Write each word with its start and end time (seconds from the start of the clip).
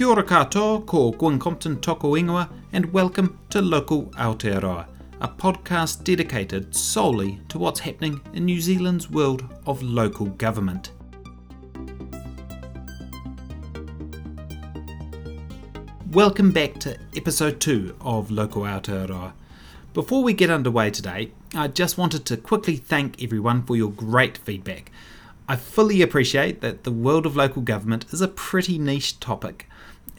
Kia 0.00 0.08
ora 0.08 0.22
katoa, 0.22 0.86
ko 0.86 1.10
Gwen 1.10 1.38
Compton 1.38 1.78
toko 1.78 2.14
ingoa, 2.16 2.48
and 2.72 2.90
welcome 2.90 3.38
to 3.50 3.60
Local 3.60 4.04
Aotearoa, 4.16 4.86
a 5.20 5.28
podcast 5.28 6.04
dedicated 6.04 6.74
solely 6.74 7.38
to 7.50 7.58
what's 7.58 7.80
happening 7.80 8.18
in 8.32 8.46
New 8.46 8.62
Zealand's 8.62 9.10
world 9.10 9.44
of 9.66 9.82
local 9.82 10.24
government. 10.24 10.92
Welcome 16.12 16.50
back 16.50 16.78
to 16.78 16.96
episode 17.14 17.60
2 17.60 17.96
of 18.00 18.30
Local 18.30 18.62
Aotearoa. 18.62 19.34
Before 19.92 20.22
we 20.22 20.32
get 20.32 20.48
underway 20.48 20.90
today, 20.90 21.32
I 21.54 21.68
just 21.68 21.98
wanted 21.98 22.24
to 22.24 22.38
quickly 22.38 22.76
thank 22.76 23.22
everyone 23.22 23.64
for 23.64 23.76
your 23.76 23.90
great 23.90 24.38
feedback. 24.38 24.90
I 25.50 25.56
fully 25.56 26.00
appreciate 26.00 26.60
that 26.60 26.84
the 26.84 26.92
world 26.92 27.26
of 27.26 27.34
local 27.34 27.60
government 27.60 28.06
is 28.12 28.20
a 28.20 28.28
pretty 28.28 28.78
niche 28.78 29.18
topic, 29.18 29.68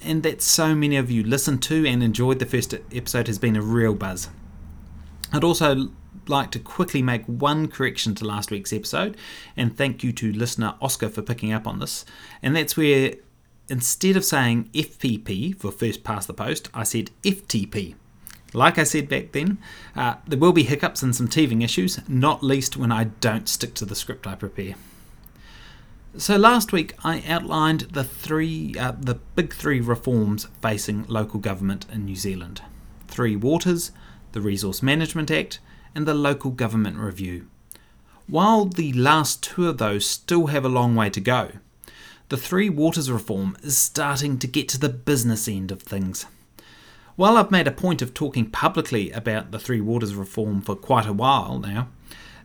and 0.02 0.24
that 0.24 0.42
so 0.42 0.76
many 0.76 0.98
of 0.98 1.10
you 1.10 1.24
listened 1.24 1.64
to 1.64 1.88
and 1.88 2.04
enjoyed 2.04 2.40
the 2.40 2.46
first 2.46 2.74
episode 2.74 3.28
has 3.28 3.40
been 3.40 3.56
a 3.56 3.62
real 3.62 3.94
buzz. 3.94 4.28
I'd 5.32 5.46
also 5.46 5.92
like 6.28 6.52
to 6.52 6.60
quickly 6.60 7.02
make 7.02 7.24
one 7.28 7.70
correction 7.70 8.14
to 8.16 8.26
last 8.26 8.52
week's 8.52 8.74
episode, 8.74 9.16
and 9.56 9.78
thank 9.78 10.04
you 10.04 10.12
to 10.12 10.34
listener 10.34 10.76
Oscar 10.82 11.08
for 11.08 11.22
picking 11.22 11.54
up 11.54 11.66
on 11.66 11.80
this. 11.80 12.04
And 12.44 12.54
that's 12.54 12.76
where 12.76 13.14
instead 13.70 14.18
of 14.18 14.26
saying 14.26 14.70
FPP 14.74 15.58
for 15.58 15.72
first 15.72 16.04
past 16.04 16.28
the 16.28 16.34
post, 16.34 16.68
I 16.74 16.84
said 16.84 17.10
FTP. 17.24 17.96
Like 18.54 18.78
I 18.78 18.84
said 18.84 19.08
back 19.08 19.32
then, 19.32 19.60
uh, 19.96 20.16
there 20.28 20.38
will 20.38 20.52
be 20.52 20.64
hiccups 20.64 21.02
and 21.02 21.16
some 21.16 21.30
teething 21.30 21.62
issues, 21.62 22.02
not 22.10 22.44
least 22.44 22.76
when 22.76 22.92
I 22.92 23.06
don't 23.06 23.48
stick 23.48 23.74
to 23.76 23.86
the 23.86 23.96
script 23.96 24.28
I 24.28 24.36
prepare. 24.36 24.76
So 26.18 26.36
last 26.36 26.74
week 26.74 26.94
I 27.06 27.24
outlined 27.26 27.82
the 27.94 28.04
three, 28.04 28.76
uh, 28.78 28.92
the 29.00 29.16
big 29.36 29.54
three 29.54 29.80
reforms 29.80 30.46
facing 30.62 31.06
local 31.08 31.40
government 31.40 31.86
in 31.90 32.04
New 32.04 32.18
Zealand: 32.18 32.62
Three 33.08 33.38
Waters, 33.38 33.92
the 34.34 34.42
Resource 34.42 34.84
Management 34.84 35.32
Act, 35.32 35.60
and 35.96 36.06
the 36.06 36.14
Local 36.14 36.52
Government 36.52 36.98
Review. 36.98 37.48
While 38.28 38.66
the 38.66 38.92
last 38.92 39.42
two 39.42 39.70
of 39.70 39.78
those 39.78 40.06
still 40.06 40.48
have 40.48 40.66
a 40.66 40.70
long 40.70 40.96
way 40.96 41.10
to 41.10 41.22
go, 41.22 41.52
the 42.28 42.38
Three 42.38 42.70
Waters 42.70 43.10
reform 43.10 43.56
is 43.64 43.78
starting 43.78 44.38
to 44.40 44.48
get 44.48 44.68
to 44.70 44.78
the 44.78 44.90
business 44.90 45.48
end 45.48 45.72
of 45.72 45.82
things. 45.82 46.26
While 47.16 47.38
I've 47.38 47.52
made 47.52 47.68
a 47.68 47.72
point 47.72 48.02
of 48.02 48.14
talking 48.14 48.50
publicly 48.50 49.12
about 49.12 49.52
the 49.52 49.60
Three 49.60 49.82
Waters 49.82 50.16
reform 50.16 50.62
for 50.62 50.76
quite 50.76 51.06
a 51.06 51.14
while 51.14 51.58
now, 51.58 51.88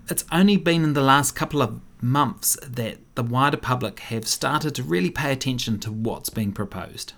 it's 0.08 0.24
only 0.30 0.56
been 0.56 0.84
in 0.84 0.92
the 0.92 1.02
last 1.02 1.32
couple 1.32 1.62
of 1.62 1.80
months 2.00 2.56
that 2.62 2.98
the 3.14 3.22
wider 3.22 3.56
public 3.56 4.00
have 4.00 4.26
started 4.26 4.74
to 4.74 4.82
really 4.82 5.10
pay 5.10 5.32
attention 5.32 5.78
to 5.80 5.90
what's 5.90 6.30
being 6.30 6.52
proposed. 6.52 7.14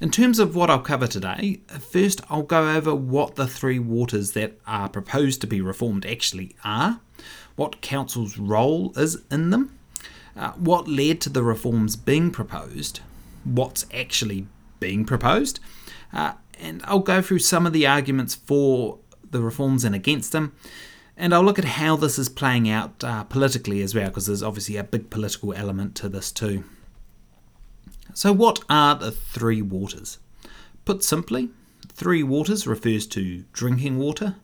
In 0.00 0.10
terms 0.10 0.38
of 0.38 0.56
what 0.56 0.68
I'll 0.68 0.80
cover 0.80 1.06
today, 1.06 1.60
first 1.78 2.20
I'll 2.28 2.42
go 2.42 2.70
over 2.70 2.94
what 2.94 3.36
the 3.36 3.46
three 3.46 3.78
waters 3.78 4.32
that 4.32 4.58
are 4.66 4.88
proposed 4.88 5.40
to 5.40 5.46
be 5.46 5.60
reformed 5.60 6.04
actually 6.04 6.56
are, 6.64 7.00
what 7.54 7.80
Council's 7.80 8.36
role 8.36 8.92
is 8.96 9.18
in 9.30 9.50
them, 9.50 9.78
uh, 10.36 10.52
what 10.52 10.88
led 10.88 11.20
to 11.20 11.28
the 11.28 11.42
reforms 11.42 11.94
being 11.94 12.30
proposed, 12.30 13.00
what's 13.44 13.86
actually 13.94 14.46
being 14.80 15.04
proposed, 15.04 15.60
uh, 16.12 16.32
and 16.58 16.82
I'll 16.84 17.00
go 17.00 17.22
through 17.22 17.40
some 17.40 17.66
of 17.66 17.72
the 17.72 17.86
arguments 17.86 18.34
for 18.34 18.98
the 19.30 19.40
reforms 19.40 19.84
and 19.84 19.94
against 19.94 20.32
them, 20.32 20.54
and 21.16 21.34
I'll 21.34 21.42
look 21.42 21.58
at 21.58 21.64
how 21.64 21.96
this 21.96 22.18
is 22.18 22.28
playing 22.28 22.68
out 22.68 23.04
uh, 23.04 23.24
politically 23.24 23.82
as 23.82 23.94
well, 23.94 24.08
because 24.08 24.26
there's 24.26 24.42
obviously 24.42 24.76
a 24.76 24.84
big 24.84 25.10
political 25.10 25.52
element 25.52 25.94
to 25.96 26.08
this 26.08 26.32
too. 26.32 26.64
So, 28.14 28.32
what 28.32 28.60
are 28.68 28.94
the 28.94 29.10
three 29.10 29.62
waters? 29.62 30.18
Put 30.84 31.04
simply, 31.04 31.50
three 31.88 32.22
waters 32.22 32.66
refers 32.66 33.06
to 33.08 33.44
drinking 33.52 33.98
water, 33.98 34.36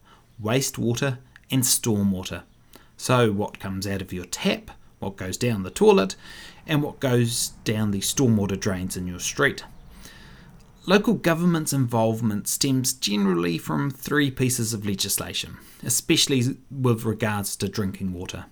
wastewater, 0.43 1.19
and 1.51 1.63
stormwater. 1.63 2.43
So, 2.97 3.33
what 3.33 3.61
comes 3.61 3.87
out 3.87 4.03
of 4.03 4.13
your 4.13 4.25
tap, 4.25 4.71
what 4.99 5.17
goes 5.17 5.37
down 5.37 5.63
the 5.63 5.71
toilet, 5.71 6.17
and 6.67 6.83
what 6.83 7.01
goes 7.01 7.49
down 7.65 7.91
the 7.91 8.01
stormwater 8.01 8.59
drains 8.59 8.97
in 8.97 9.07
your 9.07 9.21
street. 9.21 9.65
Local 10.89 11.13
government's 11.13 11.75
involvement 11.75 12.49
stems 12.49 12.95
generally 12.95 13.59
from 13.59 13.91
three 13.91 14.31
pieces 14.31 14.73
of 14.73 14.87
legislation, 14.87 15.59
especially 15.85 16.57
with 16.71 17.05
regards 17.05 17.57
to 17.57 17.69
drinking 17.69 18.15
water. 18.15 18.47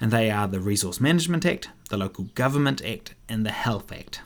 And 0.00 0.10
they 0.10 0.30
are 0.30 0.48
the 0.48 0.58
Resource 0.58 1.02
Management 1.02 1.44
Act, 1.44 1.68
the 1.90 1.98
Local 1.98 2.24
Government 2.34 2.82
Act, 2.82 3.14
and 3.28 3.44
the 3.44 3.50
Health 3.50 3.92
Act. 3.92 4.22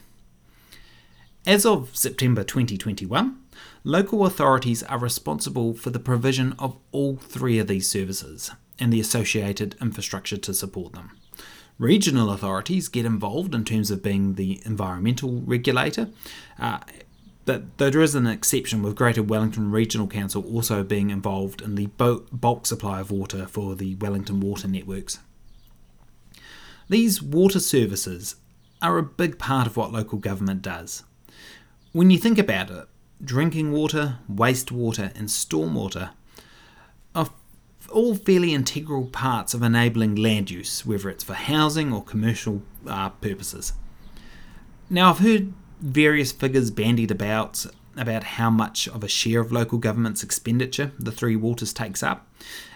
As 1.45 1.65
of 1.65 1.93
September 1.93 2.45
2021, 2.45 3.37
local 3.83 4.25
authorities 4.25 4.81
are 4.83 4.97
responsible 4.97 5.73
for 5.73 5.89
the 5.89 5.99
provision 5.99 6.55
of 6.57 6.77
all 6.93 7.17
three 7.17 7.59
of 7.59 7.67
these 7.67 7.91
services 7.91 8.51
and 8.79 8.93
the 8.93 9.01
associated 9.01 9.75
infrastructure 9.81 10.37
to 10.37 10.53
support 10.53 10.93
them. 10.93 11.17
Regional 11.77 12.31
authorities 12.31 12.87
get 12.87 13.05
involved 13.05 13.53
in 13.53 13.65
terms 13.65 13.91
of 13.91 14.01
being 14.01 14.35
the 14.35 14.61
environmental 14.63 15.41
regulator, 15.41 16.07
uh, 16.57 16.79
but 17.45 17.77
there 17.77 18.01
is 18.01 18.15
an 18.15 18.27
exception 18.27 18.83
with 18.83 18.95
Greater 18.95 19.23
Wellington 19.23 19.71
Regional 19.71 20.07
Council 20.07 20.43
also 20.43 20.83
being 20.83 21.09
involved 21.09 21.61
in 21.61 21.75
the 21.75 21.87
bulk 21.87 22.65
supply 22.65 22.99
of 22.99 23.11
water 23.11 23.45
for 23.47 23.75
the 23.75 23.95
Wellington 23.95 24.39
water 24.39 24.67
networks. 24.67 25.19
These 26.89 27.21
water 27.21 27.59
services 27.59 28.35
are 28.81 28.97
a 28.97 29.03
big 29.03 29.39
part 29.39 29.67
of 29.67 29.77
what 29.77 29.91
local 29.91 30.17
government 30.17 30.61
does. 30.61 31.03
When 31.93 32.09
you 32.09 32.17
think 32.17 32.37
about 32.37 32.69
it, 32.69 32.87
drinking 33.23 33.71
water, 33.71 34.17
wastewater, 34.31 35.15
and 35.17 35.27
stormwater 35.27 36.11
are 37.15 37.29
all 37.91 38.15
fairly 38.15 38.53
integral 38.53 39.05
parts 39.05 39.53
of 39.53 39.63
enabling 39.63 40.15
land 40.15 40.49
use, 40.49 40.85
whether 40.85 41.09
it's 41.09 41.23
for 41.23 41.33
housing 41.33 41.91
or 41.91 42.03
commercial 42.03 42.61
uh, 42.87 43.09
purposes. 43.09 43.73
Now, 44.89 45.09
I've 45.09 45.19
heard 45.19 45.53
various 45.81 46.31
figures 46.31 46.71
bandied 46.71 47.11
about 47.11 47.65
about 47.97 48.23
how 48.23 48.49
much 48.49 48.87
of 48.87 49.03
a 49.03 49.07
share 49.07 49.41
of 49.41 49.51
local 49.51 49.77
government's 49.77 50.23
expenditure 50.23 50.91
the 50.97 51.11
Three 51.11 51.35
Waters 51.35 51.73
takes 51.73 52.01
up. 52.01 52.25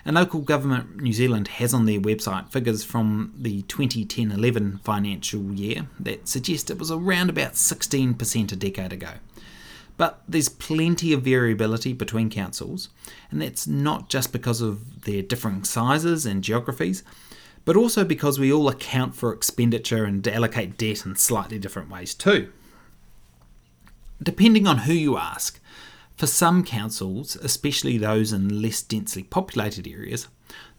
And 0.03 0.15
Local 0.15 0.41
Government 0.41 1.01
New 1.01 1.13
Zealand 1.13 1.47
has 1.47 1.73
on 1.73 1.85
their 1.85 2.01
website 2.01 2.51
figures 2.51 2.83
from 2.83 3.33
the 3.37 3.61
2010 3.63 4.31
11 4.31 4.81
financial 4.83 5.53
year 5.53 5.87
that 5.99 6.27
suggest 6.27 6.69
it 6.69 6.77
was 6.77 6.91
around 6.91 7.29
about 7.29 7.53
16% 7.53 8.51
a 8.51 8.55
decade 8.55 8.93
ago. 8.93 9.11
But 9.97 10.21
there's 10.27 10.49
plenty 10.49 11.13
of 11.13 11.21
variability 11.21 11.93
between 11.93 12.29
councils, 12.29 12.89
and 13.31 13.41
that's 13.41 13.65
not 13.65 14.09
just 14.09 14.33
because 14.33 14.59
of 14.59 15.05
their 15.05 15.21
differing 15.21 15.63
sizes 15.63 16.25
and 16.25 16.43
geographies, 16.43 17.01
but 17.63 17.77
also 17.77 18.03
because 18.03 18.37
we 18.37 18.51
all 18.51 18.67
account 18.67 19.15
for 19.15 19.33
expenditure 19.33 20.03
and 20.03 20.27
allocate 20.27 20.77
debt 20.77 21.05
in 21.05 21.15
slightly 21.15 21.57
different 21.57 21.89
ways 21.89 22.13
too. 22.13 22.51
Depending 24.21 24.67
on 24.67 24.79
who 24.79 24.93
you 24.93 25.17
ask, 25.17 25.59
for 26.15 26.27
some 26.27 26.63
councils, 26.63 27.35
especially 27.37 27.97
those 27.97 28.31
in 28.31 28.61
less 28.61 28.81
densely 28.81 29.23
populated 29.23 29.87
areas, 29.87 30.27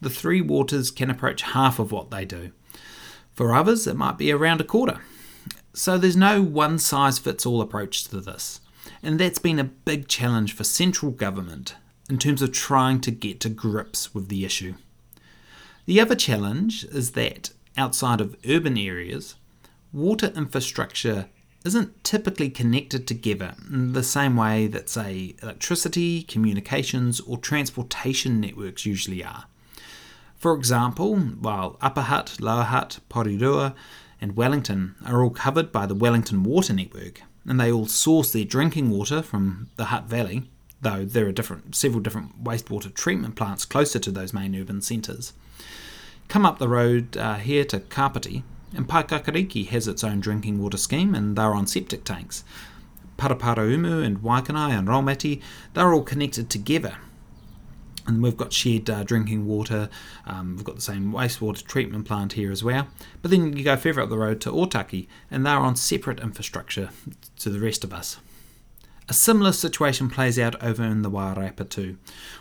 the 0.00 0.10
three 0.10 0.40
waters 0.40 0.90
can 0.90 1.10
approach 1.10 1.42
half 1.42 1.78
of 1.78 1.92
what 1.92 2.10
they 2.10 2.24
do. 2.24 2.52
For 3.34 3.54
others, 3.54 3.86
it 3.86 3.96
might 3.96 4.16
be 4.16 4.32
around 4.32 4.60
a 4.60 4.64
quarter. 4.64 5.00
So 5.74 5.98
there's 5.98 6.16
no 6.16 6.42
one 6.42 6.78
size 6.78 7.18
fits 7.18 7.44
all 7.44 7.60
approach 7.60 8.04
to 8.04 8.20
this, 8.20 8.60
and 9.02 9.20
that's 9.20 9.38
been 9.38 9.58
a 9.58 9.64
big 9.64 10.08
challenge 10.08 10.54
for 10.54 10.64
central 10.64 11.12
government 11.12 11.74
in 12.08 12.18
terms 12.18 12.40
of 12.40 12.52
trying 12.52 13.00
to 13.02 13.10
get 13.10 13.40
to 13.40 13.50
grips 13.50 14.14
with 14.14 14.28
the 14.28 14.44
issue. 14.46 14.74
The 15.84 16.00
other 16.00 16.14
challenge 16.14 16.84
is 16.84 17.12
that 17.12 17.50
outside 17.76 18.22
of 18.22 18.36
urban 18.48 18.78
areas, 18.78 19.34
water 19.92 20.32
infrastructure 20.34 21.28
isn't 21.66 22.04
typically 22.04 22.48
connected 22.48 23.06
together 23.06 23.54
in 23.70 23.92
the 23.92 24.02
same 24.02 24.36
way 24.36 24.66
that, 24.68 24.88
say, 24.88 25.34
electricity, 25.42 26.22
communications, 26.22 27.20
or 27.20 27.36
transportation 27.36 28.40
networks 28.40 28.86
usually 28.86 29.22
are. 29.22 29.44
For 30.36 30.54
example, 30.54 31.16
while 31.16 31.76
Upper 31.80 32.02
Hutt, 32.02 32.40
Lower 32.40 32.62
Hutt, 32.62 33.00
Porirua, 33.10 33.74
and 34.20 34.36
Wellington 34.36 34.94
are 35.04 35.22
all 35.22 35.30
covered 35.30 35.72
by 35.72 35.86
the 35.86 35.94
Wellington 35.94 36.42
Water 36.42 36.72
Network, 36.72 37.22
and 37.46 37.60
they 37.60 37.70
all 37.70 37.86
source 37.86 38.32
their 38.32 38.44
drinking 38.44 38.90
water 38.90 39.22
from 39.22 39.68
the 39.76 39.86
Hutt 39.86 40.04
Valley, 40.04 40.44
though 40.80 41.04
there 41.04 41.26
are 41.26 41.32
different, 41.32 41.74
several 41.74 42.00
different 42.00 42.44
wastewater 42.44 42.92
treatment 42.92 43.34
plants 43.34 43.64
closer 43.64 43.98
to 43.98 44.10
those 44.10 44.32
main 44.32 44.54
urban 44.54 44.80
centres. 44.80 45.32
Come 46.28 46.44
up 46.44 46.58
the 46.58 46.68
road 46.68 47.16
uh, 47.16 47.36
here 47.36 47.64
to 47.66 47.80
Kapiti, 47.80 48.42
and 48.76 48.86
Paekakariki 48.86 49.66
has 49.68 49.88
its 49.88 50.04
own 50.04 50.20
drinking 50.20 50.60
water 50.60 50.76
scheme 50.76 51.14
and 51.14 51.36
they're 51.36 51.54
on 51.54 51.66
septic 51.66 52.04
tanks. 52.04 52.44
Paraparaumu 53.16 54.04
and 54.04 54.18
Waikanae 54.18 54.78
and 54.78 54.86
Raumati, 54.86 55.40
they're 55.74 55.92
all 55.92 56.02
connected 56.02 56.50
together. 56.50 56.98
And 58.06 58.22
we've 58.22 58.36
got 58.36 58.52
shared 58.52 58.88
uh, 58.88 59.02
drinking 59.02 59.46
water. 59.46 59.88
Um, 60.26 60.54
we've 60.54 60.64
got 60.64 60.76
the 60.76 60.82
same 60.82 61.12
wastewater 61.12 61.66
treatment 61.66 62.04
plant 62.04 62.34
here 62.34 62.52
as 62.52 62.62
well. 62.62 62.86
But 63.20 63.32
then 63.32 63.56
you 63.56 63.64
go 63.64 63.76
further 63.76 64.02
up 64.02 64.10
the 64.10 64.18
road 64.18 64.40
to 64.42 64.52
Otaki, 64.52 65.08
and 65.28 65.44
they're 65.44 65.56
on 65.56 65.74
separate 65.74 66.20
infrastructure 66.20 66.90
to 67.40 67.50
the 67.50 67.58
rest 67.58 67.82
of 67.82 67.92
us. 67.92 68.18
A 69.08 69.14
similar 69.14 69.52
situation 69.52 70.10
plays 70.10 70.36
out 70.36 70.60
over 70.60 70.82
in 70.82 71.02
the 71.02 71.10
Wairarapa 71.10 71.68
too, 71.68 71.96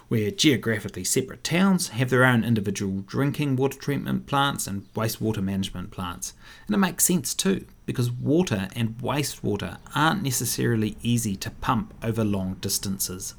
where 0.07 0.31
geographically 0.31 1.03
separate 1.03 1.43
towns 1.43 1.89
have 1.89 2.09
their 2.09 2.25
own 2.25 2.43
individual 2.43 3.01
drinking 3.01 3.55
water 3.55 3.77
treatment 3.77 4.25
plants 4.25 4.65
and 4.65 4.91
wastewater 4.95 5.43
management 5.43 5.91
plants. 5.91 6.33
And 6.65 6.73
it 6.73 6.79
makes 6.79 7.03
sense 7.03 7.35
too, 7.35 7.67
because 7.85 8.09
water 8.09 8.67
and 8.75 8.97
wastewater 8.97 9.77
aren't 9.93 10.23
necessarily 10.23 10.97
easy 11.03 11.35
to 11.35 11.51
pump 11.51 11.93
over 12.01 12.23
long 12.23 12.55
distances. 12.61 13.35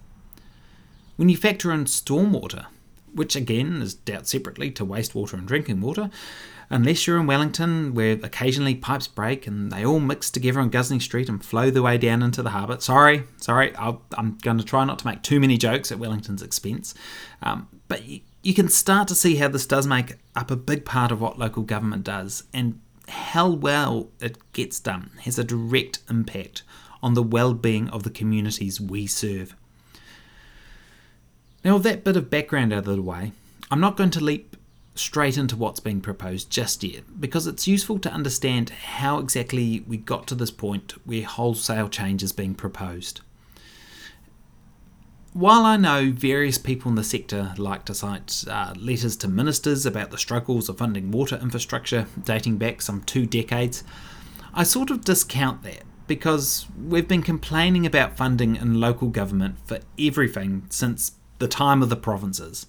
When 1.16 1.28
you 1.28 1.36
factor 1.36 1.72
in 1.72 1.86
stormwater, 1.86 2.66
which 3.12 3.34
again 3.34 3.82
is 3.82 3.94
dealt 3.94 4.28
separately 4.28 4.70
to 4.70 4.86
wastewater 4.86 5.32
and 5.32 5.48
drinking 5.48 5.80
water, 5.80 6.10
unless 6.70 7.06
you're 7.06 7.18
in 7.18 7.26
Wellington, 7.26 7.94
where 7.94 8.14
occasionally 8.22 8.74
pipes 8.74 9.06
break 9.06 9.46
and 9.46 9.70
they 9.70 9.84
all 9.84 10.00
mix 10.00 10.30
together 10.30 10.60
on 10.60 10.70
Ghuznee 10.70 11.00
Street 11.00 11.28
and 11.28 11.44
flow 11.44 11.70
their 11.70 11.82
way 11.82 11.98
down 11.98 12.22
into 12.22 12.42
the 12.42 12.50
harbour. 12.50 12.80
Sorry, 12.80 13.24
sorry, 13.36 13.74
i 13.76 13.96
am 14.16 14.38
going 14.42 14.58
to 14.58 14.64
try 14.64 14.84
not 14.84 14.98
to 15.00 15.06
make 15.06 15.22
too 15.22 15.40
many 15.40 15.56
jokes 15.56 15.92
at 15.92 15.98
Wellington's 15.98 16.42
expense. 16.42 16.94
Um, 17.42 17.68
but 17.88 18.04
you, 18.04 18.20
you 18.42 18.54
can 18.54 18.68
start 18.68 19.08
to 19.08 19.14
see 19.14 19.36
how 19.36 19.48
this 19.48 19.66
does 19.66 19.86
make 19.86 20.16
up 20.34 20.50
a 20.50 20.56
big 20.56 20.84
part 20.84 21.12
of 21.12 21.20
what 21.20 21.38
local 21.38 21.62
government 21.62 22.04
does, 22.04 22.44
and 22.52 22.80
how 23.08 23.48
well 23.48 24.10
it 24.20 24.38
gets 24.52 24.80
done 24.80 25.10
has 25.22 25.38
a 25.38 25.44
direct 25.44 26.00
impact 26.10 26.62
on 27.02 27.14
the 27.14 27.22
well-being 27.22 27.88
of 27.90 28.02
the 28.02 28.10
communities 28.10 28.80
we 28.80 29.06
serve. 29.06 29.54
Now, 31.64 31.74
with 31.74 31.84
that 31.84 32.04
bit 32.04 32.16
of 32.16 32.30
background 32.30 32.72
out 32.72 32.86
of 32.86 32.96
the 32.96 33.02
way, 33.02 33.32
I'm 33.70 33.80
not 33.80 33.96
going 33.96 34.10
to 34.10 34.20
leap 34.22 34.55
straight 34.98 35.36
into 35.36 35.56
what's 35.56 35.80
being 35.80 36.00
proposed 36.00 36.50
just 36.50 36.82
yet, 36.82 37.20
because 37.20 37.46
it's 37.46 37.68
useful 37.68 37.98
to 38.00 38.12
understand 38.12 38.70
how 38.70 39.18
exactly 39.18 39.84
we 39.86 39.96
got 39.96 40.26
to 40.28 40.34
this 40.34 40.50
point 40.50 40.94
where 41.04 41.22
wholesale 41.22 41.88
change 41.88 42.22
is 42.22 42.32
being 42.32 42.54
proposed. 42.54 43.20
While 45.32 45.66
I 45.66 45.76
know 45.76 46.12
various 46.12 46.56
people 46.56 46.88
in 46.88 46.94
the 46.94 47.04
sector 47.04 47.52
like 47.58 47.84
to 47.84 47.94
cite 47.94 48.44
uh, 48.48 48.72
letters 48.78 49.16
to 49.16 49.28
ministers 49.28 49.84
about 49.84 50.10
the 50.10 50.16
struggles 50.16 50.70
of 50.70 50.78
funding 50.78 51.10
water 51.10 51.38
infrastructure 51.42 52.06
dating 52.24 52.56
back 52.56 52.80
some 52.80 53.02
two 53.02 53.26
decades, 53.26 53.84
I 54.54 54.62
sort 54.62 54.90
of 54.90 55.04
discount 55.04 55.62
that 55.64 55.82
because 56.06 56.66
we've 56.82 57.06
been 57.06 57.22
complaining 57.22 57.84
about 57.84 58.16
funding 58.16 58.56
in 58.56 58.80
local 58.80 59.08
government 59.08 59.56
for 59.66 59.80
everything 59.98 60.64
since 60.70 61.12
the 61.38 61.48
time 61.48 61.82
of 61.82 61.90
the 61.90 61.96
provinces. 61.96 62.66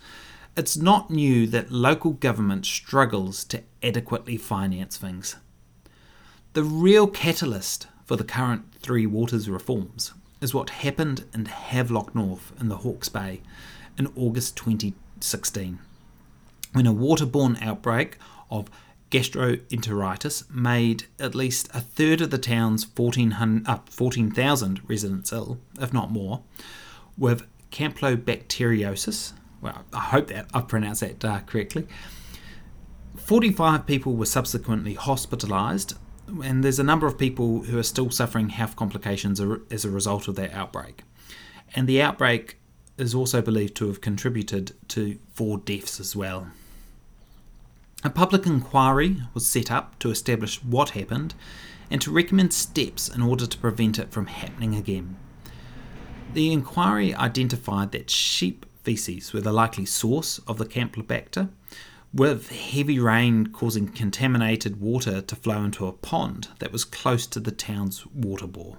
It's 0.57 0.75
not 0.75 1.11
new 1.11 1.45
that 1.47 1.71
local 1.71 2.13
government 2.13 2.65
struggles 2.65 3.43
to 3.43 3.61
adequately 3.83 4.37
finance 4.37 4.97
things. 4.97 5.35
The 6.53 6.63
real 6.63 7.05
catalyst 7.05 7.85
for 8.05 8.15
the 8.15 8.23
current 8.23 8.73
Three 8.79 9.05
Waters 9.05 9.47
reforms 9.47 10.13
is 10.41 10.55
what 10.55 10.71
happened 10.71 11.25
in 11.31 11.45
Havelock 11.45 12.15
North 12.15 12.53
in 12.59 12.69
the 12.69 12.77
Hawke's 12.77 13.07
Bay 13.07 13.41
in 13.99 14.11
August 14.15 14.55
2016, 14.55 15.77
when 16.73 16.87
a 16.87 16.93
waterborne 16.93 17.61
outbreak 17.61 18.17
of 18.49 18.67
gastroenteritis 19.11 20.49
made 20.49 21.05
at 21.19 21.35
least 21.35 21.69
a 21.71 21.81
third 21.81 22.19
of 22.19 22.31
the 22.31 22.39
town's 22.39 22.83
14,000 22.83 23.67
uh, 23.67 23.77
14, 23.85 24.81
residents 24.87 25.31
ill, 25.31 25.59
if 25.79 25.93
not 25.93 26.09
more, 26.09 26.41
with 27.15 27.45
campylobacteriosis, 27.71 29.33
well, 29.61 29.83
I 29.93 29.99
hope 29.99 30.27
that 30.27 30.47
I've 30.53 30.67
pronounced 30.67 31.01
that 31.01 31.23
uh, 31.23 31.39
correctly. 31.41 31.87
45 33.15 33.85
people 33.85 34.15
were 34.15 34.25
subsequently 34.25 34.95
hospitalised, 34.95 35.97
and 36.43 36.63
there's 36.63 36.79
a 36.79 36.83
number 36.83 37.07
of 37.07 37.17
people 37.17 37.63
who 37.63 37.77
are 37.77 37.83
still 37.83 38.09
suffering 38.09 38.49
health 38.49 38.75
complications 38.75 39.41
as 39.71 39.85
a 39.85 39.89
result 39.89 40.27
of 40.27 40.35
that 40.35 40.53
outbreak. 40.53 41.03
And 41.75 41.87
the 41.87 42.01
outbreak 42.01 42.57
is 42.97 43.13
also 43.13 43.41
believed 43.41 43.75
to 43.75 43.87
have 43.87 44.01
contributed 44.01 44.73
to 44.89 45.17
four 45.33 45.57
deaths 45.57 45.99
as 45.99 46.15
well. 46.15 46.47
A 48.03 48.09
public 48.09 48.45
inquiry 48.45 49.17
was 49.33 49.45
set 49.45 49.71
up 49.71 49.97
to 49.99 50.11
establish 50.11 50.63
what 50.63 50.91
happened 50.91 51.33
and 51.89 52.01
to 52.01 52.11
recommend 52.11 52.53
steps 52.53 53.07
in 53.07 53.21
order 53.21 53.45
to 53.45 53.57
prevent 53.57 53.97
it 53.97 54.11
from 54.11 54.27
happening 54.27 54.75
again. 54.75 55.15
The 56.33 56.51
inquiry 56.51 57.15
identified 57.15 57.91
that 57.93 58.09
sheep 58.09 58.65
feces 58.87 59.33
were 59.33 59.41
the 59.41 59.51
likely 59.51 59.85
source 59.85 60.39
of 60.47 60.57
the 60.57 60.65
Campylobacter, 60.65 61.49
with 62.13 62.51
heavy 62.51 62.97
rain 62.97 63.47
causing 63.47 63.85
contaminated 63.89 64.79
water 64.79 65.19
to 65.19 65.35
flow 65.35 65.61
into 65.65 65.87
a 65.87 65.91
pond 65.91 66.47
that 66.59 66.71
was 66.71 66.85
close 66.85 67.27
to 67.27 67.41
the 67.41 67.51
town's 67.51 68.05
water 68.07 68.47
bore. 68.47 68.77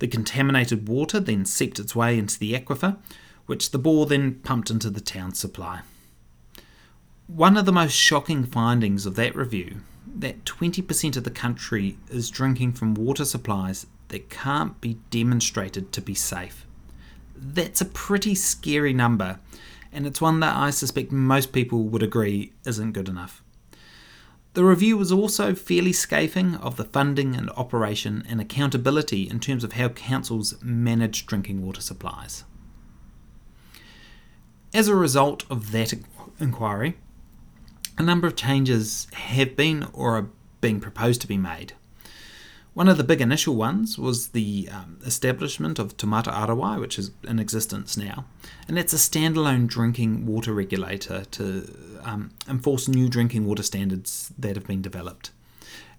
The 0.00 0.06
contaminated 0.06 0.86
water 0.86 1.18
then 1.18 1.46
seeped 1.46 1.78
its 1.78 1.96
way 1.96 2.18
into 2.18 2.38
the 2.38 2.52
aquifer, 2.52 2.98
which 3.46 3.70
the 3.70 3.78
bore 3.78 4.04
then 4.04 4.34
pumped 4.34 4.68
into 4.68 4.90
the 4.90 5.00
town's 5.00 5.38
supply. 5.38 5.80
One 7.26 7.56
of 7.56 7.64
the 7.64 7.72
most 7.72 7.94
shocking 7.94 8.44
findings 8.44 9.06
of 9.06 9.16
that 9.16 9.34
review 9.34 9.80
that 10.14 10.44
20% 10.44 11.16
of 11.16 11.24
the 11.24 11.30
country 11.30 11.96
is 12.10 12.28
drinking 12.28 12.72
from 12.72 12.92
water 12.92 13.24
supplies 13.24 13.86
that 14.08 14.28
can't 14.28 14.78
be 14.82 14.98
demonstrated 15.08 15.90
to 15.92 16.02
be 16.02 16.14
safe 16.14 16.65
that's 17.38 17.80
a 17.80 17.86
pretty 17.86 18.34
scary 18.34 18.92
number, 18.92 19.38
and 19.92 20.06
it's 20.06 20.20
one 20.20 20.40
that 20.40 20.56
I 20.56 20.70
suspect 20.70 21.12
most 21.12 21.52
people 21.52 21.84
would 21.84 22.02
agree 22.02 22.52
isn't 22.64 22.92
good 22.92 23.08
enough. 23.08 23.42
The 24.54 24.64
review 24.64 24.96
was 24.96 25.12
also 25.12 25.54
fairly 25.54 25.92
scathing 25.92 26.54
of 26.54 26.76
the 26.76 26.84
funding 26.84 27.36
and 27.36 27.50
operation 27.50 28.24
and 28.26 28.40
accountability 28.40 29.28
in 29.28 29.38
terms 29.38 29.62
of 29.64 29.74
how 29.74 29.90
councils 29.90 30.54
manage 30.62 31.26
drinking 31.26 31.64
water 31.64 31.82
supplies. 31.82 32.44
As 34.72 34.88
a 34.88 34.94
result 34.94 35.44
of 35.50 35.72
that 35.72 35.92
inquiry, 36.40 36.96
a 37.98 38.02
number 38.02 38.26
of 38.26 38.34
changes 38.34 39.08
have 39.12 39.56
been 39.56 39.88
or 39.92 40.16
are 40.16 40.28
being 40.62 40.80
proposed 40.80 41.20
to 41.20 41.26
be 41.26 41.36
made. 41.36 41.74
One 42.76 42.88
of 42.88 42.98
the 42.98 43.04
big 43.04 43.22
initial 43.22 43.54
ones 43.56 43.98
was 43.98 44.28
the 44.28 44.68
um, 44.70 44.98
establishment 45.06 45.78
of 45.78 45.96
Taumata 45.96 46.30
Arowai, 46.30 46.78
which 46.78 46.98
is 46.98 47.10
in 47.26 47.38
existence 47.38 47.96
now, 47.96 48.26
and 48.68 48.76
that's 48.76 48.92
a 48.92 48.96
standalone 48.96 49.66
drinking 49.66 50.26
water 50.26 50.52
regulator 50.52 51.24
to 51.24 51.74
um, 52.04 52.32
enforce 52.46 52.86
new 52.86 53.08
drinking 53.08 53.46
water 53.46 53.62
standards 53.62 54.30
that 54.38 54.56
have 54.56 54.66
been 54.66 54.82
developed. 54.82 55.30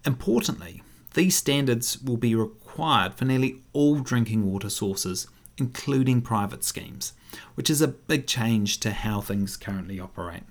Importantly, 0.05 0.83
these 1.15 1.35
standards 1.35 1.99
will 1.99 2.15
be 2.15 2.35
required 2.35 3.15
for 3.15 3.25
nearly 3.25 3.63
all 3.73 3.95
drinking 4.01 4.45
water 4.45 4.69
sources, 4.69 5.25
including 5.57 6.21
private 6.21 6.63
schemes, 6.63 7.13
which 7.55 7.71
is 7.71 7.81
a 7.81 7.87
big 7.87 8.27
change 8.27 8.79
to 8.81 8.91
how 8.91 9.19
things 9.19 9.57
currently 9.57 9.99
operate. 9.99 10.43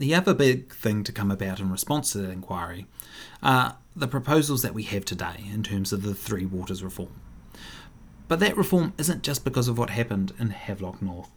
The 0.00 0.16
other 0.16 0.34
big 0.34 0.74
thing 0.74 1.04
to 1.04 1.12
come 1.12 1.30
about 1.30 1.60
in 1.60 1.70
response 1.70 2.10
to 2.10 2.18
that 2.18 2.30
inquiry 2.30 2.86
are 3.40 3.76
the 3.94 4.08
proposals 4.08 4.62
that 4.62 4.74
we 4.74 4.84
have 4.84 5.04
today 5.04 5.44
in 5.52 5.62
terms 5.62 5.92
of 5.92 6.02
the 6.02 6.14
Three 6.14 6.46
Waters 6.46 6.82
reform. 6.82 7.20
But 8.28 8.40
that 8.40 8.56
reform 8.56 8.92
isn't 8.96 9.22
just 9.22 9.44
because 9.44 9.66
of 9.66 9.76
what 9.76 9.90
happened 9.90 10.32
in 10.38 10.50
Havelock 10.50 11.02
North. 11.02 11.30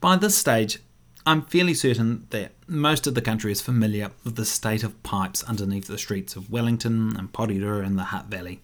By 0.00 0.16
this 0.16 0.36
stage, 0.36 0.78
I'm 1.26 1.42
fairly 1.42 1.74
certain 1.74 2.26
that 2.30 2.52
most 2.66 3.06
of 3.06 3.14
the 3.14 3.20
country 3.20 3.52
is 3.52 3.60
familiar 3.60 4.10
with 4.24 4.36
the 4.36 4.46
state 4.46 4.82
of 4.82 5.02
pipes 5.02 5.44
underneath 5.44 5.86
the 5.86 5.98
streets 5.98 6.36
of 6.36 6.50
Wellington 6.50 7.14
and 7.16 7.32
Porirua 7.32 7.84
and 7.84 7.98
the 7.98 8.04
Hutt 8.04 8.26
Valley. 8.26 8.62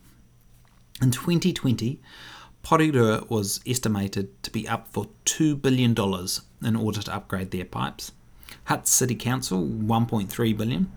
In 1.03 1.11
2020, 1.11 2.01
Porirua 2.63 3.29
was 3.29 3.61
estimated 3.67 4.43
to 4.43 4.51
be 4.51 4.67
up 4.67 4.89
for 4.89 5.09
$2 5.27 5.61
billion 5.61 5.95
in 6.63 6.77
order 6.77 7.03
to 7.03 7.15
upgrade 7.15 7.51
their 7.51 7.67
pipes. 7.67 8.13
Hutt 8.65 8.89
City 8.89 9.15
Council, 9.15 9.63
1.3 9.63 10.57
billion, 10.57 10.91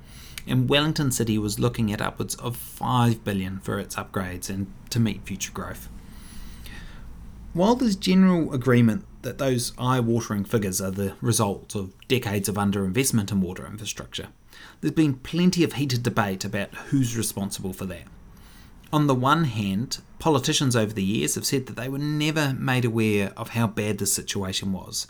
and 0.47 0.69
Wellington 0.69 1.11
City 1.11 1.37
was 1.37 1.59
looking 1.59 1.91
at 1.91 2.01
upwards 2.01 2.35
of 2.35 2.55
5 2.55 3.23
billion 3.23 3.59
for 3.59 3.79
its 3.79 3.95
upgrades 3.95 4.49
and 4.49 4.71
to 4.89 4.99
meet 4.99 5.23
future 5.23 5.51
growth. 5.51 5.89
While 7.53 7.75
there's 7.75 7.95
general 7.95 8.53
agreement 8.53 9.05
that 9.23 9.39
those 9.39 9.73
eye-watering 9.77 10.45
figures 10.45 10.79
are 10.79 10.91
the 10.91 11.15
result 11.21 11.75
of 11.75 11.93
decades 12.07 12.47
of 12.47 12.55
underinvestment 12.55 13.31
in 13.31 13.41
water 13.41 13.65
infrastructure, 13.65 14.27
there's 14.81 14.93
been 14.93 15.15
plenty 15.15 15.63
of 15.63 15.73
heated 15.73 16.03
debate 16.03 16.45
about 16.45 16.73
who's 16.75 17.17
responsible 17.17 17.73
for 17.73 17.85
that. 17.85 18.03
On 18.93 19.07
the 19.07 19.15
one 19.15 19.45
hand, 19.45 19.99
politicians 20.19 20.75
over 20.75 20.93
the 20.93 21.03
years 21.03 21.35
have 21.35 21.45
said 21.45 21.65
that 21.65 21.75
they 21.75 21.89
were 21.89 21.97
never 21.97 22.53
made 22.53 22.85
aware 22.85 23.33
of 23.35 23.49
how 23.49 23.67
bad 23.67 23.97
the 23.97 24.05
situation 24.05 24.71
was, 24.71 25.07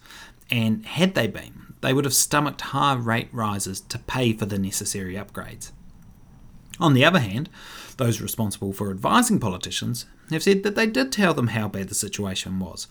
and 0.49 0.85
had 0.85 1.13
they 1.13 1.27
been, 1.27 1.66
they 1.87 1.93
would 1.93 2.03
have 2.03 2.13
stomached 2.13 2.59
high 2.59 2.95
rate 2.95 3.29
rises 3.31 3.79
to 3.79 3.97
pay 3.97 4.33
for 4.33 4.45
the 4.45 4.59
necessary 4.59 5.13
upgrades. 5.13 5.71
On 6.81 6.93
the 6.93 7.05
other 7.05 7.21
hand, 7.21 7.49
those 7.95 8.19
responsible 8.19 8.73
for 8.73 8.91
advising 8.91 9.39
politicians 9.39 10.05
have 10.29 10.43
said 10.43 10.63
that 10.63 10.75
they 10.75 10.85
did 10.85 11.13
tell 11.13 11.33
them 11.33 11.47
how 11.47 11.69
bad 11.69 11.87
the 11.87 11.95
situation 11.95 12.59
was, 12.59 12.89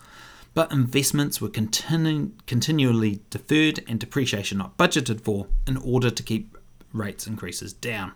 but 0.55 0.71
investments 0.71 1.39
were 1.39 1.47
continu- 1.47 2.31
continually 2.47 3.19
deferred 3.29 3.83
and 3.87 3.99
depreciation 3.99 4.57
not 4.57 4.79
budgeted 4.79 5.21
for 5.21 5.45
in 5.67 5.77
order 5.77 6.09
to 6.09 6.23
keep 6.23 6.57
rates 6.91 7.27
increases 7.27 7.73
down. 7.73 8.13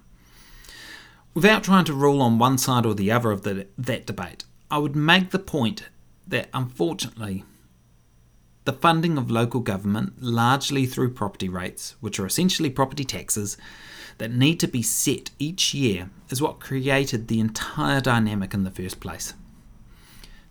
Without 1.36 1.64
trying 1.64 1.86
to 1.86 1.94
rule 1.94 2.24
on 2.24 2.40
one 2.40 2.58
side 2.58 2.88
or 2.88 2.96
the 2.96 3.12
other 3.12 3.30
of 3.30 3.44
the, 3.44 3.68
that 3.78 4.08
debate, 4.08 4.46
I 4.72 4.80
would 4.80 4.96
make 4.96 5.30
the 5.30 5.38
point 5.38 5.90
that 6.28 6.50
unfortunately, 6.56 7.44
the 8.64 8.74
funding 8.74 9.18
of 9.18 9.32
local 9.32 9.60
government, 9.60 10.22
largely 10.22 10.86
through 10.86 11.14
property 11.14 11.50
rates, 11.50 11.96
which 12.00 12.20
are 12.20 12.26
essentially 12.26 12.70
property 12.70 13.04
taxes, 13.04 13.58
that 14.20 14.32
need 14.32 14.60
to 14.60 14.68
be 14.68 14.84
set 14.84 15.32
each 15.40 15.74
year, 15.74 16.10
is 16.30 16.42
what 16.42 16.60
created 16.60 17.28
the 17.28 17.40
entire 17.40 18.02
dynamic 18.02 18.54
in 18.54 18.64
the 18.64 18.72
first 18.72 19.00
place. 19.00 19.34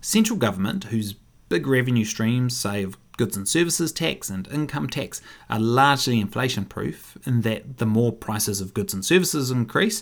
Central 0.01 0.37
government, 0.37 0.85
whose 0.85 1.15
big 1.47 1.67
revenue 1.67 2.03
streams, 2.03 2.55
say 2.55 2.83
of 2.83 2.97
goods 3.17 3.37
and 3.37 3.47
services 3.47 3.91
tax 3.91 4.29
and 4.29 4.47
income 4.47 4.89
tax, 4.89 5.21
are 5.49 5.59
largely 5.59 6.19
inflation 6.19 6.65
proof 6.65 7.17
in 7.25 7.41
that 7.41 7.77
the 7.77 7.85
more 7.85 8.11
prices 8.11 8.59
of 8.59 8.73
goods 8.73 8.93
and 8.93 9.05
services 9.05 9.51
increase, 9.51 10.01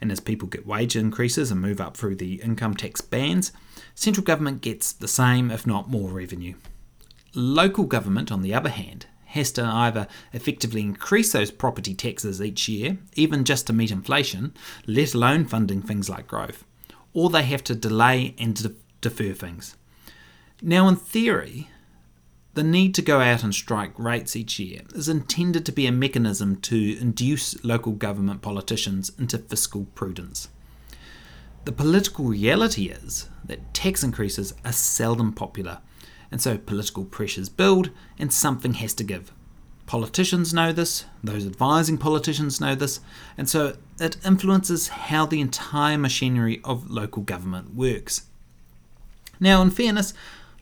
and 0.00 0.10
as 0.10 0.20
people 0.20 0.48
get 0.48 0.66
wage 0.66 0.96
increases 0.96 1.50
and 1.50 1.60
move 1.60 1.80
up 1.80 1.96
through 1.96 2.16
the 2.16 2.34
income 2.36 2.74
tax 2.74 3.00
bands, 3.00 3.52
central 3.94 4.24
government 4.24 4.62
gets 4.62 4.92
the 4.92 5.08
same, 5.08 5.50
if 5.50 5.66
not 5.66 5.90
more, 5.90 6.10
revenue. 6.10 6.54
Local 7.34 7.84
government, 7.84 8.32
on 8.32 8.42
the 8.42 8.54
other 8.54 8.70
hand, 8.70 9.06
has 9.26 9.52
to 9.52 9.64
either 9.64 10.08
effectively 10.32 10.80
increase 10.80 11.32
those 11.32 11.52
property 11.52 11.94
taxes 11.94 12.42
each 12.42 12.68
year, 12.68 12.98
even 13.14 13.44
just 13.44 13.66
to 13.68 13.72
meet 13.72 13.92
inflation, 13.92 14.52
let 14.86 15.14
alone 15.14 15.44
funding 15.44 15.82
things 15.82 16.08
like 16.10 16.26
growth, 16.26 16.64
or 17.12 17.30
they 17.30 17.44
have 17.44 17.62
to 17.64 17.74
delay 17.74 18.34
and 18.38 18.56
de- 18.56 18.74
defer 19.00 19.32
things. 19.32 19.76
Now, 20.60 20.88
in 20.88 20.96
theory, 20.96 21.68
the 22.54 22.64
need 22.64 22.94
to 22.96 23.02
go 23.02 23.20
out 23.20 23.44
and 23.44 23.54
strike 23.54 23.96
rates 23.96 24.34
each 24.34 24.58
year 24.58 24.80
is 24.94 25.08
intended 25.08 25.64
to 25.66 25.72
be 25.72 25.86
a 25.86 25.92
mechanism 25.92 26.56
to 26.62 26.98
induce 27.00 27.62
local 27.64 27.92
government 27.92 28.42
politicians 28.42 29.12
into 29.18 29.38
fiscal 29.38 29.86
prudence. 29.94 30.48
The 31.64 31.72
political 31.72 32.24
reality 32.24 32.88
is 32.88 33.28
that 33.44 33.72
tax 33.72 34.02
increases 34.02 34.52
are 34.64 34.72
seldom 34.72 35.32
popular, 35.32 35.78
and 36.30 36.40
so 36.40 36.58
political 36.58 37.04
pressures 37.04 37.48
build 37.48 37.90
and 38.18 38.32
something 38.32 38.74
has 38.74 38.94
to 38.94 39.04
give. 39.04 39.32
Politicians 39.86 40.54
know 40.54 40.72
this, 40.72 41.04
those 41.22 41.44
advising 41.44 41.98
politicians 41.98 42.60
know 42.60 42.74
this, 42.74 43.00
and 43.36 43.48
so 43.48 43.76
it 43.98 44.16
influences 44.24 44.88
how 44.88 45.26
the 45.26 45.40
entire 45.40 45.98
machinery 45.98 46.60
of 46.62 46.90
local 46.90 47.22
government 47.22 47.74
works. 47.74 48.26
Now, 49.40 49.62
in 49.62 49.70
fairness, 49.70 50.14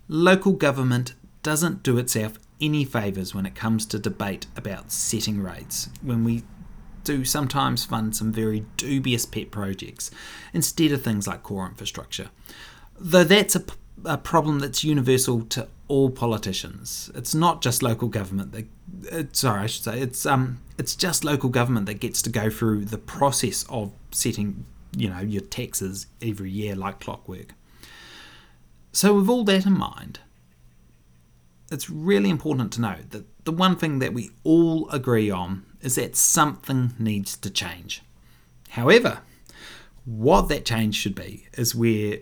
local 0.09 0.53
government 0.53 1.15
doesn't 1.43 1.83
do 1.83 1.99
itself 1.99 2.39
any 2.61 2.85
favours 2.85 3.35
when 3.35 3.47
it 3.47 3.55
comes 3.55 3.85
to 3.87 3.99
debate 3.99 4.47
about 4.57 4.91
setting 4.91 5.43
rates, 5.43 5.91
when 6.03 6.25
we 6.25 6.43
do 7.05 7.25
sometimes 7.25 7.85
fund 7.85 8.17
some 8.17 8.33
very 8.33 8.65
dubious 8.77 9.25
pet 9.25 9.51
projects 9.51 10.11
instead 10.53 10.93
of 10.93 11.03
things 11.03 11.27
like 11.27 11.43
core 11.43 11.67
infrastructure. 11.67 12.31
Though 12.99 13.25
that's 13.25 13.57
a, 13.57 13.65
a 14.05 14.19
problem 14.19 14.61
that's 14.61 14.85
universal 14.85 15.43
to 15.43 15.69
all 15.88 16.11
politicians. 16.11 17.11
It's 17.14 17.35
not 17.35 17.62
just 17.62 17.83
local 17.83 18.09
government 18.09 18.52
that 18.52 18.67
uh, 19.12 19.25
sorry, 19.33 19.62
I 19.62 19.67
should 19.67 19.85
say 19.85 20.00
it's 20.00 20.26
um 20.26 20.61
it's 20.78 20.95
just 20.95 21.25
local 21.25 21.50
government 21.50 21.87
that 21.87 22.00
gets 22.00 22.23
to 22.23 22.31
go 22.31 22.50
through 22.50 22.85
the 22.85 22.99
process 22.99 23.64
of 23.69 23.93
setting, 24.11 24.64
you 24.97 25.09
know, 25.11 25.21
your 25.21 25.43
taxes 25.43 26.07
every 26.23 26.50
year 26.50 26.75
like 26.75 27.00
clockwork. 27.00 27.55
So 28.93 29.14
with 29.14 29.28
all 29.28 29.45
that 29.45 29.67
in 29.67 29.78
mind, 29.78 30.21
it's 31.71 31.90
really 31.90 32.31
important 32.31 32.73
to 32.75 32.81
note 32.81 33.11
that 33.11 33.26
the 33.45 33.52
one 33.52 33.76
thing 33.76 33.99
that 33.99 34.14
we 34.14 34.31
all 34.45 34.88
agree 34.90 35.31
on 35.31 35.64
is 35.81 35.95
that 35.97 36.17
something 36.17 36.95
needs 36.99 37.37
to 37.37 37.50
change. 37.50 38.02
However, 38.71 39.21
what 40.05 40.49
that 40.49 40.64
change 40.64 40.97
should 40.97 41.14
be 41.14 41.47
is 41.55 41.75
where 41.75 42.19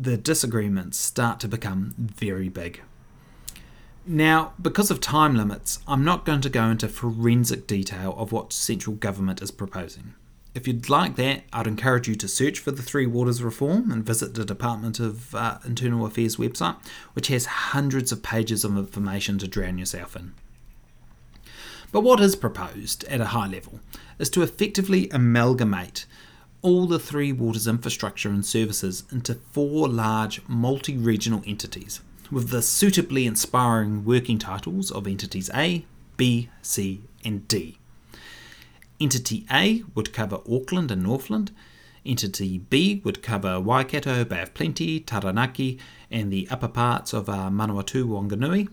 the 0.00 0.16
disagreements 0.16 0.96
start 0.96 1.40
to 1.40 1.48
become 1.48 1.94
very 1.98 2.48
big. 2.48 2.80
Now, 4.06 4.54
because 4.60 4.90
of 4.90 4.98
time 4.98 5.36
limits, 5.36 5.78
I'm 5.86 6.04
not 6.04 6.24
going 6.24 6.40
to 6.40 6.48
go 6.48 6.64
into 6.64 6.88
forensic 6.88 7.66
detail 7.66 8.14
of 8.16 8.32
what 8.32 8.52
central 8.52 8.96
government 8.96 9.42
is 9.42 9.50
proposing. 9.50 10.14
If 10.54 10.66
you'd 10.66 10.88
like 10.88 11.16
that, 11.16 11.42
I'd 11.52 11.66
encourage 11.66 12.08
you 12.08 12.14
to 12.16 12.26
search 12.26 12.58
for 12.58 12.70
the 12.70 12.82
Three 12.82 13.06
Waters 13.06 13.42
reform 13.42 13.92
and 13.92 14.04
visit 14.04 14.34
the 14.34 14.44
Department 14.44 14.98
of 14.98 15.34
uh, 15.34 15.58
Internal 15.64 16.06
Affairs 16.06 16.36
website, 16.36 16.76
which 17.12 17.28
has 17.28 17.44
hundreds 17.46 18.10
of 18.10 18.22
pages 18.22 18.64
of 18.64 18.76
information 18.76 19.38
to 19.38 19.46
drown 19.46 19.78
yourself 19.78 20.16
in. 20.16 20.32
But 21.92 22.00
what 22.00 22.20
is 22.20 22.36
proposed 22.36 23.04
at 23.04 23.20
a 23.20 23.26
high 23.26 23.48
level 23.48 23.80
is 24.18 24.30
to 24.30 24.42
effectively 24.42 25.10
amalgamate 25.10 26.06
all 26.62 26.86
the 26.86 26.98
Three 26.98 27.32
Waters 27.32 27.66
infrastructure 27.66 28.28
and 28.28 28.44
services 28.44 29.04
into 29.10 29.34
four 29.34 29.88
large 29.88 30.40
multi 30.46 30.96
regional 30.96 31.42
entities, 31.46 32.00
with 32.30 32.50
the 32.50 32.62
suitably 32.62 33.26
inspiring 33.26 34.04
working 34.04 34.38
titles 34.38 34.90
of 34.90 35.06
entities 35.06 35.50
A, 35.54 35.84
B, 36.16 36.48
C, 36.62 37.02
and 37.24 37.46
D. 37.48 37.78
Entity 39.00 39.46
A 39.50 39.82
would 39.94 40.12
cover 40.12 40.40
Auckland 40.50 40.90
and 40.90 41.02
Northland. 41.02 41.50
Entity 42.04 42.58
B 42.58 43.00
would 43.04 43.22
cover 43.22 43.58
Waikato, 43.60 44.24
Bay 44.24 44.42
of 44.42 44.54
Plenty, 44.54 45.00
Taranaki, 45.00 45.78
and 46.10 46.30
the 46.30 46.46
upper 46.50 46.68
parts 46.68 47.12
of 47.12 47.28
uh, 47.28 47.48
Manawatu, 47.50 48.04
Wanganui. 48.04 48.68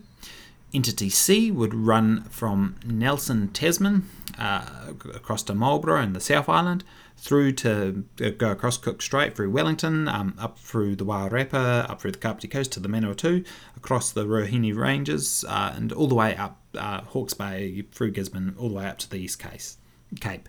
Entity 0.72 1.08
C 1.08 1.50
would 1.50 1.74
run 1.74 2.24
from 2.24 2.76
Nelson, 2.84 3.48
Tasman, 3.48 4.08
uh, 4.38 4.92
across 5.14 5.42
to 5.44 5.54
Marlborough 5.54 6.02
and 6.02 6.14
the 6.14 6.20
South 6.20 6.48
Island, 6.48 6.84
through 7.16 7.52
to 7.52 8.04
uh, 8.22 8.30
go 8.30 8.50
across 8.50 8.76
Cook 8.76 9.00
Strait 9.00 9.34
through 9.34 9.50
Wellington, 9.50 10.08
um, 10.08 10.34
up 10.38 10.58
through 10.58 10.96
the 10.96 11.06
Wairarapa, 11.06 11.88
up 11.88 12.00
through 12.00 12.12
the 12.12 12.18
Kapiti 12.18 12.48
Coast 12.48 12.70
to 12.72 12.80
the 12.80 12.88
Manawatu, 12.88 13.46
across 13.76 14.12
the 14.12 14.26
Ruahine 14.26 14.76
Ranges, 14.76 15.44
uh, 15.48 15.72
and 15.74 15.90
all 15.92 16.06
the 16.06 16.14
way 16.14 16.36
up 16.36 16.60
uh, 16.76 17.00
Hawke's 17.00 17.34
Bay 17.34 17.84
through 17.90 18.10
Gisborne, 18.10 18.54
all 18.58 18.68
the 18.68 18.74
way 18.74 18.86
up 18.86 18.98
to 18.98 19.10
the 19.10 19.18
East 19.18 19.38
Case. 19.38 19.78
Cape. 20.20 20.48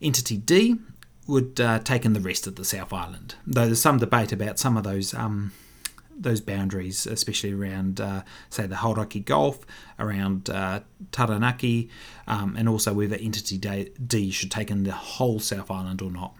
Entity 0.00 0.36
D 0.36 0.76
would 1.26 1.60
uh, 1.60 1.80
take 1.80 2.04
in 2.04 2.12
the 2.12 2.20
rest 2.20 2.46
of 2.46 2.54
the 2.54 2.64
South 2.64 2.92
Island, 2.92 3.34
though 3.46 3.66
there's 3.66 3.80
some 3.80 3.98
debate 3.98 4.32
about 4.32 4.58
some 4.58 4.76
of 4.76 4.84
those 4.84 5.12
um, 5.12 5.52
those 6.18 6.40
boundaries, 6.40 7.06
especially 7.06 7.52
around, 7.52 8.00
uh, 8.00 8.22
say, 8.50 8.66
the 8.66 8.76
Hauraki 8.76 9.20
Gulf, 9.20 9.66
around 9.98 10.50
uh, 10.50 10.80
Taranaki, 11.12 11.90
um, 12.26 12.56
and 12.56 12.68
also 12.68 12.94
whether 12.94 13.16
Entity 13.16 13.58
D 13.58 14.30
should 14.30 14.50
take 14.50 14.70
in 14.70 14.84
the 14.84 14.92
whole 14.92 15.38
South 15.38 15.70
Island 15.70 16.02
or 16.02 16.10
not. 16.10 16.34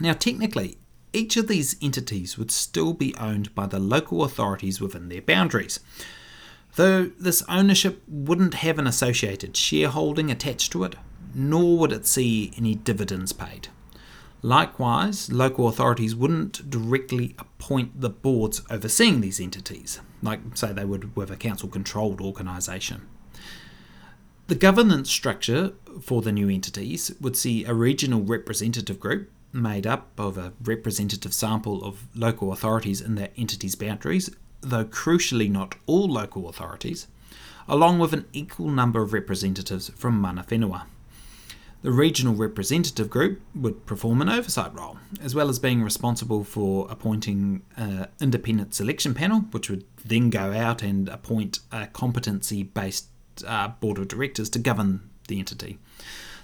Now, 0.00 0.14
technically, 0.14 0.78
each 1.12 1.36
of 1.36 1.48
these 1.48 1.76
entities 1.82 2.38
would 2.38 2.50
still 2.50 2.94
be 2.94 3.14
owned 3.16 3.54
by 3.54 3.66
the 3.66 3.78
local 3.78 4.24
authorities 4.24 4.80
within 4.80 5.08
their 5.08 5.20
boundaries. 5.22 5.78
Though 6.76 7.10
this 7.20 7.42
ownership 7.48 8.02
wouldn't 8.08 8.54
have 8.54 8.78
an 8.78 8.86
associated 8.86 9.56
shareholding 9.56 10.30
attached 10.30 10.72
to 10.72 10.84
it, 10.84 10.94
nor 11.34 11.76
would 11.78 11.92
it 11.92 12.06
see 12.06 12.52
any 12.56 12.74
dividends 12.74 13.32
paid. 13.32 13.68
Likewise, 14.42 15.30
local 15.30 15.68
authorities 15.68 16.16
wouldn't 16.16 16.68
directly 16.68 17.36
appoint 17.38 18.00
the 18.00 18.10
boards 18.10 18.60
overseeing 18.68 19.20
these 19.20 19.38
entities, 19.38 20.00
like, 20.20 20.40
say, 20.54 20.72
they 20.72 20.84
would 20.84 21.14
with 21.14 21.30
a 21.30 21.36
council 21.36 21.68
controlled 21.68 22.20
organisation. 22.20 23.02
The 24.48 24.56
governance 24.56 25.08
structure 25.08 25.72
for 26.00 26.22
the 26.22 26.32
new 26.32 26.48
entities 26.48 27.14
would 27.20 27.36
see 27.36 27.64
a 27.64 27.72
regional 27.72 28.20
representative 28.22 28.98
group 28.98 29.30
made 29.52 29.86
up 29.86 30.10
of 30.18 30.36
a 30.36 30.52
representative 30.62 31.32
sample 31.32 31.84
of 31.84 32.08
local 32.16 32.52
authorities 32.52 33.00
in 33.00 33.14
their 33.14 33.30
entities' 33.36 33.76
boundaries, 33.76 34.28
though 34.60 34.84
crucially 34.84 35.50
not 35.50 35.76
all 35.86 36.08
local 36.08 36.48
authorities, 36.48 37.06
along 37.68 38.00
with 38.00 38.12
an 38.12 38.26
equal 38.32 38.70
number 38.70 39.02
of 39.02 39.12
representatives 39.12 39.90
from 39.90 40.20
mana 40.20 40.42
whenua. 40.42 40.82
The 41.82 41.90
regional 41.90 42.34
representative 42.34 43.10
group 43.10 43.40
would 43.56 43.86
perform 43.86 44.22
an 44.22 44.28
oversight 44.28 44.72
role, 44.72 44.98
as 45.20 45.34
well 45.34 45.48
as 45.48 45.58
being 45.58 45.82
responsible 45.82 46.44
for 46.44 46.86
appointing 46.88 47.62
an 47.76 48.06
independent 48.20 48.72
selection 48.72 49.14
panel, 49.14 49.40
which 49.50 49.68
would 49.68 49.84
then 50.04 50.30
go 50.30 50.52
out 50.52 50.80
and 50.80 51.08
appoint 51.08 51.58
a 51.72 51.88
competency 51.88 52.62
based 52.62 53.08
uh, 53.44 53.68
board 53.68 53.98
of 53.98 54.06
directors 54.06 54.48
to 54.50 54.60
govern 54.60 55.10
the 55.26 55.40
entity. 55.40 55.78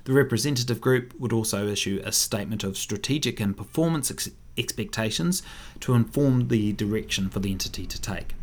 The 0.04 0.12
representative 0.12 0.80
group 0.80 1.14
would 1.20 1.32
also 1.32 1.68
issue 1.68 2.02
a 2.04 2.10
statement 2.10 2.64
of 2.64 2.76
strategic 2.76 3.38
and 3.38 3.56
performance 3.56 4.10
ex- 4.10 4.30
expectations 4.56 5.42
to 5.80 5.94
inform 5.94 6.48
the 6.48 6.72
direction 6.72 7.28
for 7.28 7.38
the 7.38 7.52
entity 7.52 7.86
to 7.86 8.00
take. 8.00 8.34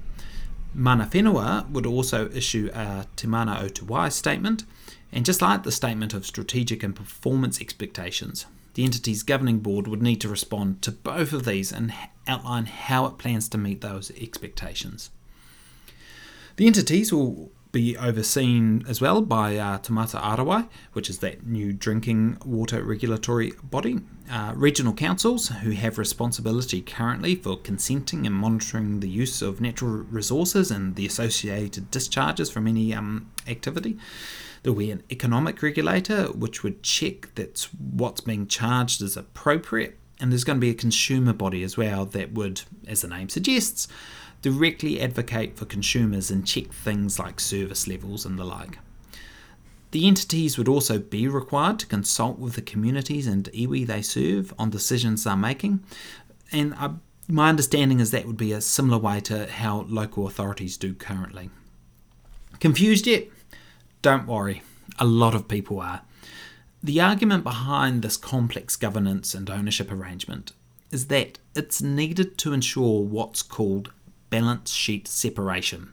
Mana 0.74 1.08
Whenua 1.08 1.70
would 1.70 1.86
also 1.86 2.30
issue 2.32 2.70
a 2.74 3.06
Te 3.16 3.28
Mana 3.28 3.60
o 3.62 3.68
Te 3.68 4.10
statement 4.12 4.64
and 5.16 5.26
just 5.26 5.42
like 5.42 5.64
the 5.64 5.72
statement 5.72 6.14
of 6.14 6.26
strategic 6.26 6.84
and 6.84 6.94
performance 6.94 7.62
expectations, 7.62 8.46
the 8.74 8.84
entity's 8.84 9.24
governing 9.24 9.60
board 9.60 9.88
would 9.88 10.02
need 10.02 10.20
to 10.20 10.28
respond 10.28 10.82
to 10.82 10.92
both 10.92 11.32
of 11.32 11.46
these 11.46 11.72
and 11.72 11.94
outline 12.28 12.66
how 12.66 13.06
it 13.06 13.18
plans 13.18 13.48
to 13.50 13.58
meet 13.58 13.80
those 13.80 14.12
expectations. 14.12 15.12
The 16.58 16.68
entities 16.68 17.14
will 17.14 17.50
be 17.72 17.98
overseen 17.98 18.84
as 18.88 19.00
well 19.00 19.22
by 19.22 19.58
uh, 19.58 19.78
Taumata 19.80 20.22
Arowai, 20.22 20.68
which 20.92 21.10
is 21.10 21.20
that 21.20 21.46
new 21.46 21.72
drinking 21.72 22.38
water 22.46 22.84
regulatory 22.84 23.54
body. 23.64 24.02
Uh, 24.30 24.54
regional 24.56 24.94
councils, 24.94 25.48
who 25.48 25.72
have 25.72 25.98
responsibility 25.98 26.82
currently 26.82 27.36
for 27.36 27.58
consenting 27.58 28.26
and 28.26 28.36
monitoring 28.36 29.00
the 29.00 29.10
use 29.10 29.42
of 29.42 29.62
natural 29.62 30.06
resources 30.10 30.72
and 30.72 30.96
the 30.96 31.06
associated 31.06 31.92
discharges 31.92 32.50
from 32.50 32.68
any 32.68 32.94
um, 32.94 33.30
activity. 33.48 33.98
There'll 34.66 34.80
be 34.80 34.90
an 34.90 35.04
economic 35.12 35.62
regulator, 35.62 36.24
which 36.30 36.64
would 36.64 36.82
check 36.82 37.36
that 37.36 37.68
what's 37.78 38.22
being 38.22 38.48
charged 38.48 39.00
is 39.04 39.16
appropriate. 39.16 39.96
And 40.20 40.32
there's 40.32 40.44
going 40.44 40.58
to 40.58 40.60
be 40.60 40.72
a 40.72 40.74
consumer 40.74 41.34
body 41.34 41.62
as 41.62 41.78
well 41.78 42.04
that 42.06 42.32
would, 42.32 42.64
as 42.88 43.04
the 43.04 43.08
name 43.08 43.30
suggests, 43.30 43.88
directly 44.42 45.00
advocate 45.00 45.56
for 45.56 45.66
consumers 45.66 46.32
and 46.32 46.48
check 46.48 46.74
things 46.74 47.20
like 47.20 47.40
service 47.40 47.88
levels 47.88 48.26
and 48.26 48.40
the 48.40 48.44
like. 48.44 48.80
The 49.92 50.08
entities 50.08 50.58
would 50.58 50.68
also 50.68 50.98
be 50.98 51.28
required 51.28 51.78
to 51.82 51.86
consult 51.86 52.40
with 52.40 52.56
the 52.56 52.64
communities 52.64 53.28
and 53.28 53.48
iwi 53.54 53.86
they 53.86 54.02
serve 54.02 54.52
on 54.58 54.72
decisions 54.72 55.26
they're 55.26 55.38
making, 55.38 55.84
and 56.52 56.74
uh, 56.80 56.94
my 57.28 57.50
understanding 57.50 58.00
is 58.00 58.10
that 58.10 58.26
would 58.26 58.36
be 58.36 58.52
a 58.52 58.62
similar 58.62 58.98
way 58.98 59.20
to 59.20 59.46
how 59.46 59.86
local 59.88 60.26
authorities 60.26 60.76
do 60.76 60.96
currently. 60.96 61.52
Confused 62.60 63.06
yet? 63.06 63.28
Don't 64.06 64.28
worry, 64.28 64.62
a 65.00 65.04
lot 65.04 65.34
of 65.34 65.48
people 65.48 65.80
are. 65.80 66.04
The 66.84 67.02
argument 67.02 67.44
behind 67.44 68.04
this 68.04 68.18
complex 68.18 68.76
governance 68.76 69.34
and 69.34 69.50
ownership 69.50 69.92
arrangement 69.92 70.52
is 70.92 71.08
that 71.08 71.40
it's 71.56 71.82
needed 71.82 72.38
to 72.38 72.54
ensure 72.54 73.02
what's 73.02 73.42
called 73.42 73.92
balance 74.30 74.70
sheet 74.70 75.08
separation. 75.08 75.92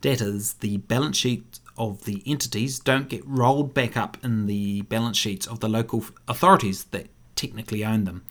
That 0.00 0.22
is, 0.22 0.54
the 0.54 0.78
balance 0.78 1.18
sheet 1.18 1.60
of 1.76 2.06
the 2.06 2.22
entities 2.24 2.78
don't 2.78 3.10
get 3.10 3.22
rolled 3.26 3.74
back 3.74 3.98
up 3.98 4.16
in 4.24 4.46
the 4.46 4.80
balance 4.80 5.18
sheets 5.18 5.46
of 5.46 5.60
the 5.60 5.68
local 5.68 6.06
authorities 6.26 6.84
that 6.84 7.08
technically 7.36 7.84
own 7.84 8.04
them. 8.04 8.24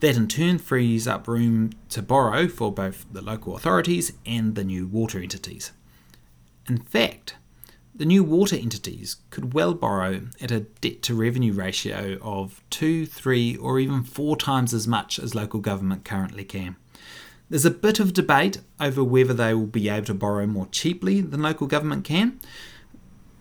That 0.00 0.18
in 0.18 0.28
turn 0.28 0.58
frees 0.58 1.08
up 1.08 1.26
room 1.26 1.70
to 1.88 2.02
borrow 2.02 2.48
for 2.48 2.70
both 2.70 3.06
the 3.10 3.22
local 3.22 3.56
authorities 3.56 4.12
and 4.26 4.56
the 4.56 4.64
new 4.64 4.86
water 4.86 5.20
entities. 5.20 5.72
In 6.68 6.76
fact, 6.76 7.36
the 7.98 8.06
new 8.06 8.22
water 8.22 8.56
entities 8.56 9.16
could 9.30 9.52
well 9.52 9.74
borrow 9.74 10.22
at 10.40 10.52
a 10.52 10.60
debt 10.60 11.02
to 11.02 11.14
revenue 11.14 11.52
ratio 11.52 12.16
of 12.22 12.62
2, 12.70 13.06
3, 13.06 13.56
or 13.56 13.80
even 13.80 14.04
4 14.04 14.36
times 14.36 14.72
as 14.72 14.86
much 14.86 15.18
as 15.18 15.34
local 15.34 15.60
government 15.60 16.04
currently 16.04 16.44
can. 16.44 16.76
There's 17.50 17.64
a 17.64 17.70
bit 17.70 17.98
of 17.98 18.12
debate 18.12 18.60
over 18.78 19.02
whether 19.02 19.34
they 19.34 19.52
will 19.52 19.66
be 19.66 19.88
able 19.88 20.06
to 20.06 20.14
borrow 20.14 20.46
more 20.46 20.68
cheaply 20.70 21.20
than 21.20 21.42
local 21.42 21.66
government 21.66 22.04
can, 22.04 22.38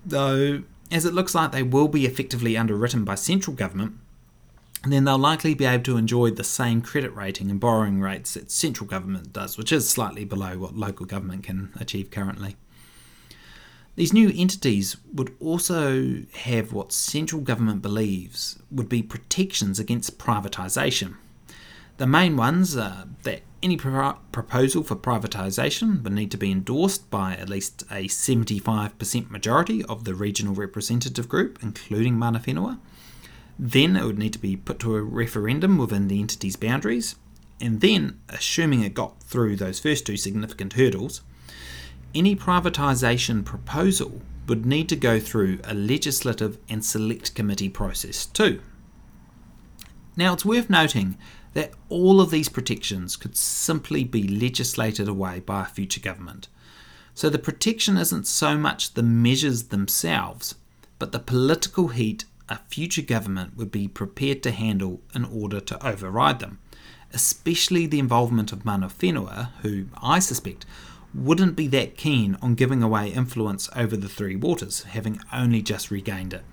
though, 0.04 0.64
as 0.92 1.06
it 1.06 1.14
looks 1.14 1.36
like 1.36 1.52
they 1.52 1.64
will 1.64 1.88
be 1.88 2.06
effectively 2.06 2.58
underwritten 2.58 3.04
by 3.04 3.16
central 3.16 3.56
government, 3.56 3.94
then 4.86 5.04
they'll 5.04 5.18
likely 5.18 5.54
be 5.54 5.66
able 5.66 5.84
to 5.84 5.98
enjoy 5.98 6.32
the 6.32 6.44
same 6.44 6.82
credit 6.82 7.14
rating 7.14 7.52
and 7.52 7.60
borrowing 7.60 8.00
rates 8.00 8.34
that 8.34 8.50
central 8.50 8.88
government 8.88 9.34
does, 9.34 9.58
which 9.58 9.72
is 9.72 9.88
slightly 9.88 10.26
below 10.26 10.58
what 10.58 10.76
local 10.76 11.06
government 11.06 11.44
can 11.44 11.72
achieve 11.80 12.10
currently. 12.10 12.56
These 13.98 14.14
new 14.14 14.32
entities 14.36 14.96
would 15.12 15.36
also 15.40 16.22
have 16.36 16.72
what 16.72 16.94
central 16.94 17.42
government 17.42 17.82
believes 17.82 18.60
would 18.70 18.88
be 18.88 19.02
protections 19.02 19.80
against 19.80 20.20
privatisation. 20.20 21.16
The 21.98 22.06
main 22.06 22.38
ones 22.38 22.78
are 22.78 23.08
that 23.24 23.42
any 23.64 23.76
pro- 23.76 24.20
proposal 24.32 24.84
for 24.84 24.96
privatisation 24.96 26.04
would 26.04 26.14
need 26.14 26.30
to 26.30 26.38
be 26.38 26.52
endorsed 26.52 27.10
by 27.10 27.34
at 27.38 27.50
least 27.50 27.82
a 27.90 28.08
75% 28.08 29.32
majority 29.32 29.84
of 29.86 30.04
the 30.04 30.14
regional 30.14 30.54
representative 30.54 31.28
group, 31.28 31.58
including 31.64 32.20
Mana 32.20 32.40
Whenua. 32.40 32.78
Then 33.58 33.96
it 33.96 34.06
would 34.06 34.20
need 34.20 34.34
to 34.34 34.40
be 34.40 34.56
put 34.56 34.78
to 34.82 34.96
a 34.96 35.02
referendum 35.02 35.80
within 35.80 36.08
the 36.08 36.20
entity's 36.20 36.56
boundaries, 36.56 37.16
and 37.60 37.82
then, 37.82 38.20
assuming 38.30 38.84
it 38.84 38.94
got 38.94 39.24
through 39.24 39.56
those 39.56 39.80
first 39.80 40.06
two 40.06 40.18
significant 40.18 40.74
hurdles, 40.74 41.24
any 42.14 42.36
privatisation 42.36 43.44
proposal 43.44 44.22
would 44.48 44.66
need 44.66 44.90
to 44.90 44.96
go 44.96 45.20
through 45.20 45.60
a 45.64 45.74
legislative 45.74 46.58
and 46.70 46.84
select 46.84 47.36
committee 47.36 47.70
process 47.70 48.26
too. 48.26 48.62
Now, 50.16 50.34
it's 50.34 50.46
worth 50.46 50.70
noting 50.70 51.18
that 51.54 51.74
all 51.90 52.22
of 52.22 52.32
these 52.32 52.50
protections 52.50 53.16
could 53.16 53.36
simply 53.36 54.04
be 54.04 54.28
legislated 54.28 55.08
away 55.08 55.40
by 55.40 55.64
a 55.64 55.66
future 55.66 56.00
government. 56.00 56.48
So 57.14 57.30
the 57.30 57.40
protection 57.40 57.98
isn't 57.98 58.28
so 58.28 58.58
much 58.58 58.94
the 58.94 59.04
measures 59.04 59.66
themselves, 59.66 60.56
but 61.00 61.12
the 61.12 61.20
political 61.20 61.90
heat 61.90 62.26
a 62.50 62.58
future 62.70 63.02
government 63.02 63.58
would 63.58 63.72
be 63.72 63.88
prepared 63.88 64.42
to 64.44 64.52
handle 64.52 65.02
in 65.14 65.26
order 65.26 65.60
to 65.60 65.86
override 65.86 66.40
them, 66.40 66.60
especially 67.14 67.86
the 67.86 68.00
involvement 68.00 68.52
of 68.52 68.64
Mana 68.64 68.88
Whenua, 68.88 69.50
who 69.62 69.88
I 70.02 70.20
suspect 70.20 70.66
wouldn't 71.18 71.56
be 71.56 71.68
that 71.68 71.98
keen 71.98 72.38
on 72.42 72.54
giving 72.54 72.84
away 72.84 73.10
influence 73.10 73.70
over 73.76 73.98
the 73.98 74.08
Three 74.08 74.36
Waters, 74.36 74.84
having 74.84 75.20
only 75.34 75.62
just 75.62 75.90
regained 75.90 76.34
it. 76.34 76.44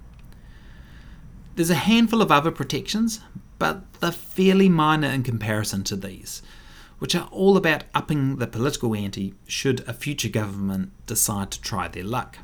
There's 1.55 1.70
a 1.70 1.74
handful 1.74 2.22
of 2.22 2.33
other 2.33 2.50
protections, 2.50 3.20
but 3.59 3.85
they're 4.00 4.11
fairly 4.11 4.68
minor 4.68 5.09
in 5.09 5.22
comparison 5.22 5.85
to 5.85 5.96
these, 5.96 6.42
which 6.98 7.14
are 7.14 7.29
all 7.31 7.57
about 7.57 7.85
upping 7.94 8.37
the 8.37 8.46
political 8.46 8.94
ante 8.94 9.35
should 9.46 9.87
a 9.87 9.92
future 9.92 10.31
government 10.31 10.90
decide 11.07 11.50
to 11.53 11.61
try 11.61 11.87
their 11.87 12.03
luck. 12.03 12.38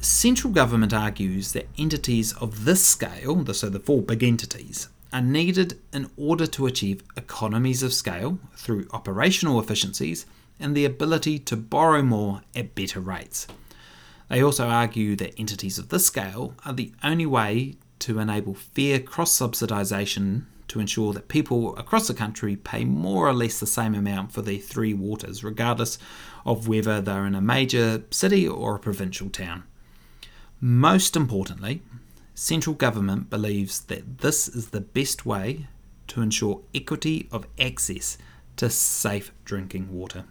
Central 0.00 0.52
government 0.52 0.92
argues 0.92 1.52
that 1.52 1.68
entities 1.76 2.32
of 2.34 2.64
this 2.64 2.84
scale, 2.84 3.44
so 3.52 3.68
the 3.68 3.80
four 3.80 4.02
big 4.02 4.22
entities, 4.22 4.88
are 5.12 5.20
needed 5.20 5.78
in 5.92 6.10
order 6.16 6.46
to 6.46 6.66
achieve 6.66 7.02
economies 7.16 7.82
of 7.82 7.92
scale 7.92 8.38
through 8.56 8.86
operational 8.92 9.60
efficiencies 9.60 10.26
and 10.58 10.76
the 10.76 10.84
ability 10.84 11.38
to 11.40 11.56
borrow 11.56 12.02
more 12.02 12.42
at 12.54 12.74
better 12.74 13.00
rates. 13.00 13.46
They 14.28 14.42
also 14.42 14.68
argue 14.68 15.16
that 15.16 15.38
entities 15.38 15.78
of 15.78 15.88
this 15.88 16.06
scale 16.06 16.54
are 16.64 16.72
the 16.72 16.92
only 17.02 17.26
way 17.26 17.76
to 18.00 18.18
enable 18.18 18.54
fair 18.54 19.00
cross 19.00 19.38
subsidisation 19.38 20.44
to 20.68 20.80
ensure 20.80 21.12
that 21.12 21.28
people 21.28 21.76
across 21.76 22.08
the 22.08 22.14
country 22.14 22.56
pay 22.56 22.84
more 22.84 23.28
or 23.28 23.32
less 23.32 23.60
the 23.60 23.66
same 23.66 23.94
amount 23.94 24.32
for 24.32 24.42
their 24.42 24.58
three 24.58 24.94
waters, 24.94 25.44
regardless 25.44 25.98
of 26.44 26.66
whether 26.68 27.00
they're 27.00 27.26
in 27.26 27.34
a 27.34 27.40
major 27.40 28.02
city 28.10 28.48
or 28.48 28.74
a 28.74 28.78
provincial 28.80 29.28
town. 29.28 29.64
Most 30.60 31.16
importantly, 31.16 31.82
central 32.34 32.74
government 32.74 33.30
believes 33.30 33.80
that 33.82 34.18
this 34.18 34.48
is 34.48 34.70
the 34.70 34.80
best 34.80 35.24
way 35.24 35.66
to 36.08 36.22
ensure 36.22 36.62
equity 36.74 37.28
of 37.30 37.46
access 37.60 38.18
to 38.56 38.70
safe 38.70 39.32
drinking 39.44 39.92
water. 39.92 40.24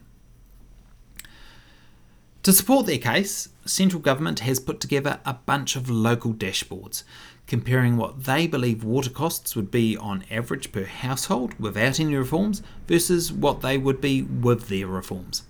To 2.44 2.52
support 2.52 2.86
their 2.86 2.98
case, 2.98 3.48
central 3.66 4.02
government 4.02 4.42
has 4.42 4.60
put 4.60 4.82
together 4.82 5.22
a 5.26 5.34
bunch 5.34 5.78
of 5.78 5.90
local 5.90 6.34
dashboards 6.34 7.04
comparing 7.48 7.96
what 7.96 8.26
they 8.26 8.48
believe 8.48 8.84
water 8.84 9.10
costs 9.10 9.56
would 9.56 9.72
be 9.72 9.96
on 9.96 10.26
average 10.30 10.74
per 10.74 10.84
household 10.84 11.58
without 11.58 12.02
any 12.02 12.16
reforms 12.16 12.62
versus 12.86 13.32
what 13.32 13.62
they 13.62 13.78
would 13.78 14.02
be 14.02 14.22
with 14.22 14.68
their 14.68 14.88
reforms. 14.88 15.44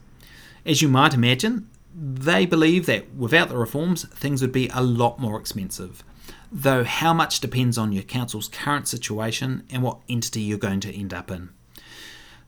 As 0.67 0.83
you 0.83 0.87
might 0.87 1.15
imagine, 1.15 1.67
they 1.95 2.45
believe 2.45 2.85
that 2.85 3.13
without 3.15 3.49
the 3.49 3.57
reforms, 3.57 4.07
things 4.09 4.41
would 4.41 4.51
be 4.51 4.69
a 4.69 4.83
lot 4.83 5.17
more 5.17 5.39
expensive, 5.39 6.03
though 6.51 6.83
how 6.83 7.11
much 7.11 7.39
depends 7.39 7.75
on 7.75 7.91
your 7.91 8.03
council's 8.03 8.47
current 8.47 8.87
situation 8.87 9.63
and 9.71 9.81
what 9.81 9.99
entity 10.07 10.41
you're 10.41 10.59
going 10.59 10.79
to 10.81 10.95
end 10.95 11.11
up 11.11 11.31
in. 11.31 11.49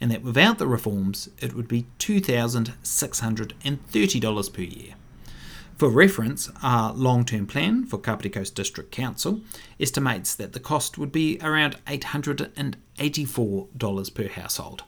and 0.00 0.10
that 0.10 0.22
without 0.22 0.56
the 0.58 0.66
reforms, 0.66 1.28
it 1.38 1.54
would 1.54 1.68
be 1.68 1.86
$2,630 1.98 4.52
per 4.52 4.62
year. 4.62 4.94
For 5.78 5.88
reference, 5.88 6.50
our 6.60 6.92
long 6.92 7.24
term 7.24 7.46
plan 7.46 7.84
for 7.84 7.98
Kapiti 7.98 8.30
Coast 8.30 8.56
District 8.56 8.90
Council 8.90 9.42
estimates 9.78 10.34
that 10.34 10.52
the 10.52 10.58
cost 10.58 10.98
would 10.98 11.12
be 11.12 11.38
around 11.40 11.76
$884 11.86 14.14
per 14.14 14.28
household. 14.28 14.82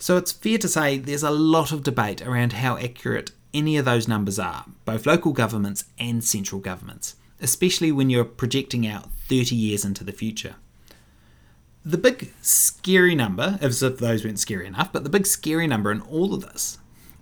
So 0.00 0.16
it's 0.16 0.32
fair 0.32 0.58
to 0.58 0.66
say 0.66 0.98
there's 0.98 1.22
a 1.22 1.30
lot 1.30 1.70
of 1.70 1.84
debate 1.84 2.22
around 2.22 2.54
how 2.54 2.76
accurate 2.76 3.30
any 3.54 3.76
of 3.76 3.84
those 3.84 4.08
numbers 4.08 4.40
are, 4.40 4.64
both 4.84 5.06
local 5.06 5.32
governments 5.32 5.84
and 5.96 6.24
central 6.24 6.60
governments, 6.60 7.14
especially 7.40 7.92
when 7.92 8.10
you're 8.10 8.24
projecting 8.24 8.84
out 8.84 9.12
30 9.28 9.54
years 9.54 9.84
into 9.84 10.02
the 10.02 10.10
future. 10.10 10.56
The 11.84 11.98
big 11.98 12.32
scary 12.42 13.14
number, 13.14 13.60
as 13.60 13.80
if 13.80 13.98
those 13.98 14.24
weren't 14.24 14.40
scary 14.40 14.66
enough, 14.66 14.92
but 14.92 15.04
the 15.04 15.08
big 15.08 15.24
scary 15.24 15.68
number 15.68 15.92
in 15.92 16.00
all 16.00 16.34
of 16.34 16.42
this 16.42 16.78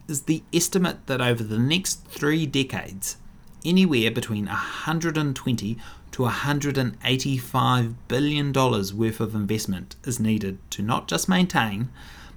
is 0.08 0.22
the 0.22 0.42
estimate 0.52 1.06
that 1.06 1.20
over 1.20 1.42
the 1.42 1.58
next 1.58 2.06
three 2.06 2.46
decades, 2.46 3.16
anywhere 3.64 4.10
between 4.10 4.46
120 4.46 5.78
to 6.12 6.22
185 6.22 8.08
billion 8.08 8.52
dollars 8.52 8.94
worth 8.94 9.20
of 9.20 9.34
investment 9.34 9.96
is 10.04 10.20
needed 10.20 10.58
to 10.70 10.82
not 10.82 11.08
just 11.08 11.28
maintain 11.28 11.88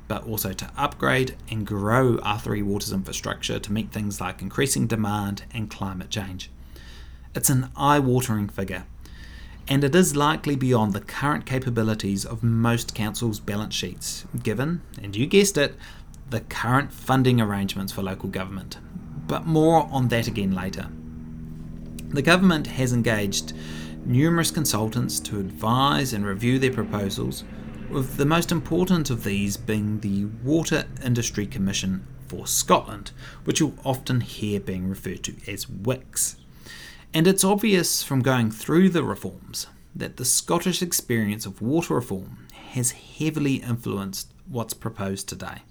but 0.07 0.25
also 0.25 0.53
to 0.53 0.71
upgrade 0.77 1.35
and 1.49 1.67
grow 1.67 2.17
R3 2.17 2.63
Water's 2.63 2.93
infrastructure 2.93 3.59
to 3.59 3.73
meet 3.73 3.91
things 3.91 4.21
like 4.21 4.41
increasing 4.41 4.87
demand 4.87 5.43
and 5.51 5.69
climate 5.69 6.09
change. 6.09 6.49
It's 7.35 7.49
an 7.49 7.69
eye 7.75 7.99
watering 7.99 8.47
figure, 8.47 8.85
and 9.67 9.83
it 9.83 9.93
is 9.93 10.15
likely 10.15 10.55
beyond 10.55 10.93
the 10.93 11.01
current 11.01 11.45
capabilities 11.45 12.25
of 12.25 12.41
most 12.41 12.95
councils' 12.95 13.39
balance 13.39 13.75
sheets, 13.75 14.25
given, 14.41 14.81
and 15.01 15.15
you 15.15 15.27
guessed 15.27 15.57
it, 15.57 15.75
the 16.29 16.41
current 16.41 16.91
funding 16.91 17.39
arrangements 17.39 17.93
for 17.93 18.01
local 18.01 18.29
government. 18.29 18.77
But 19.27 19.45
more 19.45 19.87
on 19.91 20.07
that 20.09 20.27
again 20.27 20.53
later. 20.53 20.87
The 22.09 22.21
government 22.21 22.67
has 22.67 22.93
engaged 22.93 23.53
numerous 24.05 24.51
consultants 24.51 25.19
to 25.19 25.39
advise 25.39 26.13
and 26.13 26.25
review 26.25 26.59
their 26.59 26.71
proposals, 26.71 27.43
with 27.89 28.17
the 28.17 28.25
most 28.25 28.51
important 28.51 29.09
of 29.09 29.23
these 29.23 29.57
being 29.57 29.99
the 29.99 30.25
Water 30.43 30.85
Industry 31.03 31.45
Commission 31.45 32.05
for 32.27 32.47
Scotland, 32.47 33.11
which 33.43 33.59
you'll 33.59 33.77
often 33.83 34.21
hear 34.21 34.59
being 34.59 34.87
referred 34.87 35.23
to 35.23 35.35
as 35.47 35.65
WICS. 35.65 36.35
And 37.13 37.27
it's 37.27 37.43
obvious 37.43 38.03
from 38.03 38.21
going 38.21 38.51
through 38.51 38.89
the 38.89 39.03
reforms 39.03 39.67
that 39.95 40.17
the 40.17 40.25
Scottish 40.25 40.81
experience 40.81 41.45
of 41.45 41.61
water 41.61 41.95
reform 41.95 42.47
has 42.71 42.91
heavily 42.91 43.55
influenced 43.55 44.31
what's 44.47 44.73
proposed 44.73 45.27
today. 45.27 45.63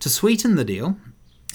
To 0.00 0.08
sweeten 0.08 0.54
the 0.54 0.64
deal, 0.64 0.96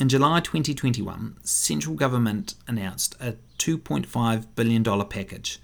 in 0.01 0.09
July 0.09 0.41
2021, 0.41 1.37
central 1.43 1.95
government 1.95 2.55
announced 2.67 3.15
a 3.21 3.35
$2.5 3.57 4.47
billion 4.55 4.83
package. 5.05 5.59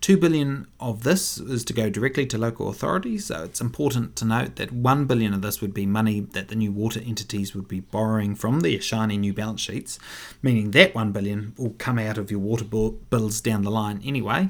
2 0.00 0.16
billion 0.16 0.66
of 0.80 1.02
this 1.02 1.36
is 1.36 1.66
to 1.66 1.74
go 1.74 1.90
directly 1.90 2.24
to 2.26 2.38
local 2.38 2.70
authorities, 2.70 3.26
so 3.26 3.44
it's 3.44 3.60
important 3.60 4.16
to 4.16 4.24
note 4.24 4.56
that 4.56 4.72
1 4.72 5.04
billion 5.04 5.34
of 5.34 5.42
this 5.42 5.60
would 5.60 5.74
be 5.74 5.84
money 5.84 6.20
that 6.20 6.48
the 6.48 6.54
new 6.54 6.72
water 6.72 7.00
entities 7.04 7.54
would 7.54 7.68
be 7.68 7.80
borrowing 7.80 8.34
from 8.34 8.60
their 8.60 8.80
shiny 8.80 9.18
new 9.18 9.34
balance 9.34 9.60
sheets, 9.60 9.98
meaning 10.40 10.70
that 10.70 10.94
1 10.94 11.12
billion 11.12 11.52
will 11.58 11.74
come 11.76 11.98
out 11.98 12.16
of 12.16 12.30
your 12.30 12.40
water 12.40 12.64
bills 12.64 13.42
down 13.42 13.62
the 13.62 13.70
line 13.70 14.00
anyway. 14.02 14.48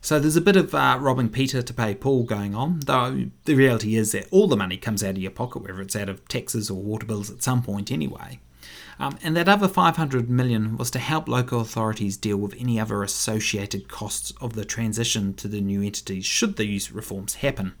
So 0.00 0.20
there's 0.20 0.36
a 0.36 0.40
bit 0.40 0.56
of 0.56 0.74
uh, 0.74 0.98
robbing 1.00 1.28
Peter 1.28 1.60
to 1.60 1.74
pay 1.74 1.94
Paul 1.94 2.22
going 2.22 2.54
on, 2.54 2.80
though 2.80 3.26
the 3.44 3.54
reality 3.54 3.96
is 3.96 4.12
that 4.12 4.28
all 4.30 4.46
the 4.46 4.56
money 4.56 4.76
comes 4.76 5.02
out 5.02 5.10
of 5.10 5.18
your 5.18 5.30
pocket, 5.30 5.62
whether 5.62 5.80
it's 5.80 5.96
out 5.96 6.08
of 6.08 6.26
taxes 6.28 6.70
or 6.70 6.80
water 6.80 7.06
bills 7.06 7.30
at 7.30 7.42
some 7.42 7.62
point 7.62 7.90
anyway. 7.90 8.38
Um, 9.00 9.18
and 9.22 9.36
that 9.36 9.48
other 9.48 9.68
500 9.68 10.28
million 10.28 10.76
was 10.76 10.90
to 10.92 10.98
help 10.98 11.28
local 11.28 11.60
authorities 11.60 12.16
deal 12.16 12.36
with 12.36 12.54
any 12.58 12.80
other 12.80 13.02
associated 13.02 13.88
costs 13.88 14.32
of 14.40 14.54
the 14.54 14.64
transition 14.64 15.34
to 15.34 15.48
the 15.48 15.60
new 15.60 15.82
entities 15.82 16.26
should 16.26 16.56
these 16.56 16.90
reforms 16.90 17.36
happen. 17.36 17.74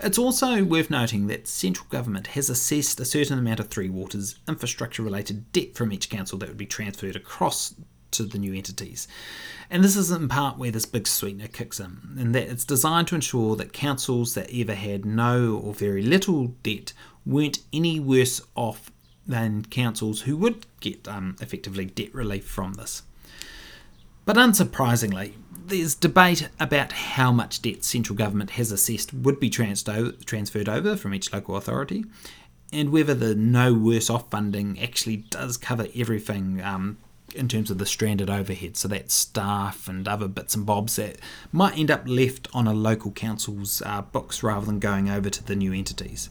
It's 0.00 0.18
also 0.18 0.64
worth 0.64 0.90
noting 0.90 1.28
that 1.28 1.46
central 1.46 1.86
government 1.88 2.28
has 2.28 2.50
assessed 2.50 2.98
a 2.98 3.04
certain 3.04 3.38
amount 3.38 3.60
of 3.60 3.68
Three 3.68 3.88
Waters 3.88 4.36
infrastructure 4.48 5.02
related 5.02 5.52
debt 5.52 5.76
from 5.76 5.92
each 5.92 6.10
council 6.10 6.38
that 6.38 6.48
would 6.48 6.58
be 6.58 6.66
transferred 6.66 7.14
across 7.14 7.74
to 8.12 8.24
the 8.24 8.38
new 8.38 8.54
entities. 8.54 9.08
And 9.70 9.82
this 9.82 9.96
is 9.96 10.10
in 10.10 10.28
part 10.28 10.58
where 10.58 10.70
this 10.70 10.86
big 10.86 11.06
sweetener 11.06 11.48
kicks 11.48 11.80
in, 11.80 12.16
in 12.18 12.32
that 12.32 12.48
it's 12.50 12.64
designed 12.64 13.08
to 13.08 13.14
ensure 13.14 13.56
that 13.56 13.72
councils 13.72 14.34
that 14.34 14.50
either 14.50 14.74
had 14.74 15.04
no 15.04 15.56
or 15.56 15.74
very 15.74 16.02
little 16.02 16.48
debt 16.62 16.92
weren't 17.24 17.60
any 17.72 17.98
worse 17.98 18.40
off 18.54 18.90
than 19.26 19.64
councils 19.64 20.22
who 20.22 20.36
would 20.36 20.66
get 20.80 21.06
um, 21.08 21.36
effectively 21.40 21.84
debt 21.84 22.14
relief 22.14 22.44
from 22.44 22.74
this. 22.74 23.02
But 24.24 24.36
unsurprisingly, 24.36 25.32
there's 25.66 25.94
debate 25.94 26.48
about 26.60 26.92
how 26.92 27.32
much 27.32 27.62
debt 27.62 27.84
central 27.84 28.16
government 28.16 28.50
has 28.50 28.70
assessed 28.72 29.12
would 29.12 29.40
be 29.40 29.50
transferred 29.50 30.68
over 30.68 30.96
from 30.96 31.14
each 31.14 31.32
local 31.32 31.56
authority, 31.56 32.04
and 32.72 32.90
whether 32.90 33.14
the 33.14 33.34
no 33.34 33.74
worse 33.74 34.08
off 34.10 34.30
funding 34.30 34.80
actually 34.80 35.16
does 35.16 35.56
cover 35.56 35.86
everything 35.94 36.60
um, 36.62 36.98
in 37.34 37.48
terms 37.48 37.70
of 37.70 37.78
the 37.78 37.86
stranded 37.86 38.30
overhead, 38.30 38.76
so 38.76 38.88
that 38.88 39.10
staff 39.10 39.88
and 39.88 40.06
other 40.06 40.28
bits 40.28 40.54
and 40.54 40.66
bobs 40.66 40.96
that 40.96 41.18
might 41.50 41.78
end 41.78 41.90
up 41.90 42.02
left 42.06 42.48
on 42.52 42.66
a 42.66 42.72
local 42.72 43.10
council's 43.10 43.82
uh, 43.84 44.02
books 44.02 44.42
rather 44.42 44.66
than 44.66 44.78
going 44.78 45.08
over 45.08 45.30
to 45.30 45.44
the 45.44 45.56
new 45.56 45.72
entities. 45.72 46.30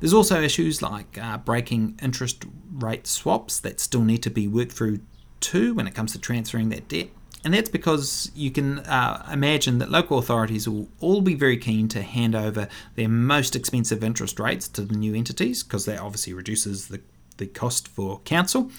There's 0.00 0.14
also 0.14 0.42
issues 0.42 0.82
like 0.82 1.18
uh, 1.18 1.38
breaking 1.38 1.98
interest 2.02 2.44
rate 2.72 3.06
swaps 3.06 3.60
that 3.60 3.80
still 3.80 4.02
need 4.02 4.22
to 4.24 4.30
be 4.30 4.48
worked 4.48 4.72
through 4.72 5.00
too 5.40 5.74
when 5.74 5.86
it 5.86 5.94
comes 5.94 6.12
to 6.12 6.18
transferring 6.18 6.70
that 6.70 6.88
debt. 6.88 7.08
And 7.44 7.52
that's 7.52 7.68
because 7.68 8.32
you 8.34 8.50
can 8.50 8.78
uh, 8.80 9.28
imagine 9.30 9.78
that 9.78 9.90
local 9.90 10.18
authorities 10.18 10.66
will 10.66 10.88
all 11.00 11.20
be 11.20 11.34
very 11.34 11.58
keen 11.58 11.88
to 11.88 12.00
hand 12.00 12.34
over 12.34 12.68
their 12.94 13.08
most 13.08 13.54
expensive 13.54 14.02
interest 14.02 14.40
rates 14.40 14.66
to 14.68 14.82
the 14.82 14.96
new 14.96 15.14
entities 15.14 15.62
because 15.62 15.84
that 15.84 16.00
obviously 16.00 16.32
reduces 16.32 16.88
the 16.88 17.02
the 17.36 17.46
cost 17.46 17.88
for 17.88 18.20
council, 18.20 18.70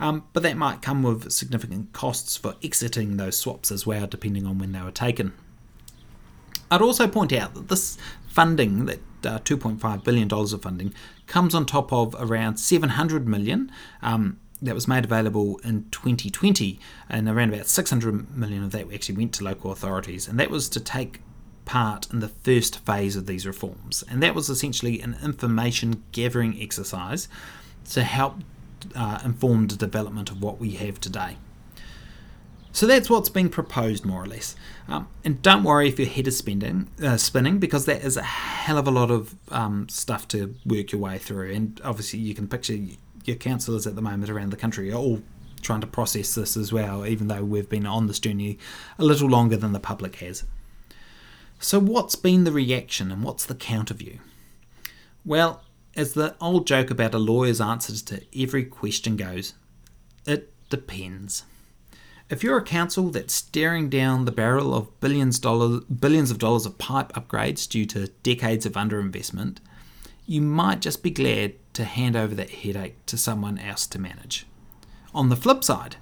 um, 0.00 0.24
but 0.32 0.42
that 0.42 0.56
might 0.56 0.82
come 0.82 1.02
with 1.02 1.30
significant 1.32 1.92
costs 1.92 2.36
for 2.36 2.54
exiting 2.62 3.16
those 3.16 3.36
swaps 3.36 3.70
as 3.70 3.86
well, 3.86 4.06
depending 4.06 4.46
on 4.46 4.58
when 4.58 4.72
they 4.72 4.80
were 4.80 4.90
taken. 4.90 5.32
I'd 6.70 6.82
also 6.82 7.06
point 7.06 7.32
out 7.32 7.54
that 7.54 7.68
this 7.68 7.98
funding, 8.28 8.86
that 8.86 9.00
uh, 9.24 9.38
$2.5 9.38 10.04
billion 10.04 10.32
of 10.32 10.62
funding, 10.62 10.94
comes 11.26 11.54
on 11.54 11.66
top 11.66 11.92
of 11.92 12.16
around 12.18 12.56
700 12.56 13.28
million 13.28 13.70
um, 14.02 14.40
that 14.60 14.74
was 14.74 14.88
made 14.88 15.04
available 15.04 15.58
in 15.58 15.86
2020, 15.90 16.78
and 17.08 17.28
around 17.28 17.52
about 17.52 17.66
600 17.66 18.36
million 18.36 18.64
of 18.64 18.72
that 18.72 18.92
actually 18.92 19.16
went 19.16 19.32
to 19.34 19.44
local 19.44 19.70
authorities, 19.70 20.26
and 20.26 20.38
that 20.40 20.50
was 20.50 20.68
to 20.70 20.80
take 20.80 21.20
part 21.64 22.12
in 22.12 22.20
the 22.20 22.28
first 22.28 22.80
phase 22.80 23.16
of 23.16 23.26
these 23.26 23.46
reforms, 23.46 24.02
and 24.10 24.22
that 24.22 24.34
was 24.34 24.48
essentially 24.48 25.00
an 25.00 25.16
information 25.22 26.02
gathering 26.12 26.60
exercise 26.60 27.28
to 27.90 28.02
help 28.02 28.36
uh, 28.94 29.20
inform 29.24 29.68
the 29.68 29.76
development 29.76 30.30
of 30.30 30.42
what 30.42 30.58
we 30.58 30.72
have 30.72 31.00
today. 31.00 31.36
So 32.72 32.88
that's 32.88 33.08
what's 33.08 33.28
being 33.28 33.50
proposed, 33.50 34.04
more 34.04 34.24
or 34.24 34.26
less. 34.26 34.56
Um, 34.88 35.06
and 35.24 35.40
don't 35.40 35.62
worry 35.62 35.88
if 35.88 35.98
your 35.98 36.08
head 36.08 36.26
is 36.26 36.36
spending, 36.36 36.88
uh, 37.00 37.16
spinning, 37.16 37.58
because 37.58 37.86
that 37.86 38.02
is 38.02 38.16
a 38.16 38.22
hell 38.22 38.78
of 38.78 38.88
a 38.88 38.90
lot 38.90 39.12
of 39.12 39.36
um, 39.50 39.88
stuff 39.88 40.26
to 40.28 40.56
work 40.66 40.90
your 40.90 41.00
way 41.00 41.18
through. 41.18 41.52
And 41.52 41.80
obviously, 41.84 42.18
you 42.18 42.34
can 42.34 42.48
picture 42.48 42.76
your 43.24 43.36
councillors 43.36 43.86
at 43.86 43.94
the 43.94 44.02
moment 44.02 44.28
around 44.28 44.50
the 44.50 44.56
country 44.56 44.90
are 44.90 44.96
all 44.96 45.22
trying 45.62 45.80
to 45.82 45.86
process 45.86 46.34
this 46.34 46.56
as 46.56 46.72
well, 46.72 47.06
even 47.06 47.28
though 47.28 47.44
we've 47.44 47.68
been 47.68 47.86
on 47.86 48.08
this 48.08 48.18
journey 48.18 48.58
a 48.98 49.04
little 49.04 49.28
longer 49.28 49.56
than 49.56 49.72
the 49.72 49.80
public 49.80 50.16
has. 50.16 50.42
So, 51.60 51.78
what's 51.78 52.16
been 52.16 52.42
the 52.42 52.52
reaction 52.52 53.12
and 53.12 53.22
what's 53.22 53.46
the 53.46 53.54
counter 53.54 53.94
view? 53.94 54.18
Well, 55.24 55.62
as 55.96 56.14
the 56.14 56.34
old 56.40 56.66
joke 56.66 56.90
about 56.90 57.14
a 57.14 57.18
lawyer's 57.18 57.60
answers 57.60 58.02
to 58.02 58.22
every 58.36 58.64
question 58.64 59.16
goes, 59.16 59.54
it 60.26 60.52
depends. 60.68 61.44
If 62.30 62.42
you're 62.42 62.58
a 62.58 62.64
council 62.64 63.10
that's 63.10 63.34
staring 63.34 63.90
down 63.90 64.24
the 64.24 64.32
barrel 64.32 64.74
of 64.74 64.98
billions, 65.00 65.38
billions 65.38 66.30
of 66.30 66.38
dollars 66.38 66.66
of 66.66 66.78
pipe 66.78 67.12
upgrades 67.12 67.68
due 67.68 67.84
to 67.86 68.08
decades 68.22 68.64
of 68.64 68.72
underinvestment, 68.72 69.58
you 70.26 70.40
might 70.40 70.80
just 70.80 71.02
be 71.02 71.10
glad 71.10 71.54
to 71.74 71.84
hand 71.84 72.16
over 72.16 72.34
that 72.34 72.50
headache 72.50 73.04
to 73.06 73.18
someone 73.18 73.58
else 73.58 73.86
to 73.88 73.98
manage. 73.98 74.46
On 75.14 75.28
the 75.28 75.36
flip 75.36 75.62
side, 75.62 75.96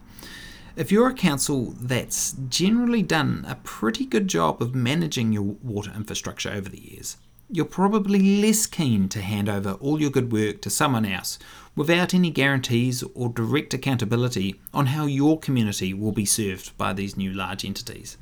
if 0.76 0.92
you're 0.92 1.08
a 1.08 1.14
council 1.14 1.74
that's 1.78 2.32
generally 2.48 3.02
done 3.02 3.44
a 3.46 3.56
pretty 3.56 4.06
good 4.06 4.28
job 4.28 4.62
of 4.62 4.74
managing 4.74 5.32
your 5.32 5.42
water 5.42 5.92
infrastructure 5.94 6.50
over 6.50 6.68
the 6.68 6.80
years, 6.80 7.16
you're 7.52 7.66
probably 7.66 8.40
less 8.40 8.66
keen 8.66 9.10
to 9.10 9.20
hand 9.20 9.46
over 9.46 9.72
all 9.72 10.00
your 10.00 10.10
good 10.10 10.32
work 10.32 10.62
to 10.62 10.70
someone 10.70 11.04
else 11.04 11.38
without 11.76 12.14
any 12.14 12.30
guarantees 12.30 13.04
or 13.14 13.28
direct 13.28 13.74
accountability 13.74 14.58
on 14.72 14.86
how 14.86 15.04
your 15.04 15.38
community 15.38 15.92
will 15.92 16.12
be 16.12 16.24
served 16.24 16.76
by 16.78 16.94
these 16.94 17.14
new 17.14 17.30
large 17.30 17.62
entities. 17.62 18.16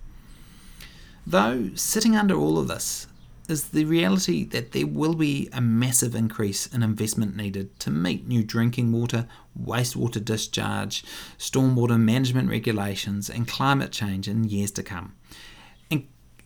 Though, 1.25 1.71
sitting 1.77 2.17
under 2.17 2.35
all 2.35 2.59
of 2.59 2.67
this 2.67 3.07
is 3.49 3.69
the 3.69 3.85
reality 3.85 4.45
that 4.45 4.73
there 4.73 4.87
will 4.87 5.15
be 5.15 5.49
a 5.53 5.61
massive 5.61 6.17
increase 6.17 6.67
in 6.67 6.83
investment 6.83 7.37
needed 7.37 7.79
to 7.79 7.91
meet 7.91 8.27
new 8.27 8.43
drinking 8.43 8.91
water, 8.91 9.29
wastewater 9.61 10.25
discharge, 10.25 11.05
stormwater 11.39 12.01
management 12.01 12.49
regulations, 12.51 13.31
and 13.31 13.47
climate 13.47 13.93
change 13.93 14.27
in 14.27 14.43
years 14.43 14.73
to 14.73 14.83
come 14.83 15.15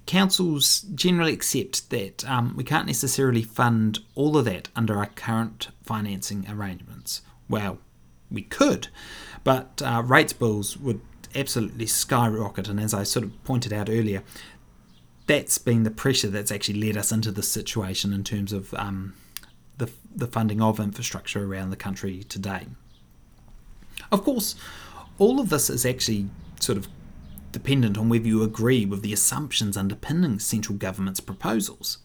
councils 0.07 0.81
generally 0.95 1.33
accept 1.33 1.91
that 1.91 2.29
um, 2.29 2.55
we 2.57 2.65
can't 2.65 2.87
necessarily 2.87 3.43
fund 3.43 4.01
all 4.15 4.37
of 4.37 4.45
that 4.45 4.69
under 4.77 4.99
our 4.99 5.07
current 5.07 5.69
financing 5.83 6.47
arrangements. 6.49 7.23
Well, 7.49 7.79
we 8.31 8.43
could, 8.43 8.89
but 9.45 9.81
uh, 9.85 10.03
rates 10.05 10.33
bills 10.33 10.77
would 10.77 11.01
absolutely 11.35 11.87
skyrocket. 11.87 12.69
And 12.69 12.81
as 12.81 12.95
I 12.95 13.03
sort 13.03 13.25
of 13.25 13.45
pointed 13.45 13.73
out 13.73 13.89
earlier, 13.89 14.23
that's 15.27 15.59
been 15.59 15.85
the 15.85 15.91
pressure 15.91 16.29
that's 16.29 16.53
actually 16.53 16.81
led 16.81 16.97
us 16.97 17.13
into 17.13 17.31
this 17.31 17.49
situation 17.49 18.13
in 18.13 18.25
terms 18.25 18.53
of 18.53 18.75
um, 18.75 19.15
the, 19.79 19.91
the 20.15 20.27
funding 20.27 20.61
of 20.61 20.79
infrastructure 20.79 21.45
around 21.45 21.71
the 21.71 21.77
country 21.77 22.25
today. 22.25 22.67
Of 24.13 24.23
course, 24.23 24.55
all 25.19 25.41
of 25.41 25.49
this 25.49 25.71
is 25.71 25.87
actually 25.87 26.29
sort 26.61 26.79
of 26.79 26.89
dependent 27.55 27.97
on 27.97 28.11
whether 28.11 28.27
you 28.27 28.43
agree 28.43 28.85
with 28.85 29.01
the 29.01 29.13
assumptions 29.13 29.77
underpinning 29.77 30.41
central 30.41 30.77
government's 30.77 31.21
proposals. 31.21 31.99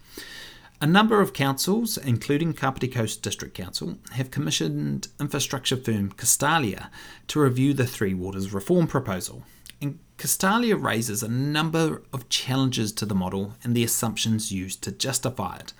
A 0.79 0.87
number 0.87 1.19
of 1.19 1.33
councils, 1.33 1.97
including 1.97 2.53
Kapiti 2.53 2.87
Coast 2.87 3.21
District 3.21 3.53
Council, 3.53 3.97
have 4.13 4.31
commissioned 4.31 5.09
infrastructure 5.19 5.75
firm 5.75 6.11
Castalia 6.11 6.89
to 7.27 7.41
review 7.41 7.73
the 7.73 7.87
Three 7.87 8.13
Waters 8.13 8.53
reform 8.53 8.87
proposal. 8.87 9.43
And 9.81 9.99
Castalia 10.17 10.81
raises 10.81 11.23
a 11.23 11.27
number 11.27 12.03
of 12.13 12.29
challenges 12.29 12.93
to 12.93 13.05
the 13.05 13.15
model 13.15 13.55
and 13.63 13.75
the 13.75 13.83
assumptions 13.83 14.51
used 14.53 14.83
to 14.83 14.91
justify 14.91 15.57
it. 15.57 15.73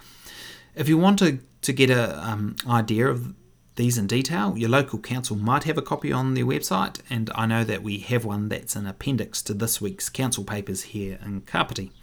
If 0.76 0.90
you 0.90 0.98
want 0.98 1.20
to, 1.20 1.40
to 1.62 1.72
get 1.72 1.92
an 1.92 2.20
um, 2.20 2.56
idea 2.68 3.08
of 3.08 3.34
these 3.80 3.98
in 3.98 4.08
detail, 4.08 4.58
your 4.58 4.70
local 4.70 5.00
council 5.00 5.38
might 5.38 5.64
have 5.64 5.78
a 5.78 5.82
copy 5.82 6.12
on 6.12 6.34
their 6.34 6.46
website, 6.46 7.00
and 7.10 7.32
I 7.34 7.46
know 7.46 7.64
that 7.64 7.82
we 7.82 8.00
have 8.00 8.26
one 8.26 8.50
that's 8.50 8.76
an 8.76 8.86
appendix 8.86 9.42
to 9.44 9.54
this 9.54 9.80
week's 9.80 10.10
council 10.10 10.44
papers 10.44 10.84
here 10.84 11.18
in 11.26 11.42
Kapiti. 11.42 11.94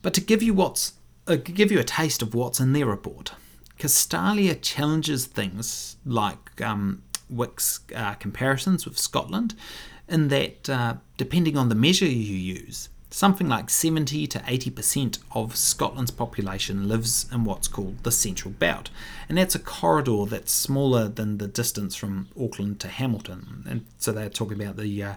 But 0.00 0.14
to 0.14 0.20
give 0.20 0.44
you 0.44 0.54
what's 0.54 0.92
uh, 1.26 1.34
give 1.34 1.72
you 1.72 1.80
a 1.80 1.84
taste 1.84 2.22
of 2.22 2.36
what's 2.36 2.60
in 2.60 2.72
their 2.72 2.86
report, 2.86 3.32
Castalia 3.80 4.56
challenges 4.62 5.26
things 5.26 5.96
like 6.06 6.60
um, 6.60 7.02
WICS 7.34 7.80
uh, 7.92 8.14
comparisons 8.14 8.84
with 8.84 8.96
Scotland, 8.96 9.56
in 10.08 10.28
that 10.28 10.70
uh, 10.70 10.94
depending 11.16 11.56
on 11.56 11.68
the 11.68 11.74
measure 11.74 12.06
you 12.06 12.36
use, 12.36 12.90
Something 13.16 13.48
like 13.48 13.70
70 13.70 14.26
to 14.26 14.40
80% 14.40 15.20
of 15.34 15.56
Scotland's 15.56 16.10
population 16.10 16.86
lives 16.86 17.24
in 17.32 17.44
what's 17.44 17.66
called 17.66 18.02
the 18.02 18.12
Central 18.12 18.52
Belt, 18.52 18.90
and 19.26 19.38
that's 19.38 19.54
a 19.54 19.58
corridor 19.58 20.26
that's 20.26 20.52
smaller 20.52 21.08
than 21.08 21.38
the 21.38 21.48
distance 21.48 21.96
from 21.96 22.28
Auckland 22.38 22.78
to 22.80 22.88
Hamilton. 22.88 23.64
And 23.66 23.86
so 23.96 24.12
they're 24.12 24.28
talking 24.28 24.60
about 24.60 24.76
the 24.76 25.02
uh, 25.02 25.14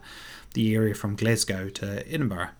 the 0.54 0.74
area 0.76 0.96
from 0.96 1.18
Glasgow 1.18 1.68
to 1.68 2.08
Edinburgh 2.08 2.52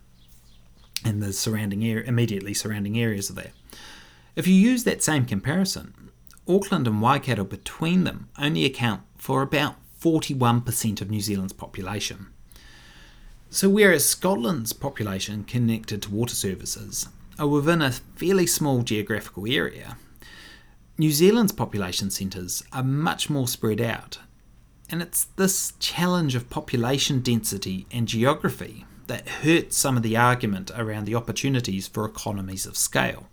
and 1.06 1.24
the 1.24 1.32
surrounding 1.32 1.86
area, 1.86 2.04
immediately 2.04 2.54
surrounding 2.54 3.00
areas 3.00 3.30
there. 3.30 3.54
If 4.36 4.46
you 4.46 4.56
use 4.56 4.84
that 4.84 5.02
same 5.02 5.24
comparison, 5.24 6.12
Auckland 6.50 6.86
and 6.86 7.02
Waikato 7.02 7.46
between 7.46 8.04
them 8.04 8.28
only 8.38 8.66
account 8.66 9.04
for 9.16 9.42
about 9.42 9.76
41% 10.02 11.00
of 11.00 11.10
New 11.10 11.22
Zealand's 11.22 11.54
population. 11.54 12.28
So, 13.52 13.68
whereas 13.68 14.06
Scotland's 14.06 14.74
population 14.74 15.44
connected 15.44 16.04
to 16.04 16.12
water 16.12 16.36
services 16.36 17.10
are 17.40 17.48
within 17.48 17.82
a 17.82 17.92
fairly 17.92 18.46
small 18.46 18.84
geographical 18.84 19.46
area, 19.48 19.98
New 21.00 21.12
Zealand's 21.12 21.52
population 21.52 22.12
centres 22.12 22.64
are 22.72 22.84
much 22.84 23.30
more 23.30 23.48
spread 23.48 23.82
out. 23.82 24.20
And 24.92 25.02
it's 25.02 25.26
this 25.36 25.74
challenge 25.80 26.36
of 26.36 26.50
population 26.50 27.22
density 27.22 27.88
and 27.92 28.08
geography 28.08 28.86
that 29.08 29.28
hurts 29.28 29.78
some 29.78 29.98
of 29.98 30.04
the 30.04 30.16
argument 30.16 30.70
around 30.76 31.06
the 31.06 31.16
opportunities 31.16 31.88
for 31.88 32.06
economies 32.06 32.68
of 32.68 32.78
scale. 32.78 33.30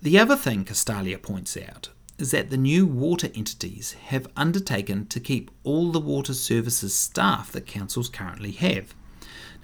The 0.00 0.18
other 0.18 0.36
thing 0.36 0.64
Castalia 0.64 1.20
points 1.20 1.56
out 1.56 1.88
is 2.22 2.30
that 2.30 2.50
the 2.50 2.56
new 2.56 2.86
water 2.86 3.28
entities 3.34 3.94
have 4.04 4.30
undertaken 4.36 5.04
to 5.06 5.18
keep 5.18 5.50
all 5.64 5.90
the 5.90 5.98
water 5.98 6.32
services 6.32 6.94
staff 6.94 7.50
that 7.50 7.66
councils 7.66 8.08
currently 8.08 8.52
have. 8.52 8.94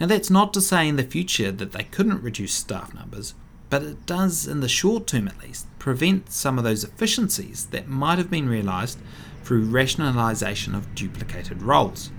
Now, 0.01 0.07
that's 0.07 0.29
not 0.29 0.53
to 0.55 0.61
say 0.61 0.88
in 0.88 0.97
the 0.97 1.05
future 1.05 1.53
that 1.53 1.71
they 1.71 1.85
couldn't 1.85 2.21
reduce 2.21 2.53
staff 2.53 2.92
numbers, 2.92 3.35
but 3.71 3.85
it 3.85 4.07
does, 4.07 4.49
in 4.49 4.59
the 4.59 4.68
short 4.68 5.07
term 5.07 5.29
at 5.29 5.40
least, 5.40 5.66
prevent 5.79 6.33
some 6.33 6.59
of 6.59 6.64
those 6.64 6.83
efficiencies 6.83 7.66
that 7.66 7.87
might 7.87 8.18
have 8.18 8.29
been 8.29 8.49
realised 8.49 8.99
through 9.44 9.64
rationalisation 9.64 10.75
of 10.75 10.97
duplicated 10.97 11.62
roles. 11.62 12.11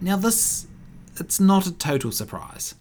Now, 0.00 0.16
this 0.16 0.68
it's 1.18 1.40
not 1.40 1.66
a 1.66 1.72
total 1.72 2.12
surprise. 2.12 2.76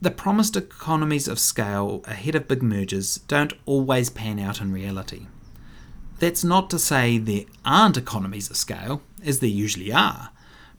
The 0.00 0.10
promised 0.10 0.56
economies 0.56 1.28
of 1.28 1.38
scale 1.38 2.02
ahead 2.06 2.34
of 2.34 2.48
big 2.48 2.62
mergers 2.62 3.18
don't 3.28 3.52
always 3.66 4.08
pan 4.08 4.38
out 4.38 4.62
in 4.62 4.72
reality. 4.72 5.26
That's 6.24 6.42
not 6.42 6.70
to 6.70 6.78
say 6.78 7.18
there 7.18 7.44
aren't 7.66 7.98
economies 7.98 8.48
of 8.48 8.56
scale, 8.56 9.02
as 9.22 9.40
there 9.40 9.50
usually 9.50 9.92
are, 9.92 10.30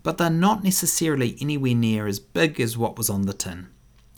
but 0.01 0.17
they're 0.17 0.27
not 0.31 0.63
necessarily 0.63 1.37
anywhere 1.39 1.75
near 1.75 2.07
as 2.07 2.17
big 2.17 2.59
as 2.59 2.79
what 2.79 2.97
was 2.97 3.11
on 3.11 3.27
the 3.27 3.33
tin. 3.33 3.67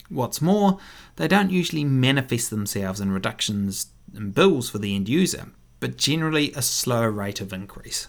What's 0.08 0.40
more, 0.40 0.78
they 1.16 1.28
don't 1.28 1.50
usually 1.50 1.84
manifest 1.84 2.48
themselves 2.48 2.98
in 2.98 3.12
reductions 3.12 3.88
in 4.16 4.30
bills 4.30 4.70
for 4.70 4.78
the 4.78 4.96
end 4.96 5.06
user, 5.10 5.48
but 5.80 5.98
generally 5.98 6.50
a 6.52 6.62
slower 6.62 7.10
rate 7.10 7.42
of 7.42 7.52
increase. 7.52 8.08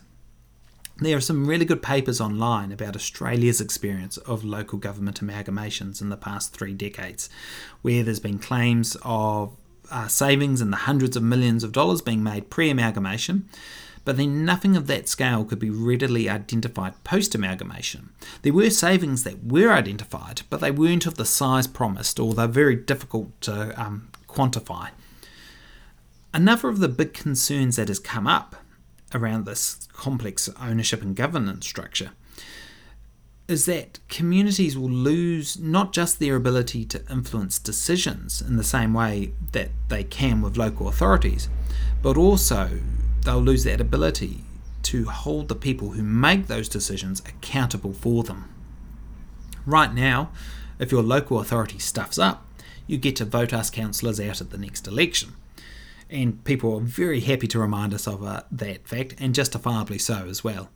There 1.02 1.18
are 1.18 1.22
some 1.22 1.46
really 1.46 1.66
good 1.66 1.84
papers 1.84 2.22
online 2.22 2.72
about 2.72 2.96
Australia's 2.96 3.60
experience 3.60 4.16
of 4.16 4.46
local 4.46 4.80
government 4.80 5.20
amalgamations 5.20 6.02
in 6.02 6.08
the 6.08 6.16
past 6.16 6.54
three 6.54 6.74
decades, 6.74 7.30
where 7.82 8.02
there's 8.02 8.22
been 8.22 8.40
claims 8.40 8.96
of 9.04 9.58
uh, 9.92 10.08
savings 10.08 10.62
in 10.62 10.72
the 10.72 10.78
hundreds 10.78 11.16
of 11.16 11.24
millions 11.24 11.64
of 11.64 11.72
dollars 11.72 12.02
being 12.02 12.24
made 12.24 12.50
pre 12.50 12.70
amalgamation, 12.70 13.48
but 14.06 14.18
then 14.18 14.46
nothing 14.46 14.76
of 14.76 14.88
that 14.88 15.10
scale 15.10 15.44
could 15.46 15.60
be 15.60 15.70
readily 15.70 16.30
identified 16.30 17.04
post 17.04 17.36
amalgamation. 17.36 18.10
There 18.42 18.54
were 18.54 18.70
savings 18.70 19.24
that 19.24 19.44
were 19.44 19.72
identified, 19.72 20.42
but 20.50 20.62
they 20.62 20.72
weren't 20.72 21.06
of 21.06 21.16
the 21.16 21.26
size 21.26 21.68
promised, 21.68 22.20
or 22.20 22.34
they're 22.34 22.48
very 22.48 22.76
difficult 22.76 23.40
to 23.42 23.80
um, 23.80 24.10
quantify. 24.28 24.90
Another 26.34 26.70
of 26.70 26.80
the 26.80 26.88
big 26.88 27.14
concerns 27.14 27.76
that 27.76 27.88
has 27.88 28.00
come 28.00 28.28
up 28.28 28.56
around 29.14 29.46
this 29.46 29.88
complex 29.94 30.50
ownership 30.62 31.02
and 31.02 31.16
governance 31.16 31.68
structure 31.68 32.12
is 33.50 33.66
that 33.66 33.98
communities 34.10 34.78
will 34.78 34.92
lose 34.92 35.58
not 35.60 35.92
just 35.92 36.20
their 36.20 36.36
ability 36.36 36.86
to 36.86 37.04
influence 37.10 37.58
decisions 37.58 38.42
in 38.42 38.58
the 38.58 38.64
same 38.64 38.94
way 38.94 39.34
that 39.54 39.70
they 39.88 40.04
can 40.04 40.40
with 40.40 40.56
local 40.56 40.88
authorities, 40.88 41.50
but 42.04 42.16
also 42.16 42.80
they'll 43.26 43.42
lose 43.42 43.64
that 43.64 43.82
ability 43.82 44.44
to 44.84 45.06
hold 45.06 45.48
the 45.48 45.56
people 45.56 45.90
who 45.90 46.04
make 46.04 46.46
those 46.46 46.70
decisions 46.70 47.22
accountable 47.22 47.92
for 47.92 48.24
them. 48.24 48.54
Right 49.66 49.96
now, 49.96 50.30
if 50.78 50.92
your 50.92 51.02
local 51.02 51.40
authority 51.40 51.80
stuffs 51.80 52.20
up, 52.20 52.46
you 52.86 53.00
get 53.00 53.16
to 53.16 53.26
vote 53.26 53.52
us 53.52 53.72
councillors 53.72 54.20
out 54.20 54.42
at 54.42 54.52
the 54.52 54.60
next 54.60 54.88
election. 54.88 55.34
And 56.08 56.44
people 56.44 56.78
are 56.78 56.82
very 56.82 57.22
happy 57.22 57.48
to 57.48 57.60
remind 57.60 57.96
us 57.96 58.08
of 58.08 58.24
uh, 58.24 58.44
that 58.52 58.88
fact, 58.88 59.16
and 59.20 59.34
justifiably 59.34 59.98
so 59.98 60.28
as 60.28 60.44
well. 60.44 60.70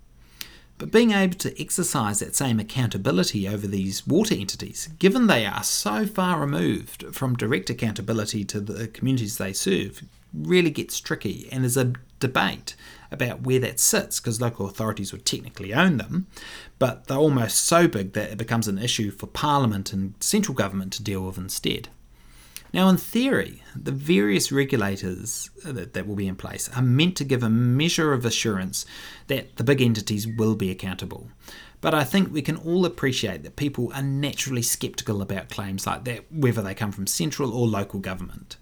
But 0.83 0.91
being 0.91 1.11
able 1.11 1.35
to 1.35 1.61
exercise 1.61 2.19
that 2.19 2.35
same 2.35 2.59
accountability 2.59 3.47
over 3.47 3.65
these 3.67 4.05
water 4.05 4.35
entities, 4.35 4.89
given 4.99 5.27
they 5.27 5.45
are 5.45 5.63
so 5.63 6.05
far 6.05 6.41
removed 6.41 7.05
from 7.15 7.37
direct 7.37 7.69
accountability 7.69 8.43
to 8.43 8.59
the 8.59 8.89
communities 8.89 9.37
they 9.37 9.53
serve, 9.53 10.03
really 10.33 10.71
gets 10.71 10.99
tricky. 10.99 11.47
And 11.53 11.63
there's 11.63 11.77
a 11.77 11.93
debate 12.19 12.75
about 13.11 13.43
where 13.43 13.59
that 13.59 13.79
sits 13.79 14.19
because 14.19 14.41
local 14.41 14.65
authorities 14.65 15.13
would 15.13 15.25
technically 15.25 15.73
own 15.73 15.99
them, 15.99 16.27
but 16.79 17.07
they're 17.07 17.15
almost 17.15 17.59
so 17.59 17.87
big 17.87 18.11
that 18.11 18.31
it 18.31 18.37
becomes 18.37 18.67
an 18.67 18.77
issue 18.77 19.09
for 19.09 19.27
Parliament 19.27 19.93
and 19.93 20.15
central 20.19 20.53
government 20.53 20.91
to 20.91 21.01
deal 21.01 21.21
with 21.21 21.37
instead. 21.37 21.87
Now, 22.73 22.89
in 22.89 22.97
theory, 22.97 23.61
the 23.75 23.91
various 23.91 24.51
regulators 24.51 25.51
that, 25.63 25.93
that 25.93 26.07
will 26.07 26.15
be 26.15 26.27
in 26.27 26.35
place 26.35 26.69
are 26.75 26.81
meant 26.81 27.15
to 27.17 27.23
give 27.23 27.43
a 27.43 27.49
measure 27.49 28.13
of 28.13 28.25
assurance 28.25 28.85
that 29.27 29.57
the 29.57 29.63
big 29.63 29.79
entities 29.79 30.27
will 30.27 30.55
be 30.55 30.71
accountable. 30.71 31.29
But 31.81 31.93
I 31.93 32.03
think 32.03 32.33
we 32.33 32.41
can 32.41 32.57
all 32.57 32.85
appreciate 32.85 33.43
that 33.43 33.57
people 33.57 33.91
are 33.93 34.01
naturally 34.01 34.63
sceptical 34.63 35.21
about 35.21 35.49
claims 35.49 35.85
like 35.85 36.03
that, 36.05 36.31
whether 36.31 36.63
they 36.63 36.73
come 36.73 36.91
from 36.91 37.05
central 37.05 37.53
or 37.53 37.67
local 37.67 37.99
government. 37.99 38.57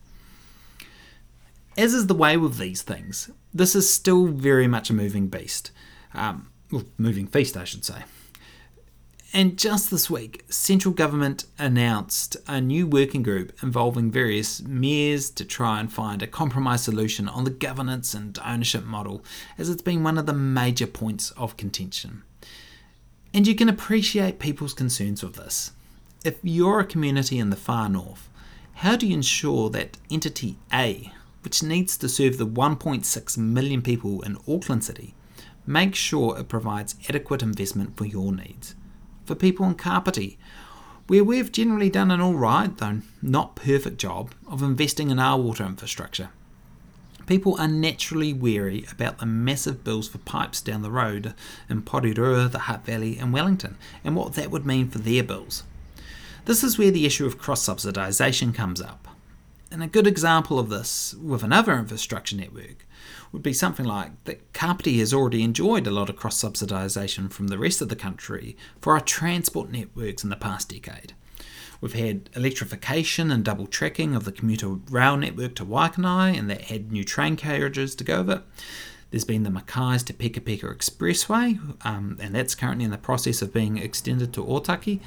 As 1.77 1.93
is 1.93 2.07
the 2.07 2.13
way 2.13 2.35
with 2.35 2.57
these 2.57 2.81
things, 2.81 3.29
this 3.53 3.75
is 3.75 3.91
still 3.91 4.27
very 4.27 4.67
much 4.67 4.89
a 4.89 4.93
moving 4.93 5.27
beast. 5.27 5.71
Um, 6.13 6.49
moving 6.97 7.27
feast, 7.27 7.55
I 7.55 7.63
should 7.63 7.85
say. 7.85 8.03
And 9.33 9.57
just 9.57 9.89
this 9.89 10.09
week, 10.09 10.43
central 10.49 10.93
government 10.93 11.45
announced 11.57 12.35
a 12.47 12.59
new 12.59 12.85
working 12.85 13.23
group 13.23 13.53
involving 13.63 14.11
various 14.11 14.61
mayors 14.61 15.29
to 15.31 15.45
try 15.45 15.79
and 15.79 15.91
find 15.91 16.21
a 16.21 16.27
compromise 16.27 16.83
solution 16.83 17.29
on 17.29 17.45
the 17.45 17.49
governance 17.49 18.13
and 18.13 18.37
ownership 18.45 18.83
model, 18.83 19.23
as 19.57 19.69
it's 19.69 19.81
been 19.81 20.03
one 20.03 20.17
of 20.17 20.25
the 20.25 20.33
major 20.33 20.85
points 20.85 21.31
of 21.31 21.55
contention. 21.55 22.23
And 23.33 23.47
you 23.47 23.55
can 23.55 23.69
appreciate 23.69 24.37
people's 24.37 24.73
concerns 24.73 25.23
with 25.23 25.35
this. 25.35 25.71
If 26.25 26.35
you're 26.43 26.81
a 26.81 26.85
community 26.85 27.39
in 27.39 27.51
the 27.51 27.55
far 27.55 27.87
north, 27.87 28.27
how 28.73 28.97
do 28.97 29.07
you 29.07 29.13
ensure 29.13 29.69
that 29.69 29.97
entity 30.09 30.57
A, 30.73 31.13
which 31.43 31.63
needs 31.63 31.95
to 31.99 32.09
serve 32.09 32.37
the 32.37 32.45
1.6 32.45 33.37
million 33.37 33.81
people 33.81 34.21
in 34.23 34.37
Auckland 34.45 34.83
City, 34.83 35.13
makes 35.65 35.97
sure 35.97 36.37
it 36.37 36.49
provides 36.49 36.95
adequate 37.07 37.41
investment 37.41 37.95
for 37.95 38.03
your 38.03 38.33
needs? 38.33 38.75
For 39.25 39.35
people 39.35 39.65
in 39.65 39.75
Kapiti, 39.75 40.37
where 41.07 41.23
we've 41.23 41.51
generally 41.51 41.89
done 41.89 42.11
an 42.11 42.21
alright, 42.21 42.77
though 42.77 43.01
not 43.21 43.55
perfect 43.55 43.97
job, 43.97 44.31
of 44.47 44.61
investing 44.61 45.09
in 45.09 45.19
our 45.19 45.39
water 45.39 45.65
infrastructure. 45.65 46.29
People 47.27 47.55
are 47.59 47.67
naturally 47.67 48.33
wary 48.33 48.85
about 48.91 49.19
the 49.19 49.25
massive 49.25 49.83
bills 49.83 50.07
for 50.07 50.17
pipes 50.19 50.61
down 50.61 50.81
the 50.81 50.91
road 50.91 51.33
in 51.69 51.81
Porirua, 51.81 52.51
the 52.51 52.59
Hutt 52.59 52.85
Valley, 52.85 53.17
and 53.17 53.31
Wellington, 53.31 53.77
and 54.03 54.15
what 54.15 54.33
that 54.33 54.51
would 54.51 54.65
mean 54.65 54.89
for 54.89 54.99
their 54.99 55.23
bills. 55.23 55.63
This 56.45 56.63
is 56.63 56.77
where 56.77 56.91
the 56.91 57.05
issue 57.05 57.25
of 57.25 57.37
cross 57.37 57.65
subsidisation 57.65 58.53
comes 58.53 58.81
up. 58.81 59.07
And 59.69 59.81
a 59.81 59.87
good 59.87 60.07
example 60.07 60.59
of 60.59 60.69
this 60.69 61.13
with 61.13 61.43
another 61.43 61.77
infrastructure 61.77 62.35
network 62.35 62.85
would 63.31 63.43
be 63.43 63.53
something 63.53 63.85
like 63.85 64.11
that 64.25 64.53
Kapiti 64.53 64.99
has 64.99 65.13
already 65.13 65.43
enjoyed 65.43 65.87
a 65.87 65.91
lot 65.91 66.09
of 66.09 66.15
cross 66.15 66.41
subsidisation 66.41 67.31
from 67.31 67.47
the 67.47 67.57
rest 67.57 67.81
of 67.81 67.89
the 67.89 67.95
country 67.95 68.57
for 68.81 68.93
our 68.93 69.01
transport 69.01 69.71
networks 69.71 70.23
in 70.23 70.29
the 70.29 70.35
past 70.35 70.69
decade. 70.69 71.13
We've 71.81 71.93
had 71.93 72.29
electrification 72.35 73.31
and 73.31 73.43
double 73.43 73.65
tracking 73.65 74.15
of 74.15 74.23
the 74.23 74.31
commuter 74.31 74.69
rail 74.89 75.17
network 75.17 75.55
to 75.55 75.65
Waikanae, 75.65 76.37
and 76.37 76.49
that 76.49 76.61
had 76.61 76.91
new 76.91 77.03
train 77.03 77.35
carriages 77.35 77.95
to 77.95 78.03
go 78.03 78.19
over. 78.19 78.43
There's 79.09 79.25
been 79.25 79.43
the 79.43 79.49
Mackay's 79.49 80.03
to 80.03 80.13
Peka 80.13 80.39
Peka 80.39 80.73
Expressway, 80.73 81.59
um, 81.85 82.17
and 82.21 82.33
that's 82.33 82.55
currently 82.55 82.85
in 82.85 82.91
the 82.91 82.97
process 82.97 83.41
of 83.41 83.51
being 83.51 83.77
extended 83.77 84.31
to 84.33 84.43
Otaki, 84.43 85.01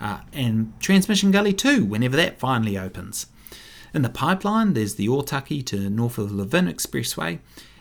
uh, 0.00 0.20
and 0.32 0.72
Transmission 0.80 1.30
Gully 1.30 1.52
2, 1.52 1.84
whenever 1.84 2.16
that 2.16 2.38
finally 2.38 2.78
opens. 2.78 3.26
In 3.92 4.02
the 4.02 4.08
pipeline, 4.08 4.74
there's 4.74 4.94
the 4.94 5.08
Otaki 5.08 5.64
to 5.66 5.90
north 5.90 6.18
of 6.18 6.32
Levin 6.32 6.66
Expressway, 6.66 7.40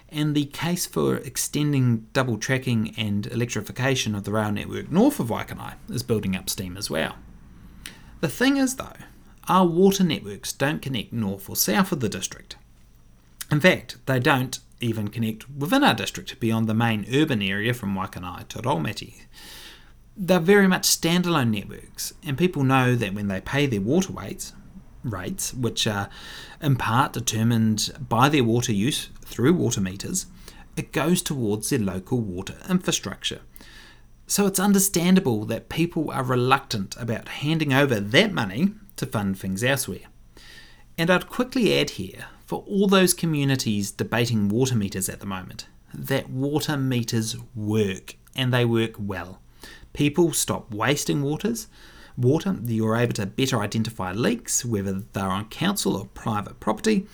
and 0.09 0.33
the 0.33 0.45
case 0.45 0.85
for 0.85 1.17
extending 1.17 2.07
double 2.13 2.37
tracking 2.37 2.95
and 2.97 3.27
electrification 3.27 4.15
of 4.15 4.23
the 4.23 4.31
rail 4.31 4.51
network 4.51 4.91
north 4.91 5.19
of 5.19 5.27
Waikanae 5.27 5.75
is 5.89 6.01
building 6.01 6.35
up 6.35 6.49
steam 6.49 6.77
as 6.77 6.89
well. 6.89 7.15
The 8.21 8.27
thing 8.27 8.57
is, 8.57 8.75
though, 8.75 8.97
our 9.47 9.65
water 9.65 10.03
networks 10.03 10.51
don't 10.51 10.81
connect 10.81 11.13
north 11.13 11.49
or 11.49 11.55
south 11.55 11.91
of 11.91 11.99
the 11.99 12.09
district. 12.09 12.55
In 13.51 13.59
fact, 13.59 13.97
they 14.05 14.19
don't 14.19 14.59
even 14.81 15.09
connect 15.09 15.49
within 15.49 15.83
our 15.83 15.93
district 15.93 16.39
beyond 16.39 16.67
the 16.67 16.73
main 16.73 17.05
urban 17.13 17.41
area 17.41 17.73
from 17.73 17.95
Waikanae 17.95 18.47
to 18.49 18.59
Raumati. 18.59 19.13
They're 20.17 20.39
very 20.39 20.67
much 20.67 20.83
standalone 20.83 21.51
networks, 21.51 22.13
and 22.23 22.37
people 22.37 22.63
know 22.63 22.95
that 22.95 23.13
when 23.13 23.27
they 23.27 23.41
pay 23.41 23.65
their 23.67 23.81
water 23.81 24.13
rates, 24.13 24.53
rates, 25.09 25.53
which 25.53 25.87
are 25.87 26.09
in 26.61 26.75
part 26.75 27.13
determined 27.13 27.91
by 28.07 28.29
their 28.29 28.43
water 28.43 28.71
use 28.71 29.09
through 29.25 29.53
water 29.53 29.81
meters, 29.81 30.25
it 30.75 30.91
goes 30.91 31.21
towards 31.21 31.69
their 31.69 31.79
local 31.79 32.19
water 32.19 32.55
infrastructure. 32.69 33.41
So 34.27 34.45
it's 34.45 34.59
understandable 34.59 35.45
that 35.45 35.69
people 35.69 36.11
are 36.11 36.23
reluctant 36.23 36.95
about 36.97 37.27
handing 37.27 37.73
over 37.73 37.99
that 37.99 38.31
money 38.31 38.73
to 38.95 39.05
fund 39.05 39.39
things 39.39 39.63
elsewhere. 39.63 40.05
And 40.97 41.09
I'd 41.09 41.29
quickly 41.29 41.79
add 41.79 41.91
here, 41.91 42.25
for 42.45 42.63
all 42.67 42.87
those 42.87 43.13
communities 43.13 43.91
debating 43.91 44.49
water 44.49 44.75
meters 44.75 45.09
at 45.09 45.19
the 45.19 45.25
moment, 45.25 45.67
that 45.93 46.29
water 46.29 46.77
meters 46.77 47.35
work 47.55 48.15
and 48.35 48.53
they 48.53 48.65
work 48.65 48.93
well. 48.99 49.41
People 49.93 50.33
stop 50.33 50.71
wasting 50.73 51.21
waters, 51.23 51.67
water, 52.19 52.57
you're 52.65 52.95
able 52.95 53.13
to 53.13 53.25
better 53.25 53.59
identify 53.59 54.11
leaks, 54.11 54.65
whether 54.65 54.93
they're 55.13 55.25
on 55.25 55.45
council 55.45 55.95
or 55.95 56.05
private 56.05 56.59
property, 56.59 57.07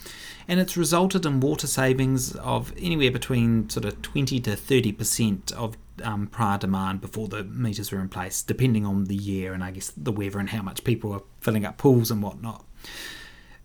and 0.48 0.60
it's 0.60 0.76
resulted 0.76 1.26
in 1.26 1.40
water 1.40 1.68
savings 1.68 2.36
of 2.38 2.74
anywhere 2.78 3.12
between 3.12 3.70
sort 3.70 3.86
of 3.86 4.02
20 4.02 4.40
to 4.42 4.52
30% 4.52 5.54
of 5.54 5.78
um, 6.04 6.28
prior 6.28 6.58
demand 6.58 7.02
before 7.02 7.28
the 7.28 7.44
meters 7.44 7.92
were 7.92 8.00
in 8.00 8.10
place, 8.10 8.42
depending 8.42 8.86
on 8.86 9.06
the 9.06 9.16
year 9.16 9.54
and 9.54 9.64
I 9.64 9.72
guess 9.72 9.92
the 9.96 10.12
weather 10.12 10.40
and 10.40 10.50
how 10.50 10.62
much 10.62 10.84
people 10.84 11.14
are 11.14 11.24
filling 11.40 11.66
up 11.66 11.78
pools 11.78 12.12
and 12.12 12.22
whatnot. 12.22 12.66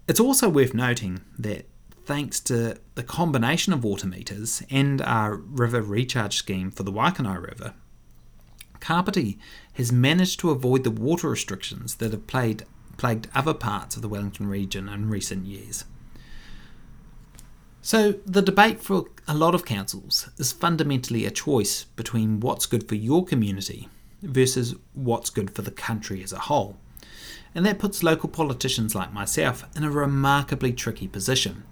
It's 0.08 0.20
also 0.20 0.48
worth 0.48 0.74
noting 0.74 1.20
that 1.38 1.66
thanks 2.04 2.40
to 2.40 2.76
the 2.94 3.02
combination 3.02 3.72
of 3.72 3.84
water 3.84 4.06
meters 4.06 4.62
and 4.70 5.00
our 5.02 5.36
river 5.36 5.80
recharge 5.80 6.36
scheme 6.36 6.70
for 6.70 6.82
the 6.82 6.92
Waikanae 6.92 7.40
River, 7.40 7.74
Kapiti 8.80 9.38
has 9.74 9.92
managed 9.92 10.40
to 10.40 10.50
avoid 10.50 10.84
the 10.84 10.90
water 10.90 11.28
restrictions 11.28 11.96
that 11.96 12.12
have 12.12 12.26
plagued 12.26 13.28
other 13.34 13.54
parts 13.54 13.96
of 13.96 14.02
the 14.02 14.08
Wellington 14.08 14.46
region 14.46 14.88
in 14.88 15.08
recent 15.08 15.46
years. 15.46 15.84
So, 17.82 18.12
the 18.26 18.42
debate 18.42 18.82
for 18.82 19.06
a 19.26 19.34
lot 19.34 19.54
of 19.54 19.64
councils 19.64 20.28
is 20.36 20.52
fundamentally 20.52 21.24
a 21.24 21.30
choice 21.30 21.84
between 21.84 22.40
what's 22.40 22.66
good 22.66 22.86
for 22.88 22.94
your 22.94 23.24
community 23.24 23.88
versus 24.20 24.74
what's 24.92 25.30
good 25.30 25.50
for 25.50 25.62
the 25.62 25.70
country 25.70 26.22
as 26.22 26.32
a 26.32 26.40
whole. 26.40 26.76
And 27.54 27.64
that 27.64 27.78
puts 27.78 28.02
local 28.02 28.28
politicians 28.28 28.94
like 28.94 29.12
myself 29.14 29.64
in 29.74 29.82
a 29.82 29.90
remarkably 29.90 30.72
tricky 30.72 31.08
position 31.08 31.64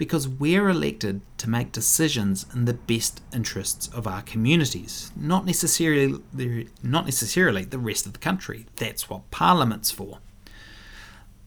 because 0.00 0.26
we're 0.26 0.70
elected 0.70 1.20
to 1.36 1.50
make 1.50 1.72
decisions 1.72 2.46
in 2.54 2.64
the 2.64 2.72
best 2.72 3.20
interests 3.34 3.86
of 3.88 4.06
our 4.06 4.22
communities, 4.22 5.12
not 5.14 5.44
necessarily 5.44 6.18
not 6.82 7.04
necessarily 7.04 7.64
the 7.66 7.78
rest 7.78 8.06
of 8.06 8.14
the 8.14 8.18
country. 8.18 8.64
That's 8.76 9.10
what 9.10 9.30
parliament's 9.30 9.90
for. 9.90 10.20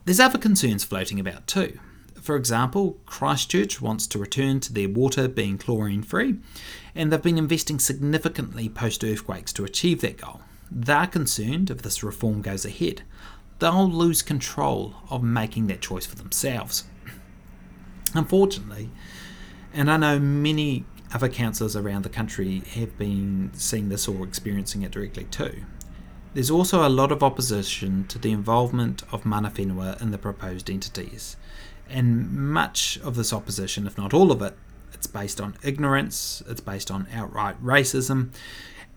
There's 0.06 0.20
other 0.20 0.38
concerns 0.38 0.84
floating 0.84 1.20
about 1.20 1.48
too. 1.48 1.80
For 2.22 2.36
example, 2.36 3.00
Christchurch 3.08 3.82
wants 3.82 4.06
to 4.06 4.20
return 4.20 4.60
to 4.60 4.72
their 4.72 4.88
water 4.88 5.28
being 5.28 5.58
chlorine 5.58 6.04
free, 6.04 6.36
and 6.94 7.12
they've 7.12 7.20
been 7.20 7.40
investing 7.40 7.80
significantly 7.80 8.70
post 8.70 9.04
earthquakes 9.04 9.52
to 9.54 9.66
achieve 9.66 10.02
that 10.02 10.18
goal. 10.18 10.42
They're 10.70 11.08
concerned 11.08 11.72
if 11.72 11.82
this 11.82 12.04
reform 12.04 12.44
goes 12.44 12.66
ahead, 12.66 13.02
they'll 13.58 13.90
lose 13.90 14.22
control 14.22 14.94
of 15.10 15.24
making 15.24 15.66
that 15.68 15.82
choice 15.82 16.06
for 16.06 16.18
themselves. 16.18 16.84
Unfortunately, 18.14 18.90
and 19.74 19.90
I 19.90 19.98
know 19.98 20.20
many 20.20 20.86
other 21.14 21.30
councillors 21.30 21.76
around 21.76 22.04
the 22.04 22.10
country 22.10 22.60
have 22.74 22.98
been 22.98 23.52
seeing 23.54 23.90
this 23.90 24.08
or 24.08 24.24
experiencing 24.24 24.82
it 24.82 24.92
directly 24.92 25.26
too. 25.26 25.64
There's 26.34 26.50
also 26.50 26.88
a 26.88 26.90
lot 26.90 27.12
of 27.12 27.22
opposition 27.22 28.06
to 28.08 28.18
the 28.18 28.32
involvement 28.32 29.04
of 29.12 29.26
mana 29.26 29.52
whenua 29.52 30.02
in 30.02 30.12
the 30.12 30.18
proposed 30.18 30.70
entities, 30.70 31.38
and 31.88 32.32
much 32.32 32.98
of 33.04 33.16
this 33.16 33.32
opposition, 33.32 33.86
if 33.86 33.98
not 33.98 34.14
all 34.14 34.32
of 34.32 34.42
it, 34.42 34.58
it's 34.94 35.08
based 35.08 35.40
on 35.40 35.56
ignorance, 35.64 36.42
it's 36.48 36.62
based 36.62 36.90
on 36.90 37.08
outright 37.14 37.64
racism, 37.64 38.30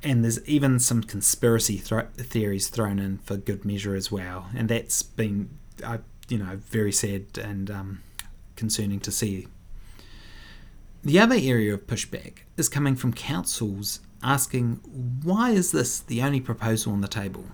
and 0.02 0.22
there's 0.22 0.42
even 0.48 0.78
some 0.78 1.02
conspiracy 1.02 1.78
th- 1.78 2.06
theories 2.16 2.68
thrown 2.68 2.98
in 2.98 3.18
for 3.18 3.36
good 3.36 3.64
measure 3.64 3.94
as 3.94 4.10
well, 4.10 4.46
and 4.56 4.68
that's 4.68 5.02
been, 5.02 5.50
uh, 5.82 5.98
you 6.28 6.38
know, 6.38 6.56
very 6.56 6.92
sad 6.92 7.36
and 7.36 7.70
um, 7.70 8.02
concerning 8.56 9.00
to 9.00 9.12
see. 9.12 9.46
The 11.04 11.20
other 11.20 11.36
area 11.38 11.72
of 11.74 11.86
pushback 11.86 12.38
is 12.56 12.68
coming 12.68 12.96
from 12.96 13.12
councils 13.12 14.00
asking 14.22 14.80
why 15.22 15.50
is 15.50 15.70
this 15.70 16.00
the 16.00 16.22
only 16.22 16.40
proposal 16.40 16.92
on 16.92 17.00
the 17.00 17.08
table? 17.08 17.44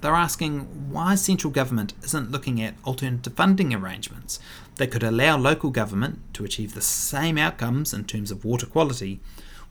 They're 0.00 0.14
asking 0.14 0.60
why 0.90 1.16
central 1.16 1.52
government 1.52 1.92
isn't 2.04 2.30
looking 2.30 2.62
at 2.62 2.74
alternative 2.86 3.34
funding 3.34 3.74
arrangements 3.74 4.38
that 4.76 4.90
could 4.92 5.02
allow 5.02 5.36
local 5.36 5.70
government 5.70 6.20
to 6.34 6.44
achieve 6.44 6.74
the 6.74 6.80
same 6.80 7.36
outcomes 7.36 7.92
in 7.92 8.04
terms 8.04 8.30
of 8.30 8.44
water 8.44 8.66
quality 8.66 9.20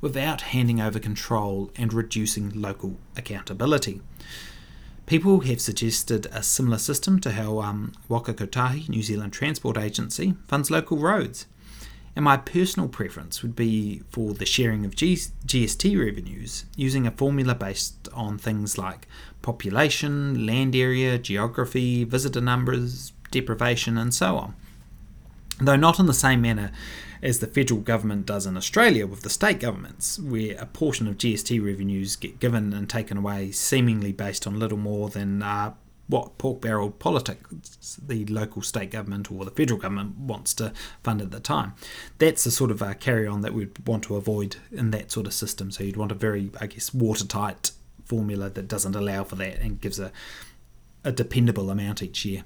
without 0.01 0.41
handing 0.41 0.81
over 0.81 0.99
control 0.99 1.71
and 1.75 1.93
reducing 1.93 2.49
local 2.49 2.97
accountability. 3.15 4.01
People 5.07 5.39
have 5.39 5.61
suggested 5.61 6.27
a 6.33 6.43
similar 6.43 6.77
system 6.77 7.21
to 7.21 7.31
how 7.31 7.61
um, 7.61 7.93
Waka 8.09 8.33
Kotahi, 8.33 8.89
New 8.89 9.01
Zealand 9.01 9.31
Transport 9.31 9.77
Agency, 9.77 10.33
funds 10.49 10.69
local 10.69 10.97
roads. 10.97 11.45
And 12.13 12.25
my 12.25 12.35
personal 12.35 12.89
preference 12.89 13.41
would 13.41 13.55
be 13.55 14.01
for 14.09 14.33
the 14.33 14.45
sharing 14.45 14.83
of 14.83 14.97
G- 14.97 15.15
GST 15.15 15.97
revenues 15.97 16.65
using 16.75 17.07
a 17.07 17.11
formula 17.11 17.55
based 17.55 18.09
on 18.13 18.37
things 18.37 18.77
like 18.77 19.07
population, 19.41 20.45
land 20.45 20.75
area, 20.75 21.17
geography, 21.17 22.03
visitor 22.03 22.41
numbers, 22.41 23.13
deprivation, 23.31 23.97
and 23.97 24.13
so 24.13 24.35
on. 24.35 24.55
Though 25.59 25.75
not 25.75 25.99
in 25.99 26.05
the 26.05 26.13
same 26.13 26.41
manner 26.41 26.71
as 27.21 27.39
the 27.39 27.47
federal 27.47 27.79
government 27.79 28.25
does 28.25 28.45
in 28.45 28.57
Australia 28.57 29.07
with 29.07 29.21
the 29.21 29.29
state 29.29 29.59
governments, 29.59 30.19
where 30.19 30.55
a 30.59 30.67
portion 30.67 31.07
of 31.07 31.17
GST 31.17 31.63
revenues 31.63 32.15
get 32.15 32.39
given 32.39 32.73
and 32.73 32.87
taken 32.87 33.17
away 33.17 33.51
seemingly 33.51 34.11
based 34.11 34.45
on 34.45 34.59
little 34.59 34.77
more 34.77 35.09
than 35.09 35.41
uh, 35.41 35.73
what 36.07 36.37
pork 36.37 36.61
barrel 36.61 36.89
politics 36.89 37.99
the 38.01 38.25
local 38.27 38.61
state 38.61 38.91
government 38.91 39.31
or 39.31 39.43
the 39.43 39.51
federal 39.51 39.79
government 39.79 40.17
wants 40.17 40.53
to 40.53 40.71
fund 41.03 41.21
at 41.21 41.31
the 41.31 41.39
time. 41.39 41.73
That's 42.17 42.43
the 42.43 42.51
sort 42.51 42.71
of 42.71 42.81
uh, 42.81 42.93
carry 42.93 43.27
on 43.27 43.41
that 43.41 43.53
we'd 43.53 43.85
want 43.87 44.03
to 44.03 44.15
avoid 44.15 44.57
in 44.71 44.91
that 44.91 45.11
sort 45.11 45.27
of 45.27 45.33
system. 45.33 45.71
So 45.71 45.83
you'd 45.83 45.97
want 45.97 46.11
a 46.11 46.15
very, 46.15 46.51
I 46.61 46.67
guess, 46.67 46.93
watertight 46.93 47.71
formula 48.05 48.49
that 48.49 48.67
doesn't 48.67 48.95
allow 48.95 49.23
for 49.23 49.35
that 49.35 49.59
and 49.59 49.81
gives 49.81 49.99
a, 49.99 50.11
a 51.03 51.11
dependable 51.11 51.69
amount 51.69 52.01
each 52.01 52.23
year. 52.23 52.43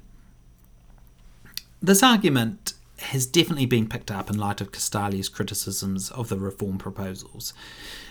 This 1.82 2.01
argument 2.01 2.74
has 3.02 3.26
definitely 3.26 3.66
been 3.66 3.88
picked 3.88 4.12
up 4.12 4.30
in 4.30 4.38
light 4.38 4.62
of 4.62 4.72
Castalia's 4.72 5.30
criticisms 5.30 6.12
of 6.12 6.30
the 6.30 6.38
reform 6.38 6.78
proposals. 6.78 7.54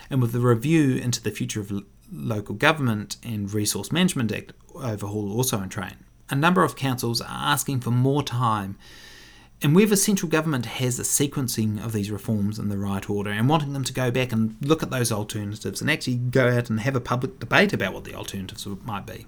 And 0.09 0.21
with 0.21 0.33
the 0.33 0.41
review 0.41 0.97
into 0.97 1.23
the 1.23 1.31
future 1.31 1.61
of 1.61 1.73
Local 2.13 2.55
Government 2.55 3.17
and 3.23 3.53
Resource 3.53 3.93
Management 3.93 4.33
Act 4.33 4.53
overhaul 4.75 5.33
also 5.33 5.61
in 5.61 5.69
train. 5.69 6.05
A 6.29 6.35
number 6.35 6.63
of 6.63 6.77
councils 6.77 7.21
are 7.21 7.27
asking 7.29 7.81
for 7.81 7.91
more 7.91 8.23
time 8.23 8.77
and 9.63 9.75
whether 9.75 9.97
central 9.97 10.29
government 10.29 10.65
has 10.65 10.99
a 10.99 11.03
sequencing 11.03 11.85
of 11.85 11.93
these 11.93 12.11
reforms 12.11 12.59
in 12.59 12.69
the 12.71 12.79
right 12.79 13.09
order 13.11 13.31
and 13.31 13.49
wanting 13.49 13.75
them 13.75 13.85
to 13.85 13.93
go 13.93 14.11
back 14.11 14.33
and 14.33 14.57
look 14.63 14.83
at 14.83 14.91
those 14.91 15.13
alternatives 15.13 15.81
and 15.81 15.91
actually 15.91 16.17
go 16.17 16.49
out 16.49 16.71
and 16.71 16.81
have 16.81 16.97
a 16.97 17.01
public 17.01 17.39
debate 17.39 17.73
about 17.73 17.93
what 17.93 18.05
the 18.05 18.15
alternatives 18.15 18.67
might 18.85 19.07
be. 19.07 19.27